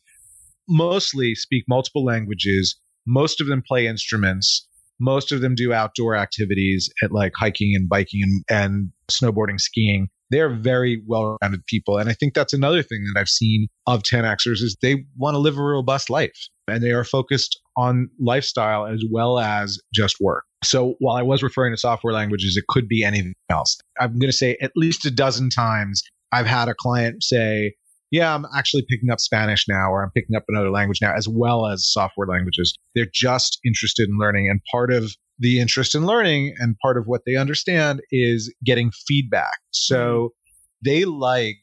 mostly 0.68 1.36
speak 1.36 1.64
multiple 1.68 2.06
languages. 2.06 2.80
Most 3.06 3.42
of 3.42 3.48
them 3.48 3.64
play 3.66 3.88
instruments. 3.88 4.68
Most 5.00 5.32
of 5.32 5.42
them 5.42 5.56
do 5.56 5.74
outdoor 5.74 6.16
activities 6.16 6.90
at 7.04 7.12
like 7.12 7.34
hiking 7.38 7.74
and 7.76 7.90
biking 7.90 8.22
and, 8.24 8.44
and 8.50 8.92
snowboarding, 9.10 9.60
skiing. 9.60 10.08
They're 10.30 10.54
very 10.54 11.02
well 11.06 11.38
rounded 11.42 11.66
people. 11.68 11.98
And 11.98 12.10
I 12.10 12.14
think 12.14 12.34
that's 12.34 12.54
another 12.54 12.82
thing 12.82 13.04
that 13.14 13.20
I've 13.20 13.30
seen 13.30 13.68
of 13.86 14.04
10Xers 14.04 14.62
is 14.64 14.76
they 14.82 15.06
want 15.18 15.36
to 15.36 15.40
live 15.40 15.58
a 15.58 15.64
robust 15.64 16.10
life 16.10 16.48
and 16.68 16.82
they 16.82 16.92
are 16.92 17.04
focused 17.04 17.60
on 17.76 18.10
lifestyle 18.20 18.86
as 18.86 19.04
well 19.12 19.40
as 19.40 19.80
just 19.94 20.18
work. 20.20 20.46
So 20.64 20.96
while 21.00 21.18
I 21.18 21.22
was 21.22 21.44
referring 21.44 21.74
to 21.74 21.78
software 21.78 22.14
languages, 22.14 22.58
it 22.58 22.66
could 22.68 22.88
be 22.88 23.04
anything 23.04 23.34
else. 23.50 23.78
I'm 24.00 24.18
going 24.18 24.32
to 24.32 24.38
say 24.38 24.58
at 24.62 24.72
least 24.76 25.06
a 25.06 25.12
dozen 25.12 25.50
times 25.50 26.02
I've 26.32 26.48
had 26.48 26.68
a 26.68 26.74
client 26.74 27.22
say, 27.24 27.76
yeah, 28.14 28.36
I'm 28.36 28.46
actually 28.56 28.86
picking 28.88 29.10
up 29.10 29.20
Spanish 29.20 29.66
now, 29.68 29.90
or 29.90 30.04
I'm 30.04 30.12
picking 30.12 30.36
up 30.36 30.44
another 30.48 30.70
language 30.70 31.00
now, 31.02 31.16
as 31.16 31.28
well 31.28 31.66
as 31.66 31.92
software 31.92 32.28
languages. 32.28 32.78
They're 32.94 33.08
just 33.12 33.58
interested 33.66 34.08
in 34.08 34.20
learning. 34.20 34.52
And 34.52 34.62
part 34.72 34.94
of 34.94 35.16
the 35.40 35.60
interest 35.60 35.96
in 35.96 36.06
learning 36.06 36.54
and 36.60 36.78
part 36.80 37.00
of 37.00 37.06
what 37.08 37.22
they 37.26 37.36
understand 37.36 38.02
is 38.12 38.54
getting 38.64 38.92
feedback. 39.08 39.58
So 39.72 39.96
mm-hmm. 39.96 40.28
they 40.86 41.06
like, 41.06 41.58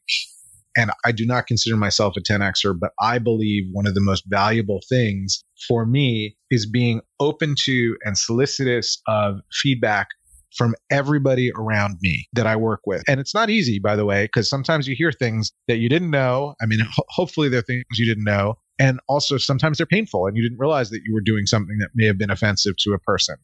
and 0.76 0.90
I 1.04 1.12
do 1.12 1.24
not 1.24 1.46
consider 1.46 1.76
myself 1.76 2.14
a 2.16 2.20
10Xer, 2.20 2.76
but 2.80 2.90
I 3.00 3.18
believe 3.18 3.68
one 3.70 3.86
of 3.86 3.94
the 3.94 4.00
most 4.00 4.24
valuable 4.26 4.80
things 4.88 5.44
for 5.68 5.86
me 5.86 6.36
is 6.50 6.68
being 6.68 7.00
open 7.20 7.54
to 7.66 7.96
and 8.04 8.18
solicitous 8.18 9.00
of 9.06 9.36
feedback 9.52 10.08
from 10.56 10.74
everybody 10.90 11.52
around 11.56 11.96
me 12.00 12.26
that 12.32 12.46
I 12.46 12.56
work 12.56 12.80
with. 12.86 13.02
And 13.08 13.20
it's 13.20 13.34
not 13.34 13.50
easy, 13.50 13.78
by 13.78 13.96
the 13.96 14.04
way, 14.04 14.24
because 14.24 14.48
sometimes 14.48 14.88
you 14.88 14.94
hear 14.96 15.12
things 15.12 15.52
that 15.68 15.78
you 15.78 15.88
didn't 15.88 16.10
know. 16.10 16.54
I 16.60 16.66
mean, 16.66 16.80
ho- 16.80 17.04
hopefully 17.08 17.48
they're 17.48 17.62
things 17.62 17.84
you 17.94 18.06
didn't 18.06 18.24
know. 18.24 18.54
And 18.78 18.98
also 19.08 19.36
sometimes 19.36 19.78
they're 19.78 19.86
painful 19.86 20.26
and 20.26 20.36
you 20.36 20.42
didn't 20.42 20.58
realize 20.58 20.90
that 20.90 21.02
you 21.04 21.14
were 21.14 21.20
doing 21.20 21.46
something 21.46 21.78
that 21.78 21.90
may 21.94 22.06
have 22.06 22.18
been 22.18 22.30
offensive 22.30 22.74
to 22.80 22.92
a 22.92 22.98
person. 22.98 23.36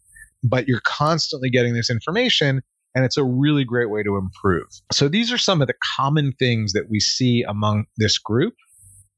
But 0.43 0.67
you're 0.67 0.83
constantly 0.85 1.51
getting 1.51 1.75
this 1.75 1.91
information 1.91 2.63
and 2.95 3.05
it's 3.05 3.19
a 3.19 3.25
really 3.25 3.65
great 3.65 3.91
way 3.91 4.03
to 4.03 4.17
improve. 4.17 4.69
So 4.91 5.09
these 5.09 5.31
are 5.31 5.39
some 5.39 5.61
of 5.61 5.69
the 5.69 5.75
common 5.97 6.33
things 6.39 6.73
that 6.73 6.85
we 6.91 6.99
see 6.99 7.45
among 7.47 7.85
this 7.99 8.17
group. 8.17 8.55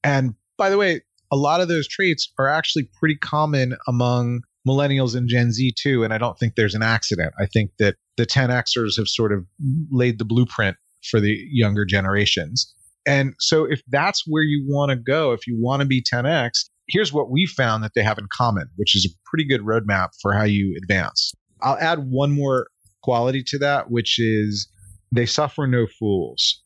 And 0.02 0.34
by 0.56 0.68
the 0.68 0.76
way, 0.76 1.02
a 1.30 1.36
lot 1.36 1.60
of 1.60 1.68
those 1.68 1.86
traits 1.86 2.32
are 2.38 2.48
actually 2.48 2.88
pretty 2.98 3.14
common 3.16 3.76
among 3.86 4.40
millennials 4.68 5.16
and 5.16 5.28
Gen 5.28 5.52
Z 5.52 5.72
too. 5.80 6.04
And 6.04 6.12
I 6.12 6.18
don't 6.18 6.38
think 6.38 6.54
there's 6.54 6.74
an 6.74 6.82
accident. 6.82 7.32
I 7.40 7.46
think 7.46 7.70
that 7.78 7.96
the 8.16 8.26
10Xers 8.26 8.96
have 8.96 9.08
sort 9.08 9.32
of 9.32 9.44
laid 9.90 10.18
the 10.18 10.24
blueprint 10.24 10.76
for 11.10 11.20
the 11.20 11.36
younger 11.50 11.84
generations. 11.84 12.72
And 13.06 13.34
so 13.38 13.64
if 13.64 13.80
that's 13.88 14.24
where 14.26 14.42
you 14.42 14.64
want 14.68 14.90
to 14.90 14.96
go, 14.96 15.32
if 15.32 15.46
you 15.46 15.56
want 15.58 15.80
to 15.80 15.86
be 15.86 16.02
10X, 16.02 16.68
here's 16.88 17.12
what 17.12 17.30
we 17.30 17.46
found 17.46 17.82
that 17.84 17.92
they 17.94 18.02
have 18.02 18.18
in 18.18 18.26
common, 18.36 18.68
which 18.76 18.94
is 18.94 19.06
a 19.06 19.14
pretty 19.24 19.46
good 19.46 19.62
roadmap 19.62 20.08
for 20.20 20.32
how 20.34 20.44
you 20.44 20.76
advance. 20.82 21.32
I'll 21.62 21.78
add 21.78 22.00
one 22.10 22.32
more 22.32 22.66
quality 23.02 23.42
to 23.48 23.58
that, 23.58 23.90
which 23.90 24.18
is 24.18 24.68
they 25.14 25.26
suffer 25.26 25.66
no 25.66 25.86
fools. 25.98 26.62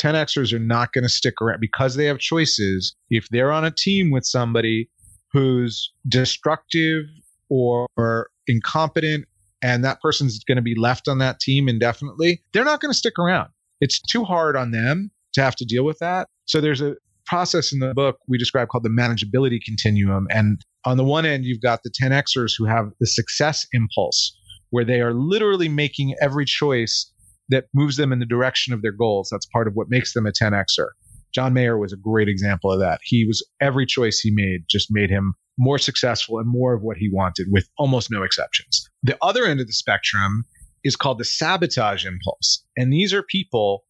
10Xers 0.00 0.52
are 0.52 0.58
not 0.58 0.92
going 0.92 1.04
to 1.04 1.08
stick 1.08 1.34
around 1.40 1.60
because 1.60 1.96
they 1.96 2.04
have 2.04 2.18
choices. 2.18 2.94
If 3.10 3.28
they're 3.30 3.52
on 3.52 3.64
a 3.64 3.70
team 3.70 4.10
with 4.10 4.24
somebody 4.24 4.90
who's 5.36 5.92
destructive 6.08 7.04
or, 7.50 7.86
or 7.98 8.30
incompetent 8.46 9.26
and 9.62 9.84
that 9.84 10.00
person's 10.00 10.42
going 10.44 10.56
to 10.56 10.62
be 10.62 10.74
left 10.74 11.08
on 11.08 11.18
that 11.18 11.40
team 11.40 11.68
indefinitely, 11.68 12.42
they're 12.52 12.64
not 12.64 12.80
going 12.80 12.90
to 12.90 12.96
stick 12.96 13.18
around. 13.18 13.50
It's 13.80 14.00
too 14.00 14.24
hard 14.24 14.56
on 14.56 14.70
them 14.70 15.10
to 15.34 15.42
have 15.42 15.54
to 15.56 15.64
deal 15.66 15.84
with 15.84 15.98
that. 15.98 16.28
So 16.46 16.60
there's 16.60 16.80
a 16.80 16.96
process 17.26 17.70
in 17.70 17.80
the 17.80 17.92
book 17.92 18.18
we 18.28 18.38
describe 18.38 18.68
called 18.68 18.84
the 18.84 18.88
manageability 18.88 19.58
continuum. 19.62 20.26
And 20.30 20.60
on 20.86 20.96
the 20.96 21.04
one 21.04 21.26
end, 21.26 21.44
you've 21.44 21.60
got 21.60 21.82
the 21.82 21.90
10Xers 21.90 22.52
who 22.56 22.64
have 22.64 22.92
the 23.00 23.06
success 23.06 23.66
impulse, 23.72 24.34
where 24.70 24.84
they 24.84 25.00
are 25.02 25.12
literally 25.12 25.68
making 25.68 26.14
every 26.20 26.46
choice 26.46 27.12
that 27.50 27.64
moves 27.74 27.96
them 27.96 28.12
in 28.12 28.20
the 28.20 28.26
direction 28.26 28.72
of 28.72 28.80
their 28.80 28.92
goals. 28.92 29.28
That's 29.30 29.46
part 29.46 29.68
of 29.68 29.74
what 29.74 29.88
makes 29.90 30.14
them 30.14 30.26
a 30.26 30.32
10Xer. 30.32 30.88
John 31.36 31.52
Mayer 31.52 31.76
was 31.76 31.92
a 31.92 31.98
great 31.98 32.28
example 32.28 32.72
of 32.72 32.80
that. 32.80 33.00
He 33.02 33.26
was 33.26 33.46
every 33.60 33.84
choice 33.84 34.20
he 34.20 34.30
made 34.30 34.64
just 34.70 34.88
made 34.90 35.10
him 35.10 35.34
more 35.58 35.76
successful 35.76 36.38
and 36.38 36.48
more 36.48 36.72
of 36.72 36.80
what 36.80 36.96
he 36.96 37.10
wanted 37.12 37.48
with 37.50 37.68
almost 37.76 38.10
no 38.10 38.22
exceptions. 38.22 38.88
The 39.02 39.18
other 39.20 39.44
end 39.44 39.60
of 39.60 39.66
the 39.66 39.74
spectrum 39.74 40.44
is 40.82 40.96
called 40.96 41.18
the 41.18 41.26
sabotage 41.26 42.06
impulse. 42.06 42.64
And 42.78 42.90
these 42.90 43.12
are 43.12 43.22
people 43.22 43.84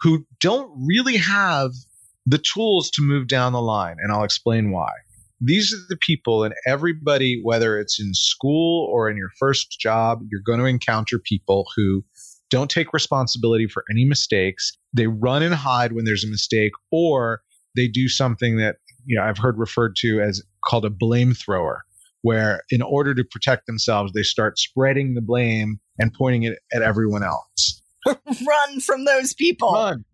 who 0.00 0.26
don't 0.40 0.70
really 0.86 1.16
have 1.16 1.70
the 2.26 2.42
tools 2.54 2.90
to 2.90 3.02
move 3.02 3.28
down 3.28 3.54
the 3.54 3.62
line. 3.62 3.96
And 3.98 4.12
I'll 4.12 4.24
explain 4.24 4.70
why. 4.70 4.90
These 5.40 5.72
are 5.72 5.86
the 5.88 5.96
people, 5.96 6.44
and 6.44 6.54
everybody, 6.66 7.40
whether 7.42 7.78
it's 7.78 7.98
in 7.98 8.12
school 8.12 8.90
or 8.92 9.08
in 9.08 9.16
your 9.16 9.30
first 9.38 9.78
job, 9.80 10.20
you're 10.30 10.42
going 10.44 10.58
to 10.58 10.66
encounter 10.66 11.18
people 11.18 11.66
who 11.76 12.04
don't 12.54 12.70
take 12.70 12.92
responsibility 12.92 13.66
for 13.66 13.82
any 13.90 14.04
mistakes. 14.04 14.70
They 14.92 15.08
run 15.08 15.42
and 15.42 15.52
hide 15.52 15.92
when 15.92 16.04
there's 16.04 16.22
a 16.22 16.28
mistake, 16.28 16.70
or 16.92 17.42
they 17.74 17.88
do 17.88 18.08
something 18.08 18.58
that 18.58 18.76
you 19.04 19.16
know 19.16 19.24
I've 19.24 19.38
heard 19.38 19.58
referred 19.58 19.96
to 19.96 20.20
as 20.20 20.40
called 20.64 20.84
a 20.84 20.90
blame 20.90 21.34
thrower, 21.34 21.82
where 22.22 22.62
in 22.70 22.80
order 22.80 23.12
to 23.12 23.24
protect 23.24 23.66
themselves, 23.66 24.12
they 24.12 24.22
start 24.22 24.56
spreading 24.60 25.14
the 25.14 25.20
blame 25.20 25.80
and 25.98 26.12
pointing 26.12 26.44
it 26.44 26.60
at 26.72 26.82
everyone 26.82 27.24
else. 27.24 27.82
Run 28.06 28.80
from 28.80 29.04
those 29.04 29.34
people. 29.34 29.72
Run 29.72 30.04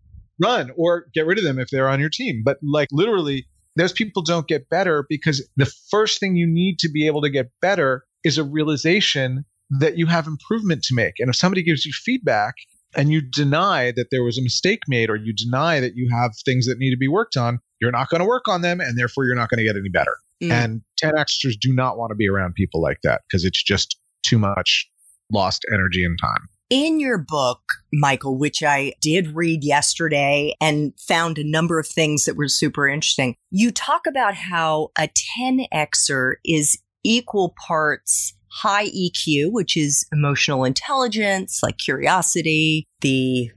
run 0.43 0.71
or 0.75 1.05
get 1.13 1.27
rid 1.27 1.37
of 1.37 1.43
them 1.43 1.59
if 1.59 1.69
they're 1.69 1.87
on 1.87 1.99
your 1.99 2.09
team. 2.09 2.41
But 2.43 2.57
like 2.63 2.87
literally, 2.91 3.45
those 3.75 3.93
people 3.93 4.23
don't 4.23 4.47
get 4.47 4.67
better 4.67 5.05
because 5.07 5.47
the 5.57 5.71
first 5.91 6.19
thing 6.19 6.35
you 6.35 6.47
need 6.47 6.79
to 6.79 6.89
be 6.89 7.05
able 7.05 7.21
to 7.21 7.29
get 7.29 7.51
better 7.61 8.03
is 8.23 8.39
a 8.39 8.43
realization 8.43 9.45
that 9.79 9.97
you 9.97 10.05
have 10.07 10.27
improvement 10.27 10.83
to 10.83 10.95
make. 10.95 11.13
And 11.19 11.29
if 11.29 11.35
somebody 11.35 11.63
gives 11.63 11.85
you 11.85 11.93
feedback 11.93 12.55
and 12.95 13.11
you 13.11 13.21
deny 13.21 13.91
that 13.95 14.07
there 14.11 14.23
was 14.23 14.37
a 14.37 14.41
mistake 14.41 14.81
made 14.87 15.09
or 15.09 15.15
you 15.15 15.33
deny 15.33 15.79
that 15.79 15.95
you 15.95 16.09
have 16.11 16.31
things 16.43 16.67
that 16.67 16.77
need 16.77 16.91
to 16.91 16.97
be 16.97 17.07
worked 17.07 17.37
on, 17.37 17.59
you're 17.79 17.91
not 17.91 18.09
going 18.09 18.19
to 18.19 18.27
work 18.27 18.47
on 18.47 18.61
them 18.61 18.81
and 18.81 18.97
therefore 18.97 19.25
you're 19.25 19.35
not 19.35 19.49
going 19.49 19.59
to 19.59 19.63
get 19.63 19.77
any 19.77 19.89
better. 19.89 20.17
Mm. 20.43 20.51
And 20.51 20.81
10Xers 21.01 21.53
do 21.59 21.73
not 21.73 21.97
want 21.97 22.11
to 22.11 22.15
be 22.15 22.27
around 22.27 22.53
people 22.53 22.81
like 22.81 22.99
that 23.03 23.21
because 23.27 23.45
it's 23.45 23.63
just 23.63 23.97
too 24.25 24.37
much 24.37 24.89
lost 25.31 25.65
energy 25.73 26.03
and 26.03 26.17
time. 26.21 26.49
In 26.69 26.99
your 26.99 27.17
book, 27.17 27.59
Michael, 27.91 28.37
which 28.37 28.63
I 28.63 28.93
did 29.01 29.35
read 29.35 29.63
yesterday 29.63 30.55
and 30.61 30.93
found 30.97 31.37
a 31.37 31.49
number 31.49 31.79
of 31.79 31.87
things 31.87 32.25
that 32.25 32.37
were 32.37 32.47
super 32.47 32.87
interesting, 32.87 33.35
you 33.49 33.71
talk 33.71 34.07
about 34.07 34.35
how 34.35 34.89
a 34.97 35.09
10Xer 35.39 36.35
is 36.45 36.81
equal 37.03 37.55
parts 37.67 38.33
high 38.51 38.87
EQ, 38.89 39.51
which 39.51 39.77
is 39.77 40.05
emotional 40.11 40.63
intelligence, 40.63 41.61
like 41.63 41.77
curiosity, 41.77 42.87
the 43.01 43.49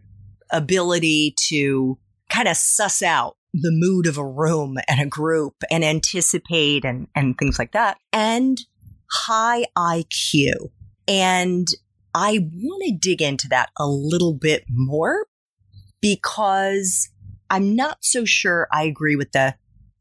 ability 0.50 1.34
to 1.48 1.98
kind 2.28 2.48
of 2.48 2.56
suss 2.56 3.02
out 3.02 3.36
the 3.52 3.70
mood 3.72 4.06
of 4.06 4.18
a 4.18 4.26
room 4.26 4.76
and 4.88 5.00
a 5.00 5.06
group 5.06 5.54
and 5.70 5.84
anticipate 5.84 6.84
and, 6.84 7.06
and 7.14 7.36
things 7.38 7.58
like 7.58 7.72
that, 7.72 7.98
and 8.12 8.58
high 9.10 9.64
IQ. 9.76 10.52
And 11.06 11.68
I 12.14 12.48
want 12.52 12.82
to 12.84 12.96
dig 12.96 13.20
into 13.20 13.48
that 13.48 13.70
a 13.78 13.86
little 13.86 14.34
bit 14.34 14.64
more 14.68 15.26
because 16.00 17.08
I'm 17.50 17.76
not 17.76 17.98
so 18.02 18.24
sure 18.24 18.68
I 18.72 18.84
agree 18.84 19.16
with 19.16 19.32
the 19.32 19.54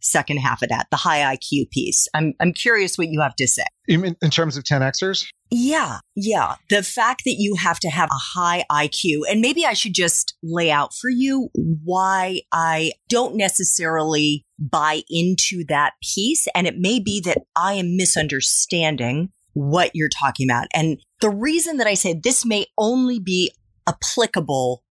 second 0.03 0.37
half 0.37 0.61
of 0.61 0.69
that, 0.69 0.87
the 0.91 0.97
high 0.97 1.35
IQ 1.35 1.69
piece. 1.71 2.07
I'm 2.13 2.33
I'm 2.39 2.53
curious 2.53 2.97
what 2.97 3.07
you 3.07 3.21
have 3.21 3.35
to 3.37 3.47
say. 3.47 3.63
You 3.87 3.99
mean 3.99 4.15
in 4.21 4.29
terms 4.29 4.55
of 4.55 4.63
10Xers? 4.63 5.25
Yeah, 5.49 5.99
yeah. 6.15 6.55
The 6.69 6.83
fact 6.83 7.23
that 7.25 7.35
you 7.37 7.55
have 7.55 7.79
to 7.81 7.89
have 7.89 8.09
a 8.11 8.39
high 8.39 8.63
IQ, 8.71 9.21
and 9.29 9.41
maybe 9.41 9.65
I 9.65 9.73
should 9.73 9.93
just 9.93 10.35
lay 10.41 10.71
out 10.71 10.93
for 10.93 11.09
you 11.09 11.49
why 11.53 12.41
I 12.51 12.93
don't 13.09 13.35
necessarily 13.35 14.45
buy 14.59 15.01
into 15.09 15.63
that 15.67 15.93
piece. 16.01 16.47
And 16.55 16.67
it 16.67 16.77
may 16.77 16.99
be 16.99 17.21
that 17.21 17.39
I 17.55 17.73
am 17.73 17.97
misunderstanding 17.97 19.29
what 19.53 19.91
you're 19.93 20.09
talking 20.09 20.49
about. 20.49 20.67
And 20.73 20.99
the 21.21 21.29
reason 21.29 21.77
that 21.77 21.87
I 21.87 21.93
say 21.93 22.13
this 22.13 22.45
may 22.45 22.65
only 22.77 23.19
be 23.19 23.51
applicable 23.87 24.83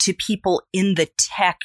to 0.00 0.14
people 0.14 0.62
in 0.72 0.94
the 0.94 1.08
tech 1.18 1.58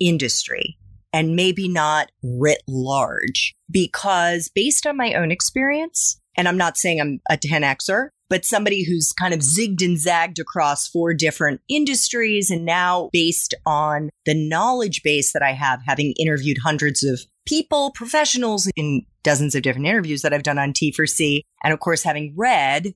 industry 0.00 0.78
and 1.12 1.36
maybe 1.36 1.68
not 1.68 2.10
writ 2.22 2.62
large 2.68 3.54
because 3.70 4.50
based 4.54 4.86
on 4.86 4.96
my 4.96 5.14
own 5.14 5.30
experience, 5.30 6.20
and 6.36 6.46
I'm 6.46 6.58
not 6.58 6.76
saying 6.76 7.00
I'm 7.00 7.20
a 7.30 7.36
10Xer, 7.36 8.08
but 8.28 8.44
somebody 8.44 8.84
who's 8.84 9.12
kind 9.12 9.32
of 9.32 9.40
zigged 9.40 9.84
and 9.84 9.98
zagged 9.98 10.38
across 10.38 10.88
four 10.88 11.14
different 11.14 11.60
industries. 11.68 12.50
And 12.50 12.64
now 12.64 13.08
based 13.12 13.54
on 13.64 14.10
the 14.24 14.34
knowledge 14.34 15.02
base 15.02 15.32
that 15.32 15.42
I 15.42 15.52
have, 15.52 15.80
having 15.86 16.12
interviewed 16.18 16.58
hundreds 16.62 17.04
of 17.04 17.20
people, 17.46 17.92
professionals 17.92 18.68
in 18.76 19.06
dozens 19.22 19.54
of 19.54 19.62
different 19.62 19.86
interviews 19.86 20.22
that 20.22 20.34
I've 20.34 20.42
done 20.42 20.58
on 20.58 20.72
T4C. 20.72 21.40
And 21.62 21.72
of 21.72 21.80
course, 21.80 22.02
having 22.02 22.34
read 22.36 22.94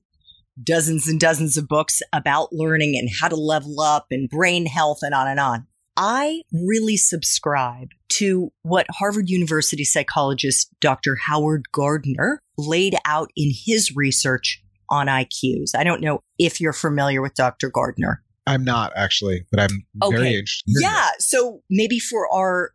dozens 0.61 1.07
and 1.07 1.19
dozens 1.19 1.57
of 1.57 1.67
books 1.67 2.01
about 2.13 2.51
learning 2.51 2.97
and 2.97 3.09
how 3.21 3.29
to 3.29 3.35
level 3.35 3.79
up 3.79 4.07
and 4.11 4.29
brain 4.29 4.65
health 4.65 4.99
and 5.01 5.13
on 5.13 5.27
and 5.27 5.39
on. 5.39 5.67
I 6.03 6.41
really 6.51 6.97
subscribe 6.97 7.89
to 8.09 8.51
what 8.63 8.87
Harvard 8.89 9.29
University 9.29 9.83
psychologist 9.83 10.67
Dr. 10.81 11.15
Howard 11.27 11.65
Gardner 11.71 12.41
laid 12.57 12.95
out 13.05 13.29
in 13.35 13.51
his 13.53 13.95
research 13.95 14.63
on 14.89 15.05
IQs. 15.05 15.75
I 15.75 15.83
don't 15.83 16.01
know 16.01 16.23
if 16.39 16.59
you're 16.59 16.73
familiar 16.73 17.21
with 17.21 17.35
Dr. 17.35 17.69
Gardner. 17.69 18.23
I'm 18.47 18.63
not 18.63 18.93
actually, 18.95 19.45
but 19.51 19.59
I'm 19.59 19.85
okay. 20.01 20.15
very 20.15 20.29
interested. 20.29 20.73
Yeah. 20.81 21.09
So 21.19 21.61
maybe 21.69 21.99
for 21.99 22.27
our 22.33 22.71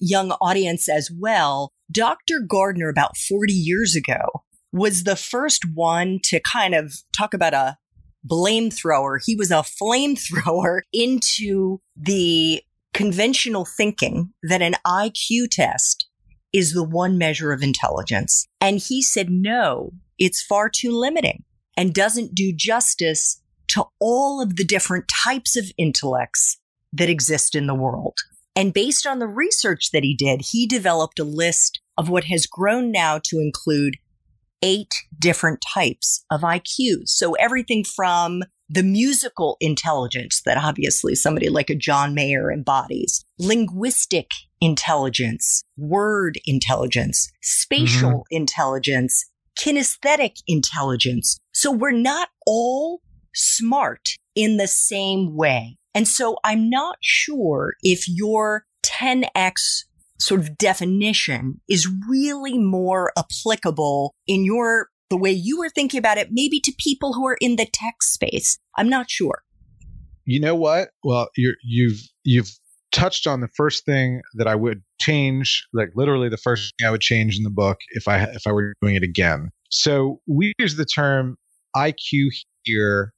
young 0.00 0.32
audience 0.32 0.88
as 0.88 1.12
well, 1.16 1.70
Dr. 1.92 2.40
Gardner 2.44 2.88
about 2.88 3.16
40 3.16 3.52
years 3.52 3.94
ago 3.94 4.42
was 4.72 5.04
the 5.04 5.14
first 5.14 5.62
one 5.74 6.18
to 6.24 6.40
kind 6.40 6.74
of 6.74 6.92
talk 7.16 7.34
about 7.34 7.54
a 7.54 7.76
blame 8.24 8.70
thrower. 8.70 9.20
He 9.24 9.36
was 9.36 9.50
a 9.50 9.64
flamethrower 9.64 10.80
into 10.92 11.80
the 11.96 12.62
conventional 12.92 13.64
thinking 13.64 14.32
that 14.42 14.62
an 14.62 14.74
IQ 14.86 15.50
test 15.50 16.08
is 16.52 16.72
the 16.72 16.84
one 16.84 17.18
measure 17.18 17.52
of 17.52 17.62
intelligence. 17.62 18.46
And 18.60 18.78
he 18.78 19.02
said, 19.02 19.28
no, 19.28 19.90
it's 20.18 20.42
far 20.42 20.70
too 20.70 20.92
limiting 20.92 21.42
and 21.76 21.92
doesn't 21.92 22.34
do 22.34 22.52
justice 22.52 23.42
to 23.68 23.84
all 24.00 24.40
of 24.40 24.56
the 24.56 24.64
different 24.64 25.06
types 25.24 25.56
of 25.56 25.70
intellects 25.76 26.58
that 26.92 27.10
exist 27.10 27.56
in 27.56 27.66
the 27.66 27.74
world. 27.74 28.16
And 28.54 28.72
based 28.72 29.04
on 29.04 29.18
the 29.18 29.26
research 29.26 29.90
that 29.90 30.04
he 30.04 30.14
did, 30.14 30.42
he 30.52 30.66
developed 30.66 31.18
a 31.18 31.24
list 31.24 31.80
of 31.98 32.08
what 32.08 32.24
has 32.24 32.46
grown 32.46 32.92
now 32.92 33.18
to 33.24 33.40
include 33.40 33.96
eight 34.64 34.94
different 35.18 35.62
types 35.72 36.24
of 36.30 36.40
IQs. 36.40 37.08
So 37.10 37.34
everything 37.34 37.84
from 37.84 38.42
the 38.68 38.82
musical 38.82 39.58
intelligence 39.60 40.40
that 40.46 40.56
obviously 40.56 41.14
somebody 41.14 41.50
like 41.50 41.68
a 41.68 41.74
John 41.74 42.14
Mayer 42.14 42.50
embodies, 42.50 43.24
linguistic 43.38 44.30
intelligence, 44.60 45.62
word 45.76 46.38
intelligence, 46.46 47.30
spatial 47.42 48.10
mm-hmm. 48.10 48.36
intelligence, 48.36 49.26
kinesthetic 49.60 50.38
intelligence. 50.48 51.38
So 51.52 51.70
we're 51.70 51.90
not 51.90 52.30
all 52.46 53.02
smart 53.34 54.16
in 54.34 54.56
the 54.56 54.66
same 54.66 55.36
way. 55.36 55.76
And 55.94 56.08
so 56.08 56.38
I'm 56.42 56.70
not 56.70 56.96
sure 57.02 57.74
if 57.82 58.08
your 58.08 58.64
10x 58.82 59.84
sort 60.24 60.40
of 60.40 60.56
definition 60.56 61.60
is 61.68 61.88
really 62.08 62.58
more 62.58 63.12
applicable 63.16 64.14
in 64.26 64.44
your 64.44 64.88
the 65.10 65.16
way 65.16 65.30
you 65.30 65.58
were 65.58 65.68
thinking 65.68 65.98
about 65.98 66.18
it, 66.18 66.28
maybe 66.32 66.58
to 66.60 66.72
people 66.78 67.12
who 67.12 67.26
are 67.26 67.36
in 67.40 67.56
the 67.56 67.66
tech 67.66 68.02
space. 68.02 68.58
I'm 68.76 68.88
not 68.88 69.10
sure. 69.10 69.42
You 70.24 70.40
know 70.40 70.54
what? 70.54 70.88
Well, 71.02 71.28
you're, 71.36 71.54
you've 71.62 72.00
you've 72.24 72.50
touched 72.90 73.26
on 73.26 73.40
the 73.40 73.48
first 73.48 73.84
thing 73.84 74.22
that 74.34 74.48
I 74.48 74.54
would 74.54 74.82
change, 75.00 75.66
like 75.74 75.90
literally 75.94 76.28
the 76.30 76.38
first 76.38 76.72
thing 76.78 76.88
I 76.88 76.90
would 76.90 77.02
change 77.02 77.36
in 77.36 77.44
the 77.44 77.50
book 77.50 77.78
if 77.90 78.08
I 78.08 78.22
if 78.22 78.46
I 78.46 78.52
were 78.52 78.72
doing 78.80 78.94
it 78.94 79.02
again. 79.02 79.50
So 79.70 80.20
we 80.26 80.54
use 80.58 80.76
the 80.76 80.86
term 80.86 81.36
IQ 81.76 82.28
here 82.62 83.12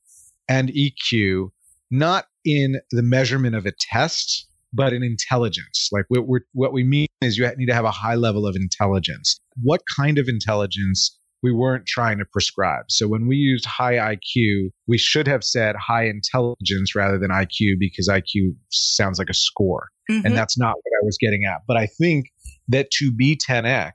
and 0.49 0.71
EQ 0.71 1.51
not 1.90 2.25
in 2.45 2.81
the 2.90 3.03
measurement 3.03 3.55
of 3.55 3.66
a 3.66 3.73
test, 3.79 4.49
but 4.77 4.93
in 4.93 5.03
intelligence. 5.03 5.89
Like 5.91 6.05
what, 6.09 6.29
we 6.29 6.41
what 6.53 6.73
we 6.73 6.85
mean 6.85 7.07
is 7.23 7.39
you 7.39 7.51
need 7.57 7.67
to 7.67 7.75
have 7.75 7.85
a 7.85 7.91
high 7.91 8.15
level 8.15 8.47
of 8.47 8.55
intelligence. 8.55 9.41
What 9.62 9.81
kind 9.97 10.19
of 10.19 10.29
intelligence 10.29 11.19
we 11.43 11.53
weren't 11.53 11.87
trying 11.87 12.19
to 12.19 12.25
prescribe. 12.25 12.87
So 12.89 13.07
when 13.07 13.29
we 13.29 13.37
used 13.37 13.65
high 13.65 13.95
IQ, 13.95 14.71
we 14.89 14.99
should 14.99 15.29
have 15.29 15.45
said 15.45 15.77
high 15.77 16.07
intelligence 16.07 16.95
rather 16.95 17.19
than 17.19 17.31
IQ 17.31 17.79
because 17.79 18.09
IQ 18.09 18.57
sounds 18.71 19.19
like 19.19 19.31
a 19.31 19.35
score. 19.35 19.89
Mm-hmm. 20.11 20.27
And 20.27 20.37
that's 20.37 20.59
not 20.59 20.75
what 20.75 20.93
I 21.01 21.05
was 21.05 21.19
getting 21.21 21.45
at. 21.45 21.61
But 21.69 21.77
I 21.77 21.87
think 21.87 22.27
that 22.69 22.91
to 22.99 23.12
be 23.12 23.37
10x, 23.37 23.93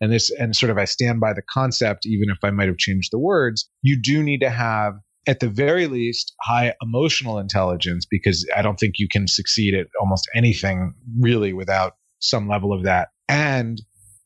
and 0.00 0.12
this, 0.12 0.30
and 0.38 0.54
sort 0.54 0.70
of 0.70 0.78
I 0.78 0.86
stand 0.86 1.20
by 1.20 1.32
the 1.32 1.42
concept, 1.42 2.06
even 2.06 2.30
if 2.30 2.38
I 2.42 2.50
might 2.50 2.68
have 2.68 2.78
changed 2.78 3.12
the 3.12 3.18
words, 3.18 3.68
you 3.82 4.00
do 4.00 4.22
need 4.22 4.40
to 4.40 4.50
have 4.50 4.94
at 5.28 5.40
the 5.40 5.48
very 5.48 5.86
least 5.86 6.34
high 6.40 6.74
emotional 6.82 7.38
intelligence 7.38 8.06
because 8.10 8.44
I 8.56 8.62
don't 8.62 8.80
think 8.80 8.94
you 8.98 9.06
can 9.08 9.28
succeed 9.28 9.74
at 9.74 9.86
almost 10.00 10.26
anything 10.34 10.94
really 11.20 11.52
without 11.52 11.92
some 12.18 12.48
level 12.48 12.72
of 12.72 12.82
that. 12.84 13.08
And 13.28 13.80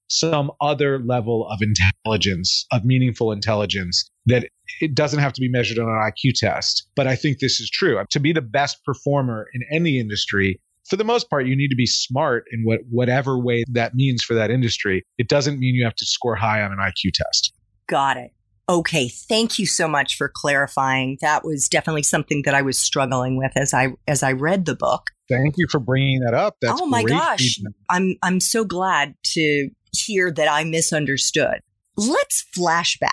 some 0.09 0.53
other 0.61 1.01
level 1.01 1.49
of 1.49 1.61
intelligence, 1.61 2.67
of 2.71 2.85
meaningful 2.85 3.33
intelligence 3.33 4.09
that 4.27 4.47
it 4.81 4.95
doesn't 4.95 5.19
have 5.19 5.33
to 5.33 5.41
be 5.41 5.49
measured 5.49 5.79
on 5.79 5.89
an 5.89 6.13
IQ 6.13 6.35
test. 6.37 6.87
But 6.95 7.07
I 7.07 7.17
think 7.17 7.39
this 7.39 7.61
is 7.61 7.69
true. 7.69 8.01
To 8.11 8.21
be 8.21 8.33
the 8.33 8.43
best 8.43 8.85
performer 8.85 9.47
in 9.55 9.63
any 9.73 9.99
industry, 9.99 10.61
for 10.89 10.97
the 10.97 11.05
most 11.05 11.29
part, 11.31 11.47
you 11.47 11.57
need 11.57 11.69
to 11.69 11.77
be 11.77 11.87
smart 11.87 12.45
in 12.53 12.63
what, 12.63 12.81
whatever 12.91 13.39
way 13.39 13.65
that 13.73 13.95
means 13.95 14.23
for 14.23 14.35
that 14.35 14.51
industry. 14.51 15.03
It 15.19 15.29
doesn't 15.29 15.59
mean 15.59 15.75
you 15.75 15.85
have 15.85 15.97
to 15.97 16.07
score 16.07 16.37
high 16.37 16.63
on 16.63 16.73
an 16.73 16.79
IQ 16.79 17.13
test. 17.15 17.53
Got 17.89 18.19
it. 18.19 18.33
Okay, 18.69 19.09
thank 19.09 19.59
you 19.59 19.67
so 19.67 19.89
much 19.89 20.17
for 20.17 20.31
clarifying. 20.33 21.19
That 21.21 21.45
was 21.45 21.69
definitely 21.69 22.05
something 22.05 22.43
that 22.45 22.55
I 22.55 22.63
was 22.63 22.79
struggling 22.79 23.37
with 23.37 23.53
as 23.57 23.75
I 23.75 23.95
as 24.07 24.23
I 24.23 24.33
read 24.33 24.67
the 24.67 24.77
book. 24.77 25.03
Thank 25.29 25.57
you 25.59 25.67
for 25.71 25.81
bringing 25.81 26.21
that 26.21 26.35
up. 26.35 26.57
That's 26.61 26.81
oh 26.81 26.87
my 26.87 27.03
gosh, 27.03 27.57
feedback. 27.57 27.73
I'm 27.91 28.17
I'm 28.23 28.41
so 28.41 28.65
glad 28.65 29.15
to 29.35 29.69
hear 29.93 30.31
that 30.31 30.49
I 30.49 30.65
misunderstood. 30.65 31.61
Let's 31.97 32.45
flashback 32.57 33.11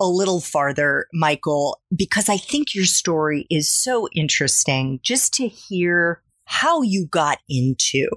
a 0.00 0.06
little 0.06 0.40
farther, 0.40 1.06
Michael, 1.12 1.80
because 1.94 2.28
I 2.28 2.36
think 2.36 2.74
your 2.74 2.84
story 2.84 3.46
is 3.50 3.72
so 3.72 4.08
interesting 4.14 5.00
just 5.02 5.32
to 5.34 5.48
hear 5.48 6.22
how 6.44 6.82
you 6.82 7.06
got 7.06 7.38
into 7.48 8.08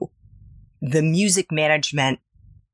the 0.82 1.02
music 1.02 1.52
management 1.52 2.20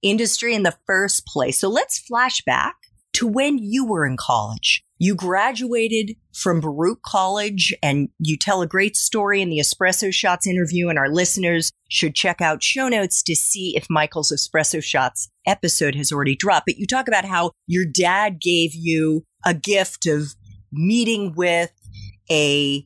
industry 0.02 0.54
in 0.54 0.64
the 0.64 0.78
first 0.86 1.26
place. 1.26 1.60
So 1.60 1.70
let's 1.70 2.00
flash 2.00 2.42
back 2.46 2.76
to 3.18 3.26
when 3.26 3.58
you 3.58 3.84
were 3.84 4.06
in 4.06 4.16
college. 4.16 4.84
You 5.00 5.16
graduated 5.16 6.16
from 6.34 6.60
Baruch 6.60 7.02
College 7.02 7.74
and 7.82 8.10
you 8.20 8.38
tell 8.38 8.62
a 8.62 8.68
great 8.68 8.96
story 8.96 9.42
in 9.42 9.50
the 9.50 9.58
Espresso 9.58 10.14
Shots 10.14 10.46
interview 10.46 10.88
and 10.90 11.00
our 11.00 11.10
listeners 11.10 11.72
should 11.90 12.14
check 12.14 12.42
out 12.42 12.62
show 12.62 12.88
notes 12.88 13.24
to 13.24 13.36
see 13.36 13.76
if 13.76 13.88
Michael's 13.90 14.32
Espresso 14.32 14.84
Shots 14.84 15.30
episode 15.48 15.96
has 15.96 16.12
already 16.12 16.36
dropped. 16.36 16.68
But 16.68 16.78
you 16.78 16.86
talk 16.86 17.08
about 17.08 17.26
how 17.26 17.52
your 17.66 17.86
dad 17.86 18.40
gave 18.40 18.76
you 18.76 19.24
a 19.44 19.56
gift 19.56 20.06
of 20.06 20.36
meeting 20.72 21.34
with 21.36 21.72
a 22.30 22.86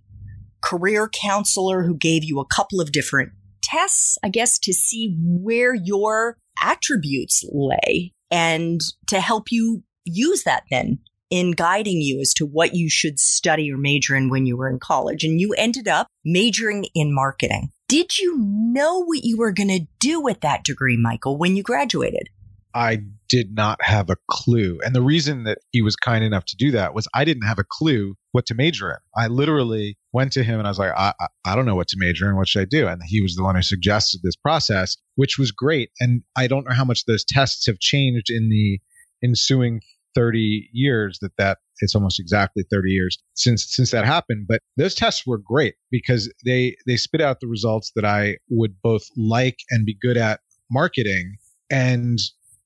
career 0.64 1.10
counselor 1.10 1.84
who 1.84 1.98
gave 1.98 2.24
you 2.24 2.40
a 2.40 2.46
couple 2.46 2.80
of 2.80 2.94
different 2.94 3.34
tests, 3.62 4.18
I 4.24 4.30
guess, 4.30 4.60
to 4.60 4.72
see 4.72 5.18
where 5.20 5.74
your 5.74 6.38
attributes 6.64 7.44
lay 7.52 8.14
and 8.32 8.80
to 9.08 9.20
help 9.20 9.52
you 9.52 9.84
use 10.06 10.44
that 10.44 10.64
then 10.72 11.00
in 11.30 11.52
guiding 11.52 12.02
you 12.02 12.20
as 12.20 12.34
to 12.36 12.46
what 12.46 12.76
you 12.76 12.90
should 12.90 13.18
study 13.18 13.72
or 13.72 13.78
major 13.78 14.16
in 14.16 14.30
when 14.30 14.46
you 14.46 14.58
were 14.58 14.70
in 14.70 14.80
college. 14.80 15.24
And 15.24 15.40
you 15.40 15.54
ended 15.58 15.88
up 15.88 16.08
majoring 16.26 16.86
in 16.94 17.16
marketing. 17.16 17.70
Did 17.88 18.18
you 18.18 18.38
know 18.38 19.04
what 19.04 19.24
you 19.24 19.38
were 19.38 19.52
going 19.52 19.70
to 19.70 19.88
do 20.00 20.22
with 20.22 20.42
that 20.42 20.64
degree, 20.64 20.98
Michael, 20.98 21.38
when 21.38 21.56
you 21.56 21.64
graduated? 21.64 22.30
I 22.74 23.00
did 23.28 23.54
not 23.54 23.80
have 23.82 24.10
a 24.10 24.16
clue. 24.30 24.80
And 24.84 24.96
the 24.96 25.02
reason 25.02 25.44
that 25.44 25.60
he 25.72 25.82
was 25.82 25.96
kind 25.96 26.24
enough 26.24 26.46
to 26.46 26.56
do 26.56 26.72
that 26.72 26.94
was 26.94 27.08
I 27.14 27.26
didn't 27.26 27.48
have 27.48 27.60
a 27.60 27.66
clue 27.70 28.16
what 28.32 28.46
to 28.48 28.56
major 28.56 28.90
in. 28.92 28.98
I 29.16 29.28
literally 29.28 29.98
went 30.14 30.32
to 30.34 30.44
him 30.44 30.58
and 30.58 30.68
I 30.68 30.72
was 30.72 30.80
like, 30.80 30.94
I, 30.96 31.14
I, 31.20 31.28
I, 31.46 31.56
don't 31.56 31.66
know 31.66 31.76
what 31.76 31.90
to 31.90 31.98
major 31.98 32.30
in. 32.30 32.38
What 32.38 32.48
should 32.48 32.62
I 32.62 32.66
do? 32.66 32.88
And 32.88 33.02
he 33.06 33.22
was 33.22 33.36
the 33.36 33.44
one 33.44 33.56
who 33.56 33.62
suggested 33.62 34.22
this 34.24 34.36
process, 34.38 34.96
which 35.16 35.38
was 35.38 35.52
great. 35.52 35.90
And 36.00 36.24
I 36.38 36.48
don't 36.48 36.68
know 36.68 36.76
how 36.76 36.86
much 36.86 37.06
those 37.06 37.26
tests 37.26 37.66
have 37.68 37.80
changed 37.80 38.30
in 38.30 38.50
the 38.50 38.80
ensuing 39.24 39.82
30 40.16 40.70
years 40.74 41.20
that 41.22 41.32
that 41.38 41.60
it's 41.80 41.96
almost 41.96 42.20
exactly 42.20 42.64
30 42.70 42.92
years 42.92 43.18
since 43.36 43.66
since 43.70 43.92
that 43.92 44.06
happened. 44.06 44.46
But 44.48 44.60
those 44.78 44.96
tests 44.96 45.26
were 45.26 45.38
great 45.38 45.76
because 45.90 46.32
they 46.46 46.76
they 46.86 46.98
spit 46.98 47.22
out 47.22 47.40
the 47.40 47.48
results 47.48 47.92
that 47.96 48.06
I 48.06 48.38
would 48.50 48.76
both 48.82 49.04
like 49.18 49.58
and 49.70 49.86
be 49.86 49.98
good 50.02 50.18
at 50.18 50.42
marketing. 50.70 51.38
And 51.70 52.20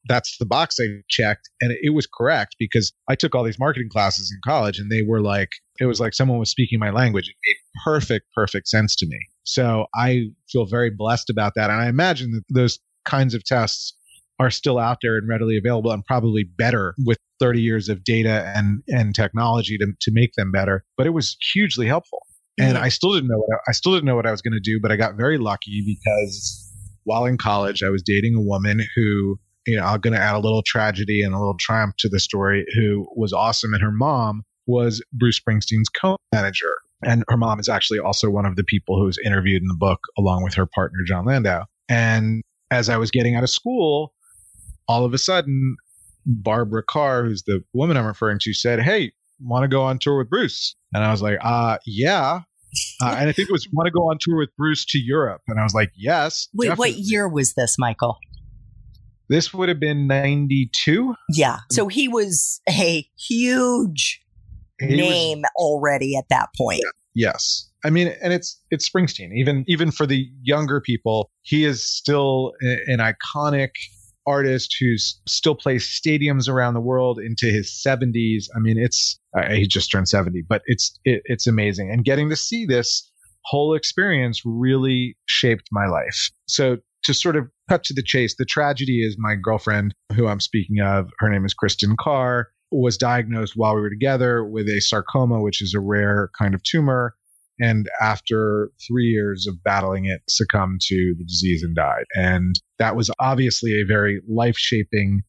that's 0.07 0.37
the 0.37 0.45
box 0.45 0.77
I 0.79 1.01
checked 1.09 1.49
and 1.61 1.71
it 1.81 1.91
was 1.91 2.05
correct 2.05 2.55
because 2.59 2.93
I 3.09 3.15
took 3.15 3.33
all 3.33 3.43
these 3.43 3.57
marketing 3.57 3.89
classes 3.89 4.31
in 4.31 4.39
college 4.47 4.77
and 4.77 4.91
they 4.91 5.01
were 5.01 5.21
like 5.21 5.49
it 5.79 5.85
was 5.85 5.99
like 5.99 6.13
someone 6.13 6.37
was 6.37 6.51
speaking 6.51 6.79
my 6.79 6.91
language. 6.91 7.27
It 7.27 7.35
made 7.45 7.83
perfect 7.83 8.27
perfect 8.35 8.67
sense 8.67 8.95
to 8.97 9.07
me. 9.07 9.19
So 9.43 9.85
I 9.95 10.27
feel 10.49 10.65
very 10.65 10.91
blessed 10.91 11.29
about 11.29 11.53
that. 11.55 11.69
And 11.69 11.81
I 11.81 11.87
imagine 11.87 12.31
that 12.31 12.43
those 12.49 12.79
kinds 13.05 13.33
of 13.33 13.43
tests 13.43 13.93
are 14.39 14.51
still 14.51 14.77
out 14.77 14.97
there 15.01 15.17
and 15.17 15.27
readily 15.27 15.57
available 15.57 15.91
and 15.91 16.05
probably 16.05 16.43
better 16.43 16.93
with 17.05 17.17
30 17.39 17.61
years 17.61 17.89
of 17.89 18.03
data 18.03 18.51
and, 18.55 18.81
and 18.87 19.15
technology 19.15 19.77
to, 19.77 19.87
to 20.01 20.11
make 20.13 20.33
them 20.37 20.51
better. 20.51 20.83
But 20.97 21.07
it 21.07 21.11
was 21.11 21.37
hugely 21.53 21.87
helpful. 21.87 22.19
And 22.57 22.77
I 22.77 22.87
still 22.89 23.13
didn't 23.13 23.27
know 23.27 23.37
what 23.37 23.55
I, 23.55 23.69
I 23.69 23.73
still 23.73 23.93
didn't 23.93 24.05
know 24.05 24.15
what 24.15 24.25
I 24.25 24.31
was 24.31 24.41
going 24.41 24.53
to 24.53 24.61
do, 24.61 24.79
but 24.81 24.91
I 24.91 24.95
got 24.95 25.15
very 25.15 25.37
lucky 25.37 25.83
because 25.85 26.71
while 27.03 27.25
in 27.25 27.37
college, 27.37 27.83
I 27.83 27.89
was 27.89 28.01
dating 28.01 28.35
a 28.35 28.41
woman 28.41 28.81
who, 28.95 29.37
you 29.67 29.77
know, 29.77 29.83
I'm 29.83 29.99
going 29.99 30.13
to 30.13 30.19
add 30.19 30.35
a 30.35 30.39
little 30.39 30.63
tragedy 30.65 31.21
and 31.21 31.33
a 31.33 31.37
little 31.37 31.57
triumph 31.59 31.95
to 31.99 32.09
the 32.09 32.19
story, 32.19 32.65
who 32.75 33.07
was 33.15 33.33
awesome. 33.33 33.73
And 33.73 33.83
her 33.83 33.91
mom 33.91 34.43
was 34.67 35.01
Bruce 35.13 35.39
Springsteen's 35.39 35.89
co-manager. 35.89 36.77
And 37.03 37.23
her 37.27 37.37
mom 37.37 37.59
is 37.59 37.69
actually 37.69 37.99
also 37.99 38.29
one 38.29 38.45
of 38.45 38.55
the 38.55 38.63
people 38.63 38.97
who 38.97 39.05
was 39.05 39.19
interviewed 39.23 39.61
in 39.61 39.67
the 39.67 39.77
book 39.77 39.99
along 40.17 40.43
with 40.43 40.53
her 40.55 40.65
partner, 40.65 40.99
Jon 41.05 41.25
Landau. 41.25 41.65
And 41.89 42.41
as 42.71 42.89
I 42.89 42.97
was 42.97 43.11
getting 43.11 43.35
out 43.35 43.43
of 43.43 43.49
school, 43.49 44.13
all 44.87 45.05
of 45.05 45.13
a 45.13 45.17
sudden, 45.17 45.77
Barbara 46.25 46.83
Carr, 46.83 47.25
who's 47.25 47.43
the 47.43 47.63
woman 47.73 47.97
I'm 47.97 48.05
referring 48.05 48.39
to, 48.41 48.53
said, 48.53 48.81
Hey, 48.81 49.13
want 49.39 49.63
to 49.63 49.67
go 49.67 49.83
on 49.83 49.99
tour 49.99 50.17
with 50.17 50.29
Bruce? 50.29 50.75
And 50.93 51.03
I 51.03 51.11
was 51.11 51.21
like, 51.21 51.37
uh, 51.41 51.77
yeah. 51.85 52.41
Uh, 53.01 53.15
and 53.19 53.29
I 53.29 53.31
think 53.31 53.49
it 53.49 53.51
was 53.51 53.67
want 53.71 53.87
to 53.87 53.91
go 53.91 54.09
on 54.09 54.17
tour 54.19 54.37
with 54.37 54.49
Bruce 54.57 54.85
to 54.87 54.99
Europe. 54.99 55.41
And 55.47 55.59
I 55.59 55.63
was 55.63 55.73
like, 55.73 55.91
yes. 55.95 56.49
Wait, 56.53 56.67
definitely. 56.67 56.91
what 56.91 56.99
year 56.99 57.27
was 57.27 57.53
this, 57.53 57.75
Michael? 57.77 58.17
This 59.29 59.53
would 59.53 59.69
have 59.69 59.79
been 59.79 60.07
92. 60.07 61.15
Yeah. 61.29 61.59
So 61.71 61.87
he 61.87 62.07
was 62.07 62.61
a 62.69 63.07
huge 63.17 64.21
he 64.79 64.95
name 64.95 65.39
was, 65.39 65.49
already 65.55 66.15
at 66.17 66.25
that 66.29 66.49
point. 66.57 66.81
Yeah, 66.83 67.27
yes. 67.29 67.69
I 67.83 67.89
mean, 67.89 68.13
and 68.21 68.33
it's 68.33 68.59
it's 68.71 68.89
Springsteen. 68.89 69.29
Even 69.35 69.63
even 69.67 69.91
for 69.91 70.05
the 70.05 70.27
younger 70.41 70.81
people, 70.81 71.29
he 71.43 71.65
is 71.65 71.83
still 71.83 72.53
an 72.61 72.99
iconic 72.99 73.71
artist 74.27 74.75
who's 74.79 75.19
still 75.27 75.55
plays 75.55 75.85
stadiums 75.85 76.49
around 76.49 76.73
the 76.73 76.81
world 76.81 77.19
into 77.19 77.47
his 77.47 77.69
70s. 77.85 78.45
I 78.55 78.59
mean, 78.59 78.77
it's 78.77 79.19
uh, 79.37 79.49
he 79.53 79.67
just 79.67 79.91
turned 79.91 80.07
70, 80.07 80.43
but 80.47 80.61
it's 80.65 80.97
it, 81.05 81.21
it's 81.25 81.47
amazing. 81.47 81.91
And 81.91 82.03
getting 82.03 82.29
to 82.29 82.35
see 82.35 82.65
this 82.65 83.09
whole 83.45 83.75
experience 83.75 84.41
really 84.45 85.17
shaped 85.27 85.67
my 85.71 85.85
life. 85.85 86.31
So 86.47 86.77
to 87.03 87.13
sort 87.13 87.35
of 87.35 87.47
cut 87.69 87.83
to 87.85 87.93
the 87.93 88.03
chase, 88.03 88.35
the 88.37 88.45
tragedy 88.45 89.05
is 89.05 89.15
my 89.19 89.35
girlfriend, 89.35 89.93
who 90.13 90.27
I'm 90.27 90.39
speaking 90.39 90.81
of, 90.81 91.09
her 91.19 91.29
name 91.29 91.45
is 91.45 91.53
Kristen 91.53 91.95
Carr, 91.99 92.47
was 92.71 92.97
diagnosed 92.97 93.53
while 93.55 93.75
we 93.75 93.81
were 93.81 93.89
together 93.89 94.43
with 94.43 94.67
a 94.67 94.81
sarcoma, 94.81 95.39
which 95.41 95.61
is 95.61 95.73
a 95.75 95.79
rare 95.79 96.31
kind 96.37 96.55
of 96.55 96.63
tumor 96.63 97.15
and 97.59 97.87
after 98.01 98.71
three 98.87 99.05
years 99.05 99.47
of 99.47 99.63
battling 99.63 100.05
it, 100.05 100.21
succumbed 100.27 100.81
to 100.87 101.15
the 101.17 101.23
disease 101.23 101.63
and 101.63 101.75
died. 101.75 102.05
And 102.13 102.55
that 102.79 102.95
was 102.95 103.09
obviously 103.19 103.79
a 103.79 103.85
very 103.85 104.21
life 104.27 104.57
shaping 104.57 105.21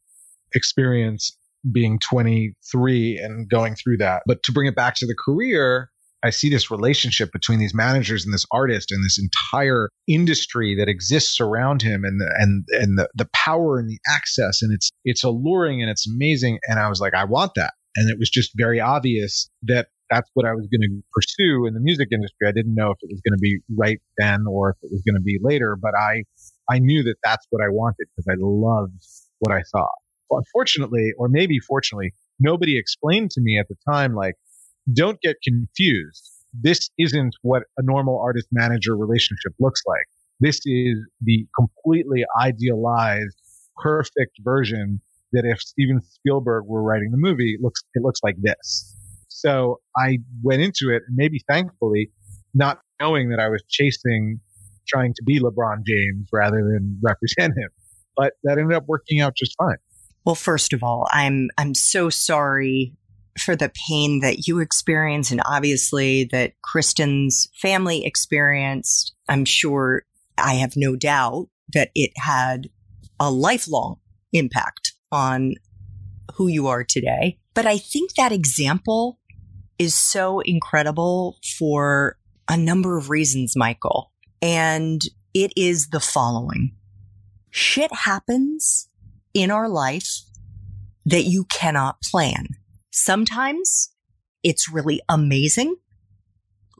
experience 0.54 1.36
being 1.72 1.98
23 1.98 3.18
and 3.18 3.48
going 3.48 3.74
through 3.74 3.98
that. 3.98 4.22
But 4.26 4.42
to 4.44 4.52
bring 4.52 4.68
it 4.68 4.76
back 4.76 4.94
to 4.96 5.06
the 5.06 5.16
career, 5.24 5.90
I 6.22 6.30
see 6.30 6.48
this 6.48 6.70
relationship 6.70 7.30
between 7.32 7.58
these 7.58 7.74
managers 7.74 8.24
and 8.24 8.32
this 8.32 8.46
artist 8.50 8.90
and 8.90 9.04
this 9.04 9.18
entire 9.18 9.88
industry 10.08 10.74
that 10.76 10.88
exists 10.88 11.40
around 11.40 11.82
him 11.82 12.04
and 12.04 12.20
the, 12.20 12.34
and 12.38 12.64
and 12.70 12.98
the, 12.98 13.08
the 13.14 13.28
power 13.32 13.78
and 13.78 13.88
the 13.88 13.98
access 14.08 14.62
and 14.62 14.72
it's 14.72 14.90
it's 15.04 15.22
alluring 15.22 15.82
and 15.82 15.90
it's 15.90 16.08
amazing 16.08 16.58
and 16.68 16.80
I 16.80 16.88
was 16.88 17.00
like 17.00 17.14
I 17.14 17.24
want 17.24 17.52
that 17.56 17.74
and 17.96 18.10
it 18.10 18.18
was 18.18 18.30
just 18.30 18.52
very 18.56 18.80
obvious 18.80 19.48
that 19.64 19.88
that's 20.10 20.30
what 20.34 20.46
I 20.46 20.52
was 20.54 20.66
going 20.66 20.82
to 20.82 21.02
pursue 21.12 21.66
in 21.66 21.74
the 21.74 21.80
music 21.80 22.08
industry. 22.12 22.48
I 22.48 22.52
didn't 22.52 22.74
know 22.74 22.90
if 22.90 22.98
it 23.02 23.10
was 23.10 23.20
going 23.20 23.36
to 23.36 23.40
be 23.40 23.58
right 23.76 24.00
then 24.18 24.44
or 24.48 24.70
if 24.70 24.76
it 24.82 24.90
was 24.92 25.02
going 25.02 25.16
to 25.16 25.22
be 25.22 25.38
later, 25.40 25.76
but 25.80 25.94
I, 25.94 26.24
I 26.70 26.78
knew 26.78 27.02
that 27.04 27.16
that's 27.24 27.46
what 27.50 27.62
I 27.64 27.68
wanted 27.68 28.06
because 28.14 28.26
I 28.30 28.36
loved 28.38 29.02
what 29.40 29.54
I 29.54 29.62
saw. 29.62 29.86
Well, 30.30 30.38
unfortunately, 30.38 31.12
or 31.18 31.28
maybe 31.28 31.58
fortunately, 31.58 32.12
nobody 32.40 32.78
explained 32.78 33.30
to 33.32 33.40
me 33.40 33.58
at 33.58 33.68
the 33.68 33.76
time, 33.90 34.14
like, 34.14 34.34
don't 34.92 35.20
get 35.20 35.36
confused. 35.42 36.30
This 36.58 36.90
isn't 36.98 37.34
what 37.42 37.64
a 37.76 37.82
normal 37.82 38.20
artist 38.20 38.48
manager 38.52 38.96
relationship 38.96 39.52
looks 39.60 39.82
like. 39.86 40.06
This 40.40 40.60
is 40.64 40.98
the 41.20 41.46
completely 41.58 42.24
idealized, 42.40 43.36
perfect 43.76 44.38
version 44.42 45.00
that 45.32 45.44
if 45.44 45.60
Steven 45.60 46.00
Spielberg 46.02 46.64
were 46.66 46.82
writing 46.82 47.10
the 47.10 47.18
movie, 47.18 47.54
it 47.54 47.60
looks, 47.62 47.82
it 47.94 48.02
looks 48.02 48.20
like 48.22 48.36
this. 48.40 48.95
So 49.36 49.80
I 49.96 50.18
went 50.42 50.62
into 50.62 50.88
it, 50.94 51.02
and 51.06 51.14
maybe 51.14 51.42
thankfully, 51.48 52.10
not 52.54 52.80
knowing 53.00 53.28
that 53.30 53.38
I 53.38 53.48
was 53.48 53.62
chasing 53.68 54.40
trying 54.88 55.12
to 55.14 55.22
be 55.24 55.40
LeBron 55.40 55.84
James 55.86 56.28
rather 56.32 56.58
than 56.58 56.98
represent 57.02 57.58
him. 57.58 57.68
But 58.16 58.34
that 58.44 58.58
ended 58.58 58.76
up 58.76 58.84
working 58.86 59.20
out 59.20 59.34
just 59.36 59.54
fine. 59.58 59.76
Well, 60.24 60.34
first 60.34 60.72
of 60.72 60.82
all, 60.82 61.06
I'm 61.10 61.48
I'm 61.58 61.74
so 61.74 62.08
sorry 62.08 62.94
for 63.38 63.54
the 63.54 63.70
pain 63.88 64.20
that 64.20 64.46
you 64.46 64.60
experienced 64.60 65.30
and 65.30 65.42
obviously 65.44 66.24
that 66.32 66.54
Kristen's 66.62 67.50
family 67.60 68.06
experienced. 68.06 69.14
I'm 69.28 69.44
sure 69.44 70.04
I 70.38 70.54
have 70.54 70.72
no 70.76 70.96
doubt 70.96 71.48
that 71.74 71.90
it 71.94 72.12
had 72.16 72.70
a 73.20 73.30
lifelong 73.30 73.96
impact 74.32 74.94
on 75.12 75.54
who 76.34 76.48
you 76.48 76.66
are 76.66 76.84
today. 76.84 77.38
But 77.52 77.66
I 77.66 77.76
think 77.76 78.14
that 78.14 78.32
example 78.32 79.18
is 79.78 79.94
so 79.94 80.40
incredible 80.40 81.38
for 81.58 82.16
a 82.48 82.56
number 82.56 82.96
of 82.96 83.10
reasons, 83.10 83.54
Michael. 83.56 84.12
And 84.40 85.02
it 85.34 85.52
is 85.56 85.88
the 85.88 86.00
following. 86.00 86.72
Shit 87.50 87.92
happens 87.92 88.88
in 89.34 89.50
our 89.50 89.68
life 89.68 90.22
that 91.04 91.24
you 91.24 91.44
cannot 91.44 92.02
plan. 92.02 92.48
Sometimes 92.90 93.90
it's 94.42 94.70
really 94.70 95.00
amazing. 95.08 95.76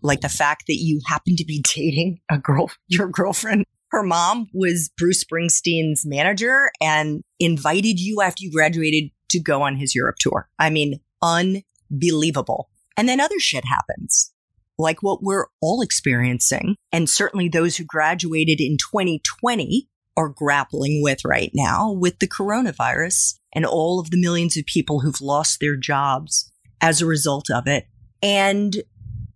Like 0.02 0.20
the 0.20 0.28
fact 0.28 0.64
that 0.68 0.76
you 0.76 1.00
happen 1.06 1.36
to 1.36 1.44
be 1.44 1.62
dating 1.74 2.20
a 2.30 2.38
girl, 2.38 2.70
your 2.88 3.08
girlfriend. 3.08 3.64
Her 3.90 4.02
mom 4.02 4.48
was 4.52 4.90
Bruce 4.98 5.24
Springsteen's 5.24 6.04
manager 6.04 6.70
and 6.80 7.22
invited 7.38 8.00
you 8.00 8.20
after 8.20 8.42
you 8.42 8.50
graduated 8.50 9.10
to 9.30 9.40
go 9.40 9.62
on 9.62 9.76
his 9.76 9.94
Europe 9.94 10.16
tour. 10.18 10.48
I 10.58 10.70
mean, 10.70 11.00
unbelievable. 11.22 12.68
And 12.96 13.08
then 13.08 13.20
other 13.20 13.38
shit 13.38 13.64
happens, 13.64 14.32
like 14.78 15.02
what 15.02 15.22
we're 15.22 15.46
all 15.60 15.82
experiencing. 15.82 16.76
And 16.92 17.08
certainly 17.08 17.48
those 17.48 17.76
who 17.76 17.84
graduated 17.84 18.60
in 18.60 18.76
2020 18.78 19.88
are 20.16 20.28
grappling 20.30 21.02
with 21.02 21.24
right 21.24 21.50
now 21.54 21.92
with 21.92 22.18
the 22.20 22.28
coronavirus 22.28 23.34
and 23.52 23.66
all 23.66 24.00
of 24.00 24.10
the 24.10 24.20
millions 24.20 24.56
of 24.56 24.64
people 24.64 25.00
who've 25.00 25.20
lost 25.20 25.60
their 25.60 25.76
jobs 25.76 26.50
as 26.80 27.00
a 27.00 27.06
result 27.06 27.50
of 27.50 27.66
it. 27.66 27.86
And 28.22 28.82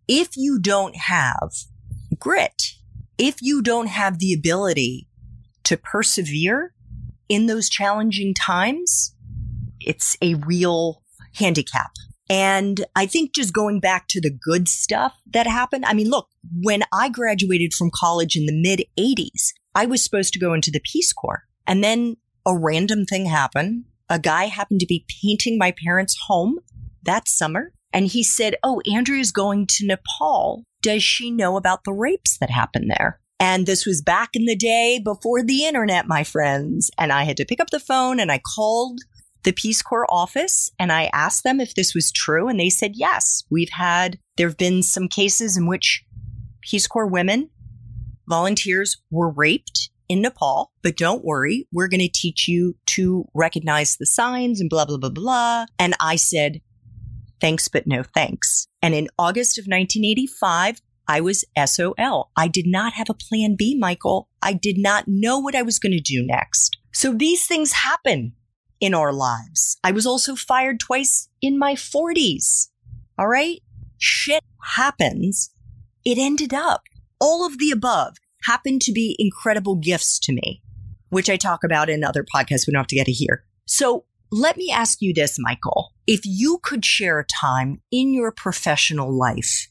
if 0.08 0.36
you 0.36 0.58
don't 0.58 0.96
have 0.96 1.52
grit, 2.18 2.72
if 3.18 3.42
you 3.42 3.62
don't 3.62 3.88
have 3.88 4.18
the 4.18 4.32
ability 4.32 5.06
to 5.64 5.76
persevere 5.76 6.74
in 7.28 7.46
those 7.46 7.68
challenging 7.68 8.32
times, 8.32 9.14
it's 9.80 10.16
a 10.22 10.34
real 10.34 11.02
handicap 11.34 11.92
and 12.30 12.86
I 12.94 13.06
think 13.06 13.34
just 13.34 13.52
going 13.52 13.80
back 13.80 14.06
to 14.08 14.20
the 14.20 14.30
good 14.30 14.68
stuff 14.68 15.18
that 15.32 15.48
happened. 15.48 15.84
I 15.84 15.94
mean, 15.94 16.08
look, 16.08 16.28
when 16.62 16.84
I 16.92 17.08
graduated 17.08 17.74
from 17.74 17.90
college 17.92 18.36
in 18.36 18.46
the 18.46 18.52
mid 18.52 18.86
80s, 18.96 19.52
I 19.74 19.86
was 19.86 20.04
supposed 20.04 20.32
to 20.34 20.38
go 20.38 20.54
into 20.54 20.70
the 20.70 20.80
Peace 20.80 21.12
Corps. 21.12 21.42
And 21.66 21.82
then 21.82 22.16
a 22.46 22.56
random 22.56 23.04
thing 23.04 23.26
happened. 23.26 23.84
A 24.08 24.20
guy 24.20 24.44
happened 24.44 24.78
to 24.78 24.86
be 24.86 25.06
painting 25.20 25.58
my 25.58 25.72
parents' 25.72 26.16
home 26.28 26.60
that 27.02 27.28
summer. 27.28 27.72
And 27.92 28.06
he 28.06 28.22
said, 28.22 28.54
Oh, 28.62 28.80
Andrea's 28.90 29.32
going 29.32 29.66
to 29.66 29.86
Nepal. 29.86 30.62
Does 30.82 31.02
she 31.02 31.32
know 31.32 31.56
about 31.56 31.82
the 31.82 31.92
rapes 31.92 32.38
that 32.38 32.50
happened 32.50 32.92
there? 32.96 33.20
And 33.40 33.66
this 33.66 33.86
was 33.86 34.02
back 34.02 34.30
in 34.34 34.44
the 34.44 34.54
day 34.54 35.00
before 35.02 35.42
the 35.42 35.64
internet, 35.64 36.06
my 36.06 36.22
friends. 36.22 36.90
And 36.96 37.12
I 37.12 37.24
had 37.24 37.38
to 37.38 37.44
pick 37.44 37.58
up 37.58 37.70
the 37.70 37.80
phone 37.80 38.20
and 38.20 38.30
I 38.30 38.38
called 38.38 39.00
the 39.42 39.52
Peace 39.52 39.82
Corps 39.82 40.06
office 40.10 40.70
and 40.78 40.92
I 40.92 41.10
asked 41.12 41.44
them 41.44 41.60
if 41.60 41.74
this 41.74 41.94
was 41.94 42.12
true. 42.12 42.48
And 42.48 42.58
they 42.58 42.70
said, 42.70 42.92
yes, 42.94 43.44
we've 43.50 43.70
had, 43.70 44.18
there 44.36 44.48
have 44.48 44.58
been 44.58 44.82
some 44.82 45.08
cases 45.08 45.56
in 45.56 45.66
which 45.66 46.04
Peace 46.60 46.86
Corps 46.86 47.06
women, 47.06 47.50
volunteers 48.28 48.98
were 49.10 49.30
raped 49.30 49.90
in 50.08 50.22
Nepal, 50.22 50.72
but 50.82 50.96
don't 50.96 51.24
worry, 51.24 51.68
we're 51.72 51.88
going 51.88 52.00
to 52.00 52.08
teach 52.08 52.48
you 52.48 52.76
to 52.86 53.24
recognize 53.32 53.96
the 53.96 54.06
signs 54.06 54.60
and 54.60 54.68
blah, 54.68 54.84
blah, 54.84 54.98
blah, 54.98 55.10
blah. 55.10 55.66
And 55.78 55.94
I 56.00 56.16
said, 56.16 56.60
thanks, 57.40 57.68
but 57.68 57.86
no 57.86 58.02
thanks. 58.02 58.66
And 58.82 58.94
in 58.94 59.08
August 59.18 59.56
of 59.58 59.62
1985, 59.62 60.80
I 61.08 61.20
was 61.20 61.44
SOL. 61.64 62.30
I 62.36 62.48
did 62.48 62.66
not 62.66 62.92
have 62.94 63.10
a 63.10 63.14
plan 63.14 63.56
B, 63.56 63.76
Michael. 63.78 64.28
I 64.42 64.52
did 64.52 64.78
not 64.78 65.04
know 65.06 65.38
what 65.38 65.54
I 65.54 65.62
was 65.62 65.78
going 65.78 65.92
to 65.92 66.00
do 66.00 66.24
next. 66.24 66.76
So 66.92 67.12
these 67.12 67.46
things 67.46 67.72
happen 67.72 68.32
in 68.80 68.94
our 68.94 69.12
lives. 69.12 69.78
I 69.84 69.92
was 69.92 70.06
also 70.06 70.34
fired 70.34 70.80
twice 70.80 71.28
in 71.40 71.58
my 71.58 71.74
40s. 71.74 72.68
All 73.18 73.28
right. 73.28 73.60
Shit 73.98 74.42
happens. 74.76 75.50
It 76.04 76.18
ended 76.18 76.54
up 76.54 76.82
all 77.20 77.46
of 77.46 77.58
the 77.58 77.70
above 77.70 78.16
happened 78.44 78.80
to 78.82 78.92
be 78.92 79.16
incredible 79.18 79.76
gifts 79.76 80.18
to 80.20 80.32
me, 80.32 80.62
which 81.10 81.28
I 81.28 81.36
talk 81.36 81.62
about 81.62 81.90
in 81.90 82.02
other 82.02 82.24
podcasts. 82.24 82.66
We 82.66 82.72
don't 82.72 82.80
have 82.80 82.86
to 82.88 82.96
get 82.96 83.06
to 83.06 83.12
here. 83.12 83.44
So 83.66 84.04
let 84.32 84.56
me 84.56 84.70
ask 84.70 85.02
you 85.02 85.12
this, 85.12 85.36
Michael. 85.38 85.92
If 86.06 86.20
you 86.24 86.58
could 86.62 86.84
share 86.84 87.18
a 87.18 87.26
time 87.26 87.82
in 87.90 88.14
your 88.14 88.32
professional 88.32 89.12
life, 89.12 89.68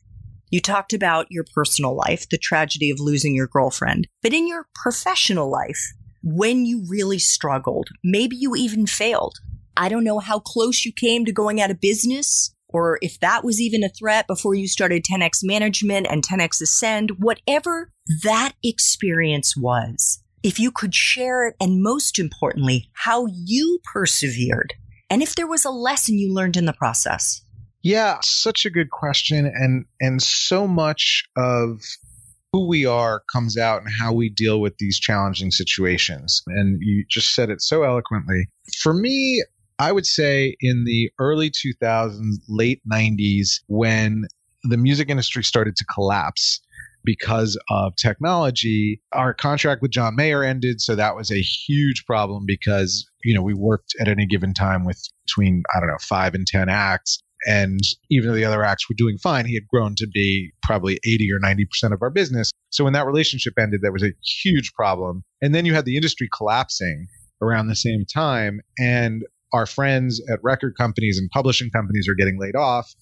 you 0.52 0.62
talked 0.62 0.94
about 0.94 1.28
your 1.30 1.46
personal 1.54 1.96
life, 1.96 2.28
the 2.30 2.38
tragedy 2.38 2.90
of 2.90 3.00
losing 3.00 3.36
your 3.36 3.48
girlfriend, 3.48 4.08
but 4.22 4.34
in 4.34 4.48
your 4.48 4.68
professional 4.76 5.50
life, 5.50 5.94
when 6.24 6.66
you 6.66 6.86
really 6.88 7.20
struggled. 7.20 7.90
Maybe 8.04 8.36
you 8.36 8.56
even 8.56 8.86
failed. 8.88 9.38
I 9.78 9.90
don't 9.90 10.04
know 10.04 10.20
how 10.20 10.40
close 10.40 10.86
you 10.86 10.92
came 10.92 11.26
to 11.26 11.32
going 11.32 11.62
out 11.62 11.72
of 11.72 11.80
business 11.80 12.54
or 12.68 13.00
if 13.02 13.20
that 13.20 13.44
was 13.44 13.60
even 13.60 13.84
a 13.84 13.90
threat 13.90 14.28
before 14.28 14.54
you 14.54 14.68
started 14.68 15.04
10x 15.04 15.40
management 15.44 16.08
and 16.10 16.24
10x 16.24 16.62
ascend, 16.62 17.12
whatever 17.18 17.92
that 18.24 18.54
experience 18.64 19.56
was. 19.58 20.22
If 20.44 20.60
you 20.60 20.72
could 20.72 20.94
share 20.94 21.48
it 21.48 21.56
and 21.60 21.82
most 21.82 22.20
importantly, 22.20 22.90
how 22.94 23.28
you 23.28 23.80
persevered 23.92 24.74
and 25.10 25.24
if 25.24 25.36
there 25.36 25.48
was 25.48 25.66
a 25.66 25.72
lesson 25.72 26.20
you 26.20 26.34
learned 26.34 26.56
in 26.56 26.66
the 26.66 26.74
process. 26.74 27.42
Yeah, 27.82 28.20
such 28.22 28.66
a 28.66 28.70
good 28.70 28.92
question 28.92 29.46
and 29.46 29.86
and 30.00 30.22
so 30.22 30.68
much 30.68 31.24
of 31.38 31.82
who 32.54 32.68
we 32.68 32.86
are 32.86 33.22
comes 33.32 33.58
out 33.58 33.82
and 33.82 33.92
how 34.00 34.14
we 34.14 34.30
deal 34.30 34.60
with 34.60 34.78
these 34.78 35.00
challenging 35.00 35.52
situations. 35.52 36.42
And 36.48 36.80
you 36.82 37.06
just 37.10 37.36
said 37.36 37.50
it 37.50 37.62
so 37.62 37.84
eloquently. 37.84 38.48
For 38.82 38.94
me, 38.94 39.44
I 39.78 39.92
would 39.92 40.06
say 40.06 40.56
in 40.60 40.84
the 40.86 41.12
early 41.20 41.52
2000s, 41.52 42.20
late 42.48 42.82
90s, 42.92 43.62
when 43.68 44.26
the 44.64 44.78
music 44.78 45.10
industry 45.10 45.44
started 45.44 45.76
to 45.78 45.86
collapse 45.86 46.60
because 47.06 47.58
of 47.70 47.96
technology, 47.96 49.02
our 49.14 49.34
contract 49.34 49.82
with 49.82 49.92
John 49.92 50.16
Mayer 50.16 50.44
ended. 50.44 50.82
So 50.82 50.96
that 50.96 51.16
was 51.16 51.32
a 51.32 51.42
huge 51.42 52.04
problem 52.06 52.44
because, 52.46 53.10
you 53.24 53.34
know, 53.34 53.42
we 53.42 53.54
worked 53.54 53.94
at 54.02 54.10
any 54.10 54.26
given 54.26 54.54
time 54.54 54.86
with 54.86 55.02
between, 55.26 55.64
I 55.74 55.80
don't 55.80 55.88
know, 55.88 55.98
five 56.02 56.34
and 56.34 56.46
10 56.46 56.68
acts. 56.68 57.20
And 57.46 57.80
even 58.10 58.30
though 58.30 58.36
the 58.36 58.46
other 58.46 58.64
acts 58.64 58.90
were 58.90 58.96
doing 58.96 59.18
fine, 59.18 59.46
he 59.46 59.54
had 59.54 59.68
grown 59.68 59.96
to 59.96 60.08
be 60.08 60.52
probably 60.64 61.00
80 61.06 61.32
or 61.32 61.40
90% 61.40 61.94
of 61.94 62.02
our 62.02 62.10
business. 62.10 62.52
So 62.72 62.84
when 62.84 62.94
that 62.94 63.06
relationship 63.06 63.54
ended, 63.58 63.82
that 63.82 63.94
was 63.94 64.04
a 64.04 64.14
huge 64.44 64.74
problem. 64.74 65.24
And 65.42 65.56
then 65.56 65.66
you 65.66 65.74
had 65.74 65.86
the 65.86 65.96
industry 65.96 66.30
collapsing 66.36 67.08
around 67.42 67.68
the 67.68 67.76
same 67.76 68.06
time. 68.06 68.60
And 68.78 69.24
our 69.54 69.66
friends 69.66 70.22
at 70.32 70.40
record 70.44 70.76
companies 70.78 71.18
and 71.18 71.30
publishing 71.32 71.70
companies 71.72 72.08
are 72.08 72.16
getting 72.16 72.40
laid 72.40 72.56
off. 72.56 72.94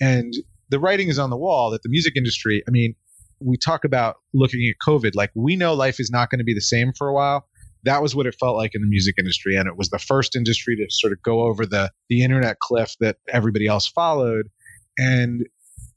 And 0.00 0.32
the 0.68 0.78
writing 0.78 1.08
is 1.08 1.18
on 1.18 1.30
the 1.30 1.36
wall 1.36 1.70
that 1.70 1.82
the 1.82 1.88
music 1.88 2.16
industry, 2.16 2.62
I 2.68 2.70
mean, 2.70 2.94
we 3.40 3.56
talk 3.56 3.84
about 3.84 4.16
looking 4.34 4.68
at 4.68 4.76
COVID, 4.86 5.14
like 5.14 5.30
we 5.34 5.56
know 5.56 5.74
life 5.74 5.98
is 5.98 6.10
not 6.10 6.30
going 6.30 6.38
to 6.38 6.44
be 6.44 6.54
the 6.54 6.60
same 6.60 6.92
for 6.92 7.08
a 7.08 7.14
while 7.14 7.46
that 7.84 8.02
was 8.02 8.14
what 8.14 8.26
it 8.26 8.34
felt 8.38 8.56
like 8.56 8.74
in 8.74 8.82
the 8.82 8.88
music 8.88 9.14
industry. 9.18 9.56
And 9.56 9.66
it 9.66 9.76
was 9.76 9.90
the 9.90 9.98
first 9.98 10.36
industry 10.36 10.76
to 10.76 10.86
sort 10.90 11.12
of 11.12 11.22
go 11.22 11.42
over 11.42 11.66
the, 11.66 11.90
the 12.08 12.22
internet 12.22 12.58
cliff 12.60 12.94
that 13.00 13.16
everybody 13.28 13.66
else 13.66 13.86
followed. 13.86 14.48
And 14.98 15.46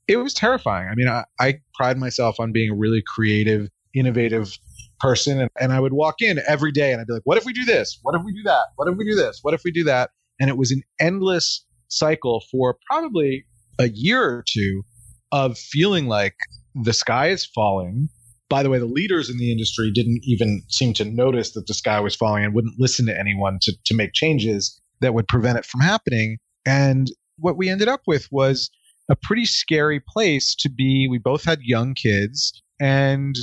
it 0.08 0.18
was 0.18 0.34
terrifying. 0.34 0.90
I 0.90 0.96
mean, 0.96 1.08
I, 1.08 1.26
I 1.40 1.60
pride 1.76 1.98
myself 1.98 2.40
on 2.40 2.52
being 2.52 2.72
a 2.72 2.76
really 2.76 3.04
creative, 3.06 3.70
innovative 3.94 4.58
person. 5.00 5.42
And, 5.42 5.50
and 5.60 5.74
I 5.74 5.80
would 5.80 5.94
walk 5.94 6.16
in 6.22 6.40
every 6.48 6.72
day 6.72 6.92
and 6.92 7.02
I'd 7.02 7.08
be 7.08 7.14
like, 7.14 7.26
what 7.26 7.38
if 7.38 7.46
we 7.46 7.54
do 7.54 7.66
this? 7.66 8.00
What 8.02 8.16
if 8.16 8.24
we 8.24 8.34
do 8.34 8.44
that? 8.44 8.64
What 8.76 8.88
if 8.90 8.98
we 8.98 9.06
do 9.06 9.16
this? 9.16 9.40
What 9.42 9.54
if 9.54 9.64
we 9.64 9.72
do 9.72 9.84
that? 9.86 10.12
And 10.40 10.50
it 10.50 10.58
was 10.58 10.72
an 10.72 10.82
endless 11.00 11.66
cycle 11.90 12.44
for 12.52 12.78
probably 12.90 13.46
a 13.80 13.90
year 13.90 14.24
or 14.24 14.44
two 14.48 14.84
of 15.32 15.58
feeling 15.58 16.08
like 16.08 16.36
the 16.76 16.94
sky 16.94 17.30
is 17.30 17.46
falling. 17.46 18.10
By 18.54 18.62
the 18.62 18.70
way, 18.70 18.78
the 18.78 18.86
leaders 18.86 19.32
in 19.32 19.40
the 19.40 19.52
industry 19.52 19.90
didn't 19.90 20.20
even 20.26 20.62
seem 20.70 20.94
to 20.94 21.06
notice 21.06 21.54
that 21.54 21.66
the 21.66 21.74
sky 21.74 22.00
was 22.00 22.16
falling 22.16 22.46
and 22.46 22.54
wouldn't 22.54 22.80
listen 22.80 23.08
to 23.08 23.20
anyone 23.20 23.58
to, 23.64 23.74
to 23.86 23.96
make 23.96 24.14
changes 24.14 24.80
that 25.00 25.16
would 25.16 25.28
prevent 25.28 25.58
it 25.58 25.66
from 25.66 25.82
happening. 25.82 26.38
And 26.64 27.08
what 27.40 27.58
we 27.58 27.68
ended 27.68 27.88
up 27.88 28.02
with 28.06 28.28
was 28.32 28.70
a 29.10 29.16
pretty 29.16 29.46
scary 29.46 30.00
place 30.00 30.54
to 30.60 30.70
be. 30.70 31.08
We 31.10 31.18
both 31.18 31.44
had 31.46 31.62
young 31.64 31.96
kids 31.96 32.62
and 32.80 33.36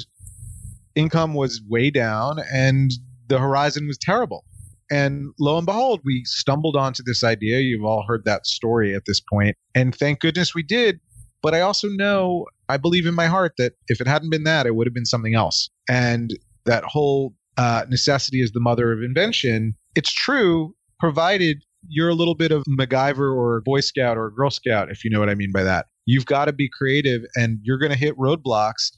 income 0.94 1.34
was 1.34 1.60
way 1.68 1.90
down 1.90 2.38
and 2.52 2.92
the 3.26 3.40
horizon 3.40 3.88
was 3.88 3.98
terrible. 3.98 4.44
And 4.92 5.32
lo 5.40 5.58
and 5.58 5.66
behold, 5.66 6.02
we 6.04 6.22
stumbled 6.24 6.76
onto 6.76 7.02
this 7.04 7.24
idea. 7.24 7.58
You've 7.58 7.84
all 7.84 8.04
heard 8.06 8.22
that 8.26 8.46
story 8.46 8.94
at 8.94 9.06
this 9.06 9.18
point, 9.18 9.56
And 9.74 9.92
thank 9.92 10.20
goodness 10.20 10.54
we 10.54 10.62
did. 10.62 11.00
But 11.42 11.54
I 11.54 11.62
also 11.62 11.88
know, 11.88 12.46
I 12.70 12.76
believe 12.76 13.06
in 13.06 13.14
my 13.14 13.26
heart 13.26 13.54
that 13.58 13.72
if 13.88 14.00
it 14.00 14.06
hadn't 14.06 14.30
been 14.30 14.44
that, 14.44 14.66
it 14.66 14.74
would 14.74 14.86
have 14.86 14.94
been 14.94 15.06
something 15.06 15.34
else. 15.34 15.68
And 15.88 16.30
that 16.64 16.84
whole 16.84 17.34
uh, 17.56 17.84
necessity 17.88 18.40
is 18.40 18.52
the 18.52 18.60
mother 18.60 18.92
of 18.92 19.02
invention. 19.02 19.74
It's 19.94 20.12
true, 20.12 20.74
provided 20.98 21.58
you're 21.88 22.08
a 22.08 22.14
little 22.14 22.34
bit 22.34 22.52
of 22.52 22.64
MacGyver 22.64 23.34
or 23.34 23.56
a 23.56 23.62
Boy 23.62 23.80
Scout 23.80 24.16
or 24.16 24.26
a 24.26 24.34
Girl 24.34 24.50
Scout, 24.50 24.90
if 24.90 25.04
you 25.04 25.10
know 25.10 25.18
what 25.18 25.30
I 25.30 25.34
mean 25.34 25.50
by 25.52 25.62
that. 25.62 25.86
You've 26.06 26.26
got 26.26 26.46
to 26.46 26.52
be 26.52 26.68
creative 26.68 27.22
and 27.36 27.58
you're 27.62 27.78
going 27.78 27.92
to 27.92 27.98
hit 27.98 28.16
roadblocks. 28.16 28.92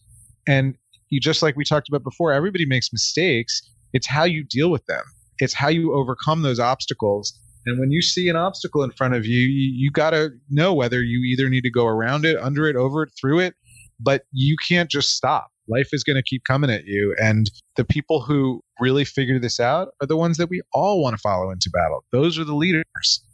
And 0.46 0.76
you 1.10 1.20
just 1.20 1.42
like 1.42 1.56
we 1.56 1.64
talked 1.64 1.88
about 1.88 2.02
before, 2.02 2.32
everybody 2.32 2.66
makes 2.66 2.92
mistakes. 2.92 3.62
It's 3.92 4.06
how 4.06 4.24
you 4.24 4.44
deal 4.44 4.70
with 4.70 4.84
them. 4.86 5.02
It's 5.38 5.54
how 5.54 5.68
you 5.68 5.94
overcome 5.94 6.42
those 6.42 6.58
obstacles. 6.58 7.38
And 7.66 7.78
when 7.78 7.90
you 7.90 8.02
see 8.02 8.28
an 8.28 8.36
obstacle 8.36 8.82
in 8.82 8.90
front 8.92 9.14
of 9.14 9.24
you, 9.24 9.40
you, 9.40 9.72
you 9.74 9.90
got 9.90 10.10
to 10.10 10.30
know 10.50 10.74
whether 10.74 11.02
you 11.02 11.20
either 11.20 11.48
need 11.48 11.62
to 11.62 11.70
go 11.70 11.86
around 11.86 12.24
it, 12.24 12.36
under 12.38 12.66
it, 12.66 12.76
over 12.76 13.04
it, 13.04 13.10
through 13.20 13.40
it, 13.40 13.54
but 14.02 14.24
you 14.32 14.56
can't 14.56 14.90
just 14.90 15.10
stop. 15.16 15.50
Life 15.68 15.90
is 15.92 16.02
going 16.02 16.16
to 16.16 16.22
keep 16.22 16.42
coming 16.44 16.70
at 16.70 16.84
you. 16.84 17.14
And 17.20 17.50
the 17.76 17.84
people 17.84 18.22
who 18.22 18.62
really 18.80 19.04
figure 19.04 19.38
this 19.38 19.60
out 19.60 19.88
are 20.00 20.06
the 20.06 20.16
ones 20.16 20.36
that 20.38 20.48
we 20.48 20.60
all 20.72 21.02
want 21.02 21.14
to 21.14 21.20
follow 21.20 21.50
into 21.50 21.70
battle. 21.70 22.04
Those 22.12 22.38
are 22.38 22.44
the 22.44 22.54
leaders. 22.54 23.24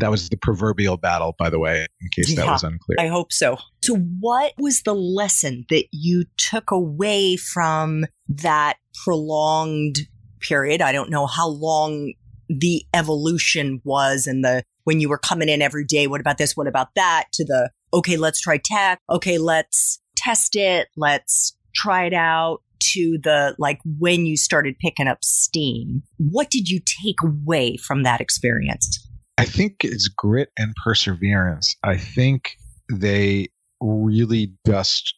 That 0.00 0.12
was 0.12 0.28
the 0.28 0.36
proverbial 0.36 0.96
battle, 0.96 1.34
by 1.36 1.50
the 1.50 1.58
way, 1.58 1.84
in 2.00 2.08
case 2.14 2.30
yeah, 2.30 2.44
that 2.44 2.52
was 2.52 2.62
unclear. 2.62 2.96
I 3.00 3.08
hope 3.08 3.32
so. 3.32 3.58
So, 3.82 3.96
what 3.96 4.52
was 4.56 4.82
the 4.82 4.94
lesson 4.94 5.66
that 5.70 5.86
you 5.90 6.24
took 6.36 6.70
away 6.70 7.36
from 7.36 8.04
that 8.28 8.76
prolonged 9.02 9.96
period? 10.40 10.80
I 10.82 10.92
don't 10.92 11.10
know 11.10 11.26
how 11.26 11.48
long 11.48 12.12
the 12.48 12.84
evolution 12.94 13.80
was 13.84 14.28
and 14.28 14.44
the 14.44 14.62
when 14.88 15.00
you 15.00 15.08
were 15.10 15.18
coming 15.18 15.50
in 15.50 15.60
every 15.60 15.84
day, 15.84 16.06
what 16.06 16.18
about 16.18 16.38
this? 16.38 16.56
What 16.56 16.66
about 16.66 16.94
that? 16.94 17.26
To 17.34 17.44
the, 17.44 17.70
okay, 17.92 18.16
let's 18.16 18.40
try 18.40 18.58
tech. 18.62 19.00
Okay, 19.10 19.38
let's 19.38 20.00
test 20.16 20.56
it. 20.56 20.88
Let's 20.96 21.56
try 21.74 22.06
it 22.06 22.14
out 22.14 22.62
to 22.80 23.18
the 23.22 23.54
like 23.58 23.80
when 23.84 24.26
you 24.26 24.36
started 24.36 24.78
picking 24.78 25.08
up 25.08 25.24
steam. 25.24 26.02
What 26.18 26.50
did 26.50 26.68
you 26.68 26.80
take 27.02 27.16
away 27.22 27.76
from 27.76 28.02
that 28.04 28.20
experience? 28.20 29.04
I 29.36 29.44
think 29.44 29.84
it's 29.84 30.08
grit 30.08 30.50
and 30.58 30.74
perseverance. 30.84 31.76
I 31.84 31.96
think 31.96 32.56
they 32.92 33.48
really 33.80 34.52
just 34.66 35.14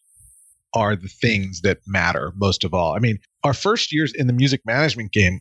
are 0.75 0.95
the 0.95 1.09
things 1.09 1.63
that 1.63 1.79
matter 1.87 2.33
most 2.37 2.65
of 2.65 2.75
all. 2.75 2.95
I 2.95 2.99
mean, 2.99 3.19
our 3.45 3.55
first 3.55 3.93
years 3.93 4.13
in 4.15 4.27
the 4.27 4.33
music 4.33 4.61
management 4.65 5.13
game, 5.13 5.41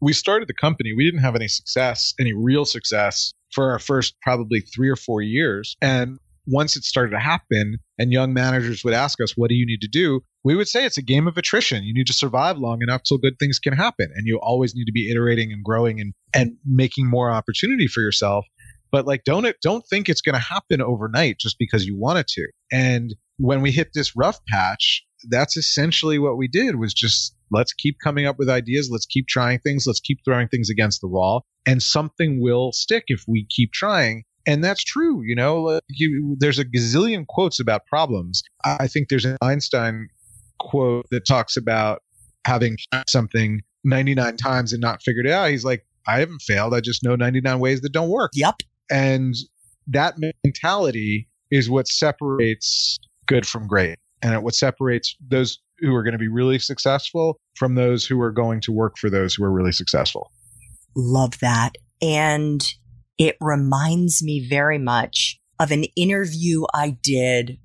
we 0.00 0.12
started 0.12 0.48
the 0.48 0.54
company. 0.54 0.92
We 0.96 1.04
didn't 1.04 1.22
have 1.22 1.34
any 1.34 1.48
success, 1.48 2.14
any 2.20 2.32
real 2.32 2.64
success 2.64 3.32
for 3.52 3.72
our 3.72 3.78
first 3.78 4.14
probably 4.22 4.60
three 4.60 4.88
or 4.88 4.96
four 4.96 5.22
years. 5.22 5.76
And 5.80 6.18
once 6.48 6.76
it 6.76 6.84
started 6.84 7.10
to 7.10 7.18
happen 7.18 7.76
and 7.98 8.10
young 8.10 8.32
managers 8.32 8.82
would 8.82 8.94
ask 8.94 9.20
us, 9.20 9.34
what 9.36 9.50
do 9.50 9.54
you 9.54 9.66
need 9.66 9.80
to 9.80 9.88
do? 9.88 10.20
We 10.44 10.56
would 10.56 10.68
say 10.68 10.84
it's 10.86 10.96
a 10.96 11.02
game 11.02 11.28
of 11.28 11.36
attrition. 11.36 11.84
You 11.84 11.92
need 11.92 12.06
to 12.06 12.14
survive 12.14 12.58
long 12.58 12.80
enough 12.80 13.02
till 13.02 13.18
good 13.18 13.38
things 13.38 13.58
can 13.58 13.74
happen. 13.74 14.10
And 14.14 14.26
you 14.26 14.38
always 14.40 14.74
need 14.74 14.86
to 14.86 14.92
be 14.92 15.10
iterating 15.10 15.52
and 15.52 15.62
growing 15.62 16.00
and, 16.00 16.14
and 16.34 16.56
making 16.64 17.08
more 17.08 17.30
opportunity 17.30 17.86
for 17.86 18.00
yourself. 18.00 18.46
But 18.90 19.06
like, 19.06 19.24
don't 19.24 19.44
it, 19.44 19.56
don't 19.62 19.84
think 19.90 20.08
it's 20.08 20.22
going 20.22 20.34
to 20.34 20.40
happen 20.40 20.80
overnight 20.80 21.38
just 21.38 21.56
because 21.58 21.84
you 21.84 21.98
want 21.98 22.20
it 22.20 22.28
to. 22.28 22.48
And 22.72 23.14
when 23.36 23.60
we 23.60 23.70
hit 23.70 23.90
this 23.92 24.16
rough 24.16 24.40
patch, 24.48 25.04
that's 25.28 25.56
essentially 25.56 26.18
what 26.18 26.38
we 26.38 26.48
did 26.48 26.76
was 26.76 26.94
just 26.94 27.34
let's 27.50 27.74
keep 27.74 27.96
coming 28.02 28.24
up 28.24 28.38
with 28.38 28.48
ideas. 28.48 28.88
Let's 28.90 29.06
keep 29.06 29.26
trying 29.26 29.58
things. 29.58 29.84
Let's 29.86 30.00
keep 30.00 30.20
throwing 30.24 30.48
things 30.48 30.70
against 30.70 31.02
the 31.02 31.08
wall 31.08 31.44
and 31.66 31.82
something 31.82 32.40
will 32.40 32.72
stick 32.72 33.04
if 33.08 33.24
we 33.28 33.46
keep 33.50 33.72
trying 33.72 34.24
and 34.48 34.64
that's 34.64 34.82
true. 34.82 35.22
You 35.22 35.36
know, 35.36 35.78
you, 35.90 36.34
there's 36.40 36.58
a 36.58 36.64
gazillion 36.64 37.26
quotes 37.26 37.60
about 37.60 37.84
problems. 37.84 38.42
I 38.64 38.88
think 38.88 39.10
there's 39.10 39.26
an 39.26 39.36
Einstein 39.42 40.08
quote 40.58 41.04
that 41.10 41.26
talks 41.26 41.54
about 41.54 42.02
having 42.46 42.78
something 43.06 43.60
99 43.84 44.38
times 44.38 44.72
and 44.72 44.80
not 44.80 45.02
figured 45.02 45.26
it 45.26 45.32
out. 45.32 45.50
He's 45.50 45.66
like, 45.66 45.84
I 46.06 46.20
haven't 46.20 46.40
failed. 46.40 46.72
I 46.72 46.80
just 46.80 47.04
know 47.04 47.14
99 47.14 47.60
ways 47.60 47.82
that 47.82 47.92
don't 47.92 48.08
work. 48.08 48.30
Yep. 48.34 48.54
And 48.90 49.34
that 49.86 50.14
mentality 50.42 51.28
is 51.50 51.68
what 51.68 51.86
separates 51.86 52.98
good 53.26 53.46
from 53.46 53.66
great 53.66 53.98
and 54.22 54.42
what 54.42 54.54
separates 54.54 55.14
those 55.28 55.58
who 55.80 55.94
are 55.94 56.02
going 56.02 56.12
to 56.12 56.18
be 56.18 56.28
really 56.28 56.58
successful 56.58 57.38
from 57.54 57.74
those 57.74 58.06
who 58.06 58.18
are 58.22 58.32
going 58.32 58.62
to 58.62 58.72
work 58.72 58.96
for 58.98 59.10
those 59.10 59.34
who 59.34 59.44
are 59.44 59.52
really 59.52 59.72
successful. 59.72 60.32
Love 60.96 61.38
that. 61.40 61.76
And 62.00 62.66
it 63.18 63.36
reminds 63.40 64.22
me 64.22 64.46
very 64.48 64.78
much 64.78 65.40
of 65.58 65.70
an 65.70 65.84
interview 65.96 66.64
I 66.72 66.96
did 67.02 67.58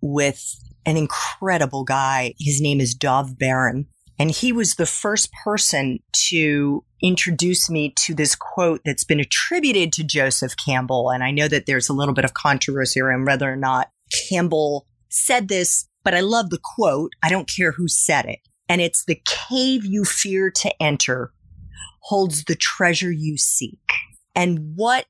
with 0.00 0.44
an 0.84 0.96
incredible 0.96 1.84
guy. 1.84 2.34
His 2.38 2.60
name 2.60 2.80
is 2.80 2.94
Dov 2.94 3.38
Baron. 3.38 3.86
And 4.18 4.30
he 4.30 4.52
was 4.52 4.74
the 4.74 4.86
first 4.86 5.32
person 5.44 6.00
to 6.30 6.84
introduce 7.02 7.70
me 7.70 7.94
to 8.04 8.14
this 8.14 8.34
quote 8.34 8.80
that's 8.84 9.04
been 9.04 9.20
attributed 9.20 9.92
to 9.92 10.04
Joseph 10.04 10.54
Campbell. 10.62 11.10
And 11.10 11.22
I 11.22 11.30
know 11.30 11.46
that 11.46 11.66
there's 11.66 11.88
a 11.88 11.92
little 11.92 12.14
bit 12.14 12.24
of 12.24 12.34
controversy 12.34 13.00
around 13.00 13.26
whether 13.26 13.50
or 13.50 13.56
not 13.56 13.90
Campbell 14.28 14.86
said 15.08 15.48
this, 15.48 15.88
but 16.02 16.14
I 16.14 16.20
love 16.20 16.50
the 16.50 16.60
quote. 16.62 17.12
I 17.22 17.28
don't 17.28 17.48
care 17.48 17.72
who 17.72 17.86
said 17.86 18.26
it. 18.26 18.40
And 18.68 18.80
it's 18.80 19.04
the 19.04 19.22
cave 19.24 19.84
you 19.84 20.04
fear 20.04 20.50
to 20.50 20.82
enter 20.82 21.32
holds 22.00 22.44
the 22.44 22.56
treasure 22.56 23.12
you 23.12 23.36
seek. 23.36 23.78
And 24.38 24.74
what 24.76 25.06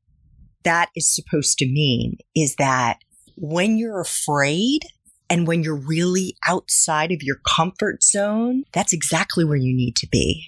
that 0.65 0.89
is 0.97 1.15
supposed 1.15 1.59
to 1.59 1.67
mean 1.67 2.17
is 2.35 2.57
that 2.57 2.99
when 3.37 3.77
you're 3.77 4.01
afraid 4.01 4.81
and 5.29 5.47
when 5.47 5.63
you're 5.63 5.77
really 5.77 6.35
outside 6.49 7.13
of 7.13 7.23
your 7.23 7.37
comfort 7.47 8.03
zone, 8.03 8.65
that's 8.73 8.95
exactly 8.95 9.45
where 9.45 9.59
you 9.59 9.77
need 9.77 9.97
to 9.97 10.09
be. 10.11 10.47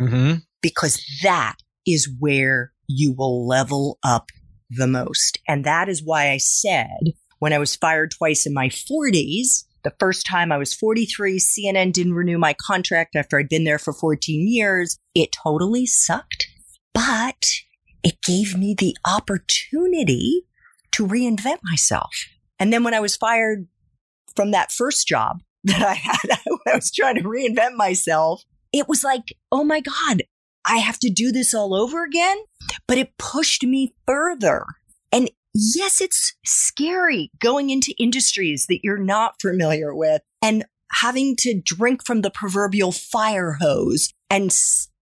Mm-hmm. 0.00 0.36
Because 0.62 1.04
that 1.22 1.56
is 1.86 2.10
where 2.18 2.72
you 2.88 3.12
will 3.12 3.46
level 3.46 3.98
up 4.02 4.30
the 4.70 4.86
most. 4.86 5.38
And 5.46 5.64
that 5.64 5.90
is 5.90 6.02
why 6.02 6.30
I 6.30 6.38
said 6.38 7.12
when 7.38 7.52
I 7.52 7.58
was 7.58 7.76
fired 7.76 8.12
twice 8.12 8.46
in 8.46 8.54
my 8.54 8.68
40s, 8.68 9.64
the 9.84 9.92
first 9.98 10.24
time 10.24 10.52
I 10.52 10.56
was 10.56 10.72
43, 10.72 11.38
CNN 11.38 11.92
didn't 11.92 12.14
renew 12.14 12.38
my 12.38 12.54
contract 12.54 13.14
after 13.14 13.38
I'd 13.38 13.50
been 13.50 13.64
there 13.64 13.78
for 13.78 13.92
14 13.92 14.48
years. 14.48 14.96
It 15.14 15.30
totally 15.32 15.84
sucked. 15.84 16.46
But 16.94 17.44
it 18.02 18.22
gave 18.22 18.56
me 18.56 18.74
the 18.76 18.96
opportunity 19.06 20.44
to 20.92 21.06
reinvent 21.06 21.58
myself. 21.62 22.26
And 22.58 22.72
then 22.72 22.84
when 22.84 22.94
I 22.94 23.00
was 23.00 23.16
fired 23.16 23.66
from 24.36 24.50
that 24.50 24.72
first 24.72 25.06
job 25.06 25.42
that 25.64 25.82
I 25.82 25.94
had, 25.94 26.38
I 26.66 26.74
was 26.74 26.90
trying 26.90 27.16
to 27.16 27.22
reinvent 27.22 27.74
myself, 27.74 28.44
it 28.72 28.88
was 28.88 29.04
like, 29.04 29.36
oh 29.50 29.64
my 29.64 29.80
God, 29.80 30.22
I 30.64 30.78
have 30.78 30.98
to 31.00 31.10
do 31.10 31.32
this 31.32 31.54
all 31.54 31.74
over 31.74 32.04
again. 32.04 32.38
But 32.86 32.98
it 32.98 33.18
pushed 33.18 33.64
me 33.64 33.94
further. 34.06 34.64
And 35.10 35.30
yes, 35.54 36.00
it's 36.00 36.34
scary 36.44 37.30
going 37.38 37.70
into 37.70 37.94
industries 37.98 38.66
that 38.68 38.80
you're 38.82 38.98
not 38.98 39.40
familiar 39.40 39.94
with 39.94 40.22
and 40.40 40.64
having 40.92 41.36
to 41.36 41.60
drink 41.60 42.04
from 42.04 42.20
the 42.20 42.30
proverbial 42.30 42.92
fire 42.92 43.58
hose 43.60 44.12
and 44.30 44.52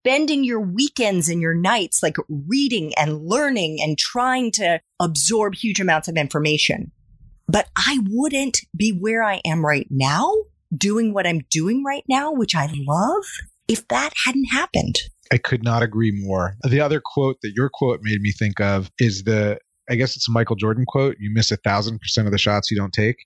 spending 0.01 0.45
your 0.45 0.61
weekends 0.61 1.29
and 1.29 1.41
your 1.41 1.55
nights 1.55 2.03
like 2.03 2.17
reading 2.49 2.93
and 2.97 3.23
learning 3.23 3.79
and 3.83 3.99
trying 3.99 4.51
to 4.53 4.81
absorb 4.99 5.55
huge 5.55 5.81
amounts 5.81 6.09
of 6.09 6.17
information. 6.17 6.91
But 7.47 7.69
I 7.77 7.99
wouldn't 8.09 8.61
be 8.77 8.91
where 8.91 9.23
I 9.23 9.41
am 9.45 9.65
right 9.65 9.87
now, 9.91 10.33
doing 10.75 11.13
what 11.13 11.27
I'm 11.27 11.41
doing 11.51 11.85
right 11.85 12.05
now, 12.09 12.33
which 12.33 12.55
I 12.55 12.71
love, 12.87 13.25
if 13.69 13.87
that 13.89 14.13
hadn't 14.25 14.47
happened. 14.47 14.97
I 15.33 15.39
could 15.39 15.63
not 15.63 15.83
agree 15.83 16.13
more. 16.25 16.57
The 16.63 16.81
other 16.81 17.01
quote 17.05 17.37
that 17.43 17.53
your 17.55 17.69
quote 17.69 18.01
made 18.03 18.21
me 18.21 18.33
think 18.33 18.61
of 18.61 18.91
is 18.99 19.25
the, 19.25 19.59
I 19.91 19.97
guess 19.97 20.17
it's 20.17 20.29
a 20.29 20.33
Michael 20.33 20.57
Jordan 20.57 20.85
quote 20.87 21.17
you 21.19 21.31
miss 21.33 21.51
a 21.51 21.57
thousand 21.57 22.01
percent 22.01 22.27
of 22.27 22.33
the 22.33 22.39
shots 22.39 22.71
you 22.71 22.77
don't 22.77 22.93
take. 22.93 23.17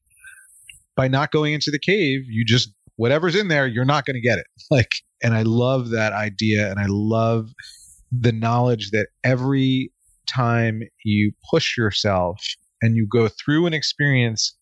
By 0.96 1.08
not 1.08 1.30
going 1.30 1.54
into 1.54 1.70
the 1.70 1.78
cave, 1.78 2.22
you 2.28 2.44
just, 2.44 2.72
whatever's 2.97 3.34
in 3.34 3.49
there, 3.49 3.66
you're 3.66 3.84
not 3.84 4.05
going 4.05 4.14
to 4.14 4.20
get 4.20 4.38
it. 4.38 4.47
Like, 4.70 4.92
and 5.22 5.34
I 5.34 5.42
love 5.42 5.90
that 5.90 6.12
idea. 6.12 6.70
And 6.70 6.80
I 6.80 6.86
love 6.88 7.51
the 8.12 8.32
knowledge 8.32 8.90
that 8.90 9.09
every 9.22 9.92
time 10.26 10.82
you 11.05 11.32
push 11.51 11.76
yourself 11.76 12.42
and 12.82 12.97
you 12.97 13.07
go 13.07 13.28
through 13.28 13.66
an 13.66 13.74
experience, 13.74 14.57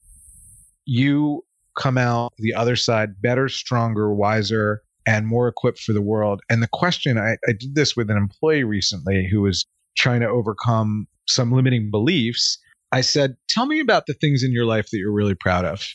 you 0.85 1.45
come 1.79 1.97
out 1.97 2.33
the 2.39 2.55
other 2.55 2.77
side 2.77 3.21
better, 3.23 3.49
stronger, 3.49 4.13
wiser, 4.13 4.83
and 5.07 5.27
more 5.27 5.49
equipped 5.49 5.81
for 5.81 5.93
the 5.93 6.03
world. 6.03 6.41
And 6.49 6.63
the 6.63 6.69
question 6.69 7.19
I, 7.19 7.37
I 7.49 7.53
did 7.59 7.75
this 7.75 7.97
with 7.97 8.11
an 8.11 8.17
employee 8.17 8.65
recently 8.65 9.29
who 9.31 9.43
was 9.43 9.65
trying 9.97 10.21
to 10.21 10.29
overcome 10.29 11.07
some 11.29 11.53
limiting 11.53 11.91
beliefs. 11.91 12.59
I 12.93 13.01
said, 13.01 13.37
Tell 13.49 13.67
me 13.67 13.81
about 13.81 14.07
the 14.07 14.15
things 14.15 14.43
in 14.43 14.53
your 14.53 14.67
life 14.67 14.89
that 14.91 14.99
you're 14.99 15.13
really 15.13 15.35
proud 15.35 15.65
of. 15.65 15.87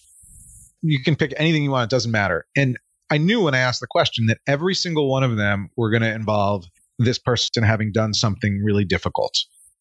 You 0.82 1.02
can 1.04 1.16
pick 1.16 1.34
anything 1.38 1.64
you 1.64 1.72
want, 1.72 1.92
it 1.92 1.96
doesn't 1.96 2.12
matter. 2.12 2.46
And 2.56 2.78
I 3.10 3.18
knew 3.18 3.42
when 3.42 3.56
I 3.56 3.60
asked 3.60 3.80
the 3.80 3.88
question 3.88 4.26
that 4.28 4.40
every 4.48 4.76
single 4.76 5.10
one 5.10 5.24
of 5.24 5.38
them 5.38 5.70
were 5.78 5.90
going 5.90 6.04
to 6.04 6.14
involve 6.14 6.66
this 7.00 7.18
person 7.18 7.64
having 7.64 7.92
done 7.92 8.14
something 8.14 8.62
really 8.64 8.86
difficult. 8.86 9.34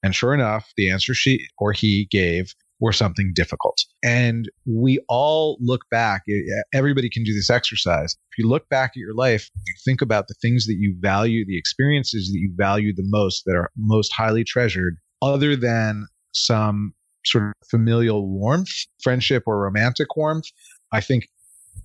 And 0.03 0.15
sure 0.15 0.35
enough, 0.35 0.71
the 0.77 0.91
answer 0.91 1.15
she 1.15 1.49
or 1.59 1.73
he 1.73 2.07
gave 2.11 2.55
were 2.79 2.93
something 2.93 3.33
difficult. 3.35 3.79
And 4.05 4.51
we 4.67 5.01
all 5.09 5.57
look 5.61 5.81
back, 5.91 6.23
everybody 6.75 7.09
can 7.09 7.25
do 7.25 7.33
this 7.33 7.49
exercise. 7.49 8.15
If 8.33 8.39
you 8.39 8.49
look 8.49 8.69
back 8.69 8.91
at 8.91 8.97
your 8.97 9.15
life, 9.15 9.51
you 9.67 9.75
think 9.85 10.03
about 10.03 10.29
the 10.29 10.35
things 10.43 10.67
that 10.67 10.77
you 10.79 10.95
value, 11.01 11.45
the 11.47 11.59
experiences 11.59 12.31
that 12.31 12.39
you 12.39 12.53
value 12.55 12.95
the 12.95 13.07
most, 13.07 13.45
that 13.47 13.57
are 13.57 13.71
most 13.77 14.13
highly 14.13 14.45
treasured, 14.45 14.99
other 15.23 15.57
than 15.57 16.07
some 16.33 16.93
sort 17.25 17.45
of 17.45 17.69
familial 17.71 18.29
warmth, 18.29 18.71
friendship, 19.03 19.45
or 19.47 19.59
romantic 19.59 20.15
warmth. 20.15 20.47
I 20.93 21.01
think 21.01 21.28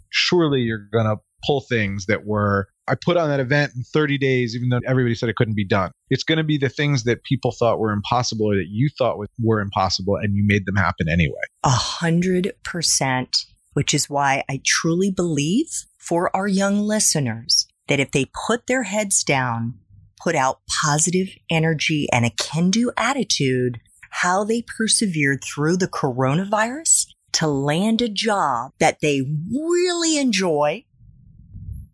surely 0.09 0.61
you're 0.61 0.87
going 0.91 1.05
to 1.05 1.17
pull 1.45 1.61
things 1.61 2.05
that 2.05 2.25
were 2.25 2.67
I 2.87 2.95
put 2.95 3.15
on 3.15 3.29
that 3.29 3.39
event 3.39 3.71
in 3.75 3.83
30 3.83 4.17
days, 4.17 4.55
even 4.55 4.69
though 4.69 4.81
everybody 4.85 5.15
said 5.15 5.29
it 5.29 5.35
couldn't 5.35 5.55
be 5.55 5.65
done. 5.65 5.91
It's 6.09 6.23
going 6.23 6.39
to 6.39 6.43
be 6.43 6.57
the 6.57 6.67
things 6.67 7.03
that 7.03 7.23
people 7.23 7.51
thought 7.51 7.79
were 7.79 7.91
impossible 7.93 8.51
or 8.51 8.55
that 8.55 8.67
you 8.69 8.89
thought 8.97 9.17
were 9.39 9.61
impossible, 9.61 10.17
and 10.17 10.35
you 10.35 10.43
made 10.45 10.65
them 10.65 10.75
happen 10.75 11.07
anyway. 11.07 11.39
A 11.63 11.69
hundred 11.69 12.51
percent, 12.63 13.45
which 13.73 13.93
is 13.93 14.09
why 14.09 14.43
I 14.49 14.61
truly 14.65 15.11
believe 15.11 15.67
for 15.99 16.35
our 16.35 16.47
young 16.47 16.79
listeners 16.79 17.67
that 17.87 17.99
if 17.99 18.11
they 18.11 18.25
put 18.47 18.67
their 18.67 18.83
heads 18.83 19.23
down, 19.23 19.75
put 20.21 20.35
out 20.35 20.59
positive 20.83 21.29
energy 21.49 22.07
and 22.11 22.25
a 22.25 22.31
can 22.31 22.71
do 22.71 22.91
attitude, 22.97 23.79
how 24.09 24.43
they 24.43 24.63
persevered 24.63 25.43
through 25.43 25.77
the 25.77 25.87
coronavirus 25.87 27.05
to 27.33 27.47
land 27.47 28.01
a 28.01 28.09
job 28.09 28.71
that 28.79 28.97
they 29.01 29.21
really 29.51 30.17
enjoy 30.17 30.85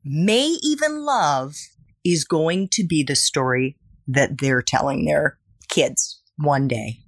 may 0.03 0.57
even 0.63 1.03
love 1.03 1.55
is 2.03 2.23
going 2.23 2.69
to 2.71 2.85
be 2.85 3.03
the 3.03 3.15
story 3.15 3.77
that 4.07 4.37
they're 4.39 4.61
telling 4.61 5.05
their 5.05 5.37
kids 5.69 6.21
one 6.37 6.67
day. 6.67 6.99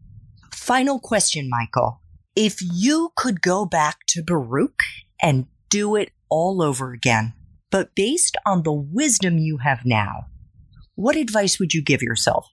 Final 0.54 1.00
question, 1.00 1.50
Michael. 1.50 2.02
If 2.36 2.58
you 2.62 3.12
could 3.16 3.42
go 3.42 3.66
back 3.66 4.00
to 4.10 4.24
Baruch 4.24 4.80
and 5.22 5.48
do 5.70 5.96
it 5.96 6.12
all 6.30 6.62
over 6.62 6.94
again, 6.94 7.34
but 7.72 7.96
based 7.96 8.38
on 8.46 8.64
the 8.64 8.74
wisdom 8.74 9.38
you 9.38 9.58
have 9.58 9.86
now, 9.86 10.26
what 10.96 11.16
advice 11.16 11.60
would 11.60 11.74
you 11.74 11.82
give 11.82 12.02
yourself? 12.02 12.48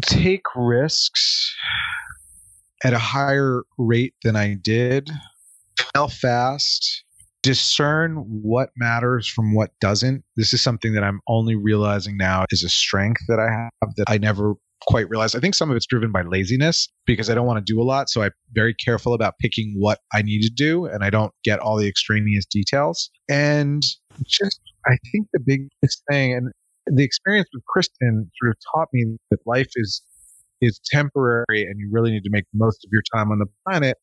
Take 0.00 0.44
risks 0.56 1.54
at 2.84 2.92
a 2.92 2.98
higher 2.98 3.62
rate 3.76 4.14
than 4.22 4.36
I 4.36 4.54
did. 4.54 5.10
Fail 5.94 6.08
fast 6.08 7.04
discern 7.42 8.16
what 8.16 8.70
matters 8.76 9.26
from 9.26 9.54
what 9.54 9.70
doesn't. 9.80 10.24
This 10.36 10.52
is 10.52 10.60
something 10.60 10.92
that 10.94 11.04
I'm 11.04 11.20
only 11.28 11.54
realizing 11.54 12.16
now 12.16 12.44
is 12.50 12.64
a 12.64 12.68
strength 12.68 13.22
that 13.28 13.38
I 13.38 13.50
have 13.50 13.94
that 13.96 14.04
I 14.08 14.18
never 14.18 14.54
quite 14.86 15.08
realized. 15.08 15.36
I 15.36 15.40
think 15.40 15.54
some 15.54 15.70
of 15.70 15.76
it's 15.76 15.86
driven 15.86 16.12
by 16.12 16.22
laziness 16.22 16.88
because 17.06 17.30
I 17.30 17.34
don't 17.34 17.46
want 17.46 17.64
to 17.64 17.72
do 17.72 17.80
a 17.80 17.84
lot. 17.84 18.08
So 18.08 18.22
I'm 18.22 18.32
very 18.52 18.74
careful 18.74 19.12
about 19.12 19.34
picking 19.40 19.74
what 19.76 20.00
I 20.12 20.22
need 20.22 20.42
to 20.42 20.50
do 20.50 20.86
and 20.86 21.04
I 21.04 21.10
don't 21.10 21.32
get 21.44 21.58
all 21.58 21.76
the 21.76 21.88
extraneous 21.88 22.44
details. 22.46 23.10
And 23.28 23.82
just, 24.26 24.60
I 24.86 24.96
think 25.12 25.28
the 25.32 25.40
biggest 25.40 26.02
thing 26.10 26.34
and 26.34 26.52
the 26.86 27.04
experience 27.04 27.48
with 27.52 27.64
Kristen 27.66 28.30
sort 28.40 28.50
of 28.50 28.56
taught 28.74 28.88
me 28.92 29.16
that 29.30 29.38
life 29.46 29.70
is 29.76 30.02
is 30.60 30.80
temporary 30.90 31.44
and 31.50 31.78
you 31.78 31.88
really 31.90 32.10
need 32.10 32.24
to 32.24 32.30
make 32.30 32.44
the 32.52 32.58
most 32.58 32.84
of 32.84 32.90
your 32.92 33.02
time 33.14 33.30
on 33.30 33.38
the 33.38 33.46
planet 33.66 33.96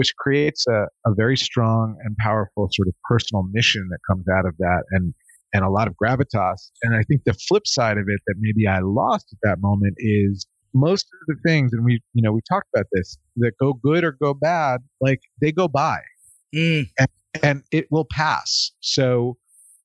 which 0.00 0.16
creates 0.16 0.66
a, 0.66 0.86
a 1.04 1.14
very 1.14 1.36
strong 1.36 1.94
and 2.02 2.16
powerful 2.16 2.70
sort 2.72 2.88
of 2.88 2.94
personal 3.04 3.44
mission 3.52 3.86
that 3.90 3.98
comes 4.08 4.24
out 4.34 4.46
of 4.46 4.56
that 4.58 4.82
and 4.92 5.12
and 5.52 5.64
a 5.64 5.68
lot 5.68 5.88
of 5.88 5.94
gravitas. 6.02 6.70
And 6.82 6.94
I 6.94 7.02
think 7.02 7.24
the 7.24 7.34
flip 7.34 7.66
side 7.66 7.98
of 7.98 8.04
it 8.08 8.20
that 8.26 8.36
maybe 8.38 8.66
I 8.66 8.78
lost 8.80 9.26
at 9.32 9.38
that 9.42 9.60
moment 9.60 9.94
is 9.98 10.46
most 10.72 11.06
of 11.12 11.26
the 11.26 11.36
things, 11.46 11.72
and 11.72 11.84
we, 11.84 12.00
you 12.14 12.22
know, 12.22 12.32
we 12.32 12.40
talked 12.48 12.68
about 12.74 12.86
this, 12.92 13.18
that 13.36 13.52
go 13.60 13.72
good 13.72 14.04
or 14.04 14.12
go 14.12 14.32
bad, 14.32 14.80
like 15.00 15.20
they 15.40 15.50
go 15.50 15.66
by 15.66 15.98
mm. 16.54 16.88
and, 16.98 17.08
and 17.42 17.62
it 17.72 17.86
will 17.90 18.06
pass. 18.10 18.70
So 18.80 19.36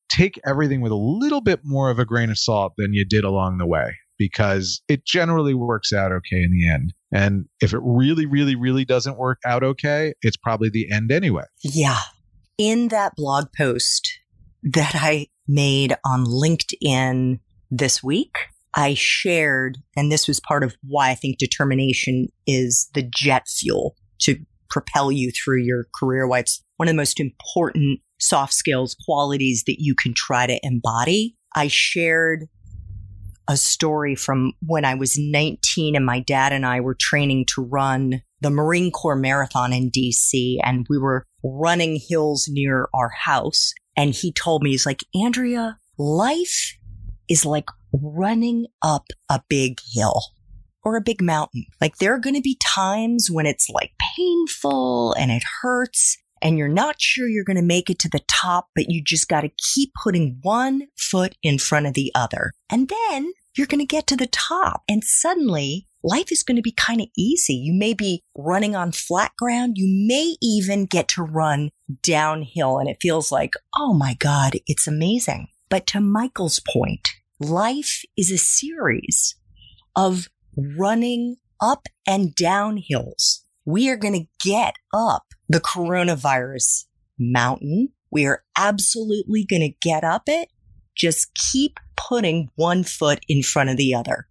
take 0.09 0.39
everything 0.45 0.81
with 0.81 0.91
a 0.91 0.95
little 0.95 1.41
bit 1.41 1.61
more 1.63 1.89
of 1.89 1.97
a 1.97 2.05
grain 2.05 2.29
of 2.29 2.37
salt 2.37 2.73
than 2.77 2.93
you 2.93 3.03
did 3.03 3.23
along 3.23 3.57
the 3.57 3.65
way 3.65 3.95
because 4.17 4.81
it 4.87 5.05
generally 5.05 5.53
works 5.53 5.93
out 5.93 6.11
okay 6.11 6.41
in 6.41 6.51
the 6.51 6.69
end. 6.69 6.93
And 7.11 7.45
if 7.61 7.73
it 7.73 7.79
really, 7.81 8.25
really, 8.25 8.55
really 8.55 8.85
doesn't 8.85 9.17
work 9.17 9.39
out 9.45 9.63
okay, 9.63 10.13
it's 10.21 10.37
probably 10.37 10.69
the 10.69 10.91
end 10.91 11.11
anyway. 11.11 11.43
Yeah. 11.63 11.99
In 12.57 12.89
that 12.89 13.13
blog 13.15 13.47
post 13.57 14.19
that 14.63 14.95
I 14.95 15.27
made 15.47 15.95
on 16.05 16.25
LinkedIn 16.25 17.39
this 17.69 18.03
week, 18.03 18.37
I 18.73 18.93
shared, 18.93 19.77
and 19.95 20.11
this 20.11 20.27
was 20.27 20.39
part 20.39 20.63
of 20.63 20.75
why 20.83 21.09
I 21.11 21.15
think 21.15 21.37
determination 21.37 22.27
is 22.45 22.89
the 22.93 23.03
jet 23.03 23.47
fuel 23.47 23.95
to 24.21 24.37
propel 24.69 25.11
you 25.11 25.31
through 25.31 25.63
your 25.63 25.85
career, 25.95 26.27
why 26.27 26.39
it's 26.39 26.63
one 26.77 26.89
of 26.89 26.93
the 26.93 26.97
most 26.97 27.19
important 27.19 28.01
soft 28.19 28.53
skills 28.53 28.95
qualities 29.05 29.63
that 29.67 29.77
you 29.79 29.95
can 29.95 30.13
try 30.13 30.47
to 30.47 30.59
embody. 30.63 31.35
I 31.55 31.67
shared 31.67 32.47
a 33.47 33.57
story 33.57 34.15
from 34.15 34.53
when 34.65 34.85
I 34.85 34.95
was 34.95 35.17
19 35.17 35.95
and 35.95 36.05
my 36.05 36.19
dad 36.19 36.51
and 36.51 36.65
I 36.65 36.79
were 36.79 36.95
training 36.95 37.45
to 37.53 37.61
run 37.61 38.21
the 38.41 38.49
Marine 38.49 38.91
Corps 38.91 39.15
Marathon 39.15 39.73
in 39.73 39.91
DC 39.91 40.57
and 40.63 40.85
we 40.89 40.97
were 40.97 41.25
running 41.43 41.99
hills 42.07 42.47
near 42.49 42.87
our 42.93 43.09
house. 43.09 43.73
And 43.95 44.13
he 44.13 44.31
told 44.31 44.63
me, 44.63 44.71
he's 44.71 44.85
like, 44.85 45.03
Andrea, 45.15 45.77
life 45.97 46.77
is 47.29 47.45
like 47.45 47.69
running 47.93 48.67
up 48.81 49.05
a 49.29 49.41
big 49.47 49.79
hill 49.93 50.21
or 50.83 50.95
a 50.95 51.01
big 51.01 51.21
mountain. 51.21 51.65
Like 51.81 51.97
there 51.97 52.13
are 52.13 52.19
going 52.19 52.35
to 52.35 52.41
be 52.41 52.59
times 52.63 53.29
when 53.31 53.45
it's 53.45 53.69
like 53.69 53.91
painful 54.15 55.13
and 55.13 55.31
it 55.31 55.43
hurts 55.61 56.17
and 56.41 56.57
you're 56.57 56.67
not 56.67 57.01
sure 57.01 57.27
you're 57.27 57.43
going 57.43 57.55
to 57.57 57.63
make 57.63 57.89
it 57.89 57.99
to 57.99 58.09
the 58.09 58.21
top, 58.27 58.69
but 58.75 58.89
you 58.89 59.01
just 59.03 59.27
got 59.27 59.41
to 59.41 59.51
keep 59.73 59.91
putting 60.03 60.39
one 60.41 60.87
foot 60.97 61.35
in 61.41 61.57
front 61.57 61.87
of 61.87 61.93
the 61.93 62.11
other. 62.15 62.51
And 62.69 62.89
then 62.89 63.31
you're 63.55 63.67
going 63.67 63.79
to 63.79 63.85
get 63.85 64.07
to 64.07 64.17
the 64.17 64.27
top 64.27 64.83
and 64.89 65.03
suddenly 65.03 65.87
life 66.03 66.31
is 66.31 66.43
going 66.43 66.55
to 66.57 66.61
be 66.61 66.71
kind 66.71 67.01
of 67.01 67.07
easy. 67.17 67.55
You 67.55 67.73
may 67.73 67.93
be 67.93 68.23
running 68.37 68.75
on 68.75 68.91
flat 68.91 69.31
ground. 69.37 69.73
You 69.77 69.87
may 70.07 70.35
even 70.41 70.85
get 70.85 71.07
to 71.09 71.23
run 71.23 71.71
downhill 72.03 72.77
and 72.77 72.89
it 72.89 72.97
feels 73.01 73.31
like, 73.31 73.53
oh 73.75 73.93
my 73.93 74.13
God, 74.13 74.57
it's 74.67 74.87
amazing. 74.87 75.47
But 75.69 75.87
to 75.87 76.01
Michael's 76.01 76.59
point, 76.59 77.09
life 77.39 78.03
is 78.15 78.31
a 78.31 78.37
series 78.37 79.35
of 79.95 80.27
running 80.55 81.37
up 81.61 81.87
and 82.07 82.35
down 82.35 82.77
hills. 82.77 83.43
We 83.65 83.89
are 83.89 83.97
going 83.97 84.13
to 84.13 84.47
get 84.47 84.75
up 84.93 85.23
the 85.49 85.59
coronavirus 85.59 86.85
mountain. 87.19 87.89
We 88.11 88.25
are 88.25 88.43
absolutely 88.57 89.45
going 89.45 89.61
to 89.61 89.75
get 89.81 90.03
up 90.03 90.23
it. 90.27 90.49
Just 90.95 91.33
keep 91.35 91.79
putting 91.97 92.49
one 92.55 92.83
foot 92.83 93.19
in 93.27 93.43
front 93.43 93.69
of 93.69 93.77
the 93.77 93.93
other. 93.93 94.27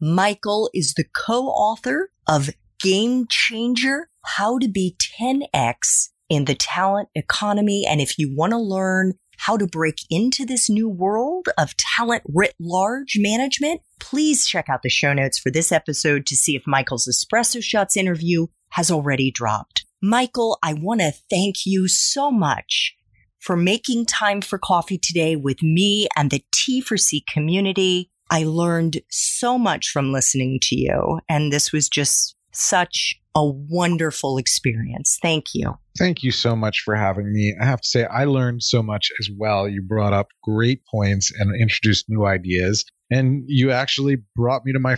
Michael 0.00 0.70
is 0.72 0.94
the 0.94 1.04
co-author 1.14 2.10
of 2.26 2.50
Game 2.80 3.26
Changer, 3.28 4.08
How 4.24 4.58
to 4.58 4.68
Be 4.68 4.96
10X 5.20 6.08
in 6.30 6.46
the 6.46 6.54
Talent 6.54 7.10
Economy. 7.14 7.84
And 7.86 8.00
if 8.00 8.18
you 8.18 8.34
want 8.34 8.52
to 8.52 8.58
learn 8.58 9.14
how 9.36 9.56
to 9.56 9.66
break 9.66 9.96
into 10.08 10.46
this 10.46 10.70
new 10.70 10.88
world 10.88 11.48
of 11.58 11.74
talent 11.96 12.22
writ 12.26 12.54
large 12.58 13.16
management, 13.18 13.82
please 13.98 14.46
check 14.46 14.68
out 14.68 14.82
the 14.82 14.88
show 14.88 15.12
notes 15.12 15.38
for 15.38 15.50
this 15.50 15.72
episode 15.72 16.26
to 16.26 16.36
see 16.36 16.56
if 16.56 16.66
Michael's 16.66 17.08
Espresso 17.08 17.62
Shots 17.62 17.96
interview 17.96 18.46
has 18.70 18.90
already 18.90 19.30
dropped. 19.30 19.84
Michael, 20.02 20.58
I 20.62 20.72
want 20.72 21.02
to 21.02 21.12
thank 21.28 21.66
you 21.66 21.86
so 21.86 22.30
much 22.30 22.96
for 23.38 23.54
making 23.54 24.06
time 24.06 24.40
for 24.40 24.58
coffee 24.58 24.96
today 24.96 25.36
with 25.36 25.62
me 25.62 26.08
and 26.16 26.30
the 26.30 26.42
T4C 26.54 27.20
community. 27.30 28.10
I 28.30 28.44
learned 28.44 29.02
so 29.10 29.58
much 29.58 29.90
from 29.90 30.10
listening 30.10 30.58
to 30.62 30.76
you, 30.76 31.20
and 31.28 31.52
this 31.52 31.70
was 31.70 31.88
just 31.88 32.34
such 32.52 33.14
a 33.34 33.46
wonderful 33.46 34.38
experience. 34.38 35.18
Thank 35.20 35.46
you. 35.52 35.74
Thank 35.98 36.22
you 36.22 36.30
so 36.30 36.56
much 36.56 36.80
for 36.80 36.96
having 36.96 37.30
me. 37.30 37.54
I 37.60 37.66
have 37.66 37.82
to 37.82 37.88
say, 37.88 38.04
I 38.04 38.24
learned 38.24 38.62
so 38.62 38.82
much 38.82 39.10
as 39.20 39.28
well. 39.36 39.68
You 39.68 39.82
brought 39.82 40.14
up 40.14 40.28
great 40.42 40.80
points 40.90 41.30
and 41.38 41.54
introduced 41.60 42.06
new 42.08 42.24
ideas. 42.24 42.86
And 43.10 43.44
you 43.46 43.70
actually 43.70 44.16
brought 44.34 44.64
me 44.64 44.72
to 44.72 44.78
my 44.78 44.96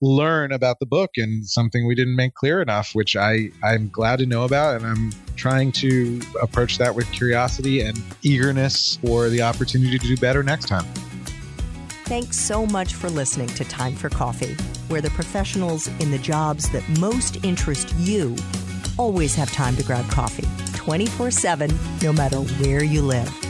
learn 0.00 0.52
about 0.52 0.78
the 0.80 0.86
book 0.86 1.12
and 1.16 1.46
something 1.46 1.86
we 1.86 1.94
didn't 1.94 2.16
make 2.16 2.34
clear 2.34 2.62
enough, 2.62 2.94
which 2.94 3.16
I, 3.16 3.50
I'm 3.62 3.88
glad 3.90 4.18
to 4.20 4.26
know 4.26 4.44
about. 4.44 4.76
And 4.76 4.86
I'm 4.86 5.12
trying 5.36 5.72
to 5.72 6.20
approach 6.40 6.78
that 6.78 6.94
with 6.94 7.10
curiosity 7.12 7.82
and 7.82 8.00
eagerness 8.22 8.98
for 9.04 9.28
the 9.28 9.42
opportunity 9.42 9.98
to 9.98 10.06
do 10.06 10.16
better 10.16 10.42
next 10.42 10.68
time. 10.68 10.86
Thanks 12.04 12.38
so 12.38 12.66
much 12.66 12.94
for 12.94 13.08
listening 13.08 13.48
to 13.48 13.64
Time 13.64 13.94
for 13.94 14.08
Coffee, 14.08 14.54
where 14.88 15.00
the 15.00 15.10
professionals 15.10 15.86
in 16.00 16.10
the 16.10 16.18
jobs 16.18 16.68
that 16.70 16.86
most 16.98 17.44
interest 17.44 17.94
you 17.98 18.34
always 18.98 19.34
have 19.34 19.52
time 19.52 19.76
to 19.76 19.84
grab 19.84 20.08
coffee 20.10 20.46
24 20.74 21.30
7, 21.30 21.70
no 22.02 22.12
matter 22.12 22.38
where 22.38 22.82
you 22.82 23.02
live. 23.02 23.49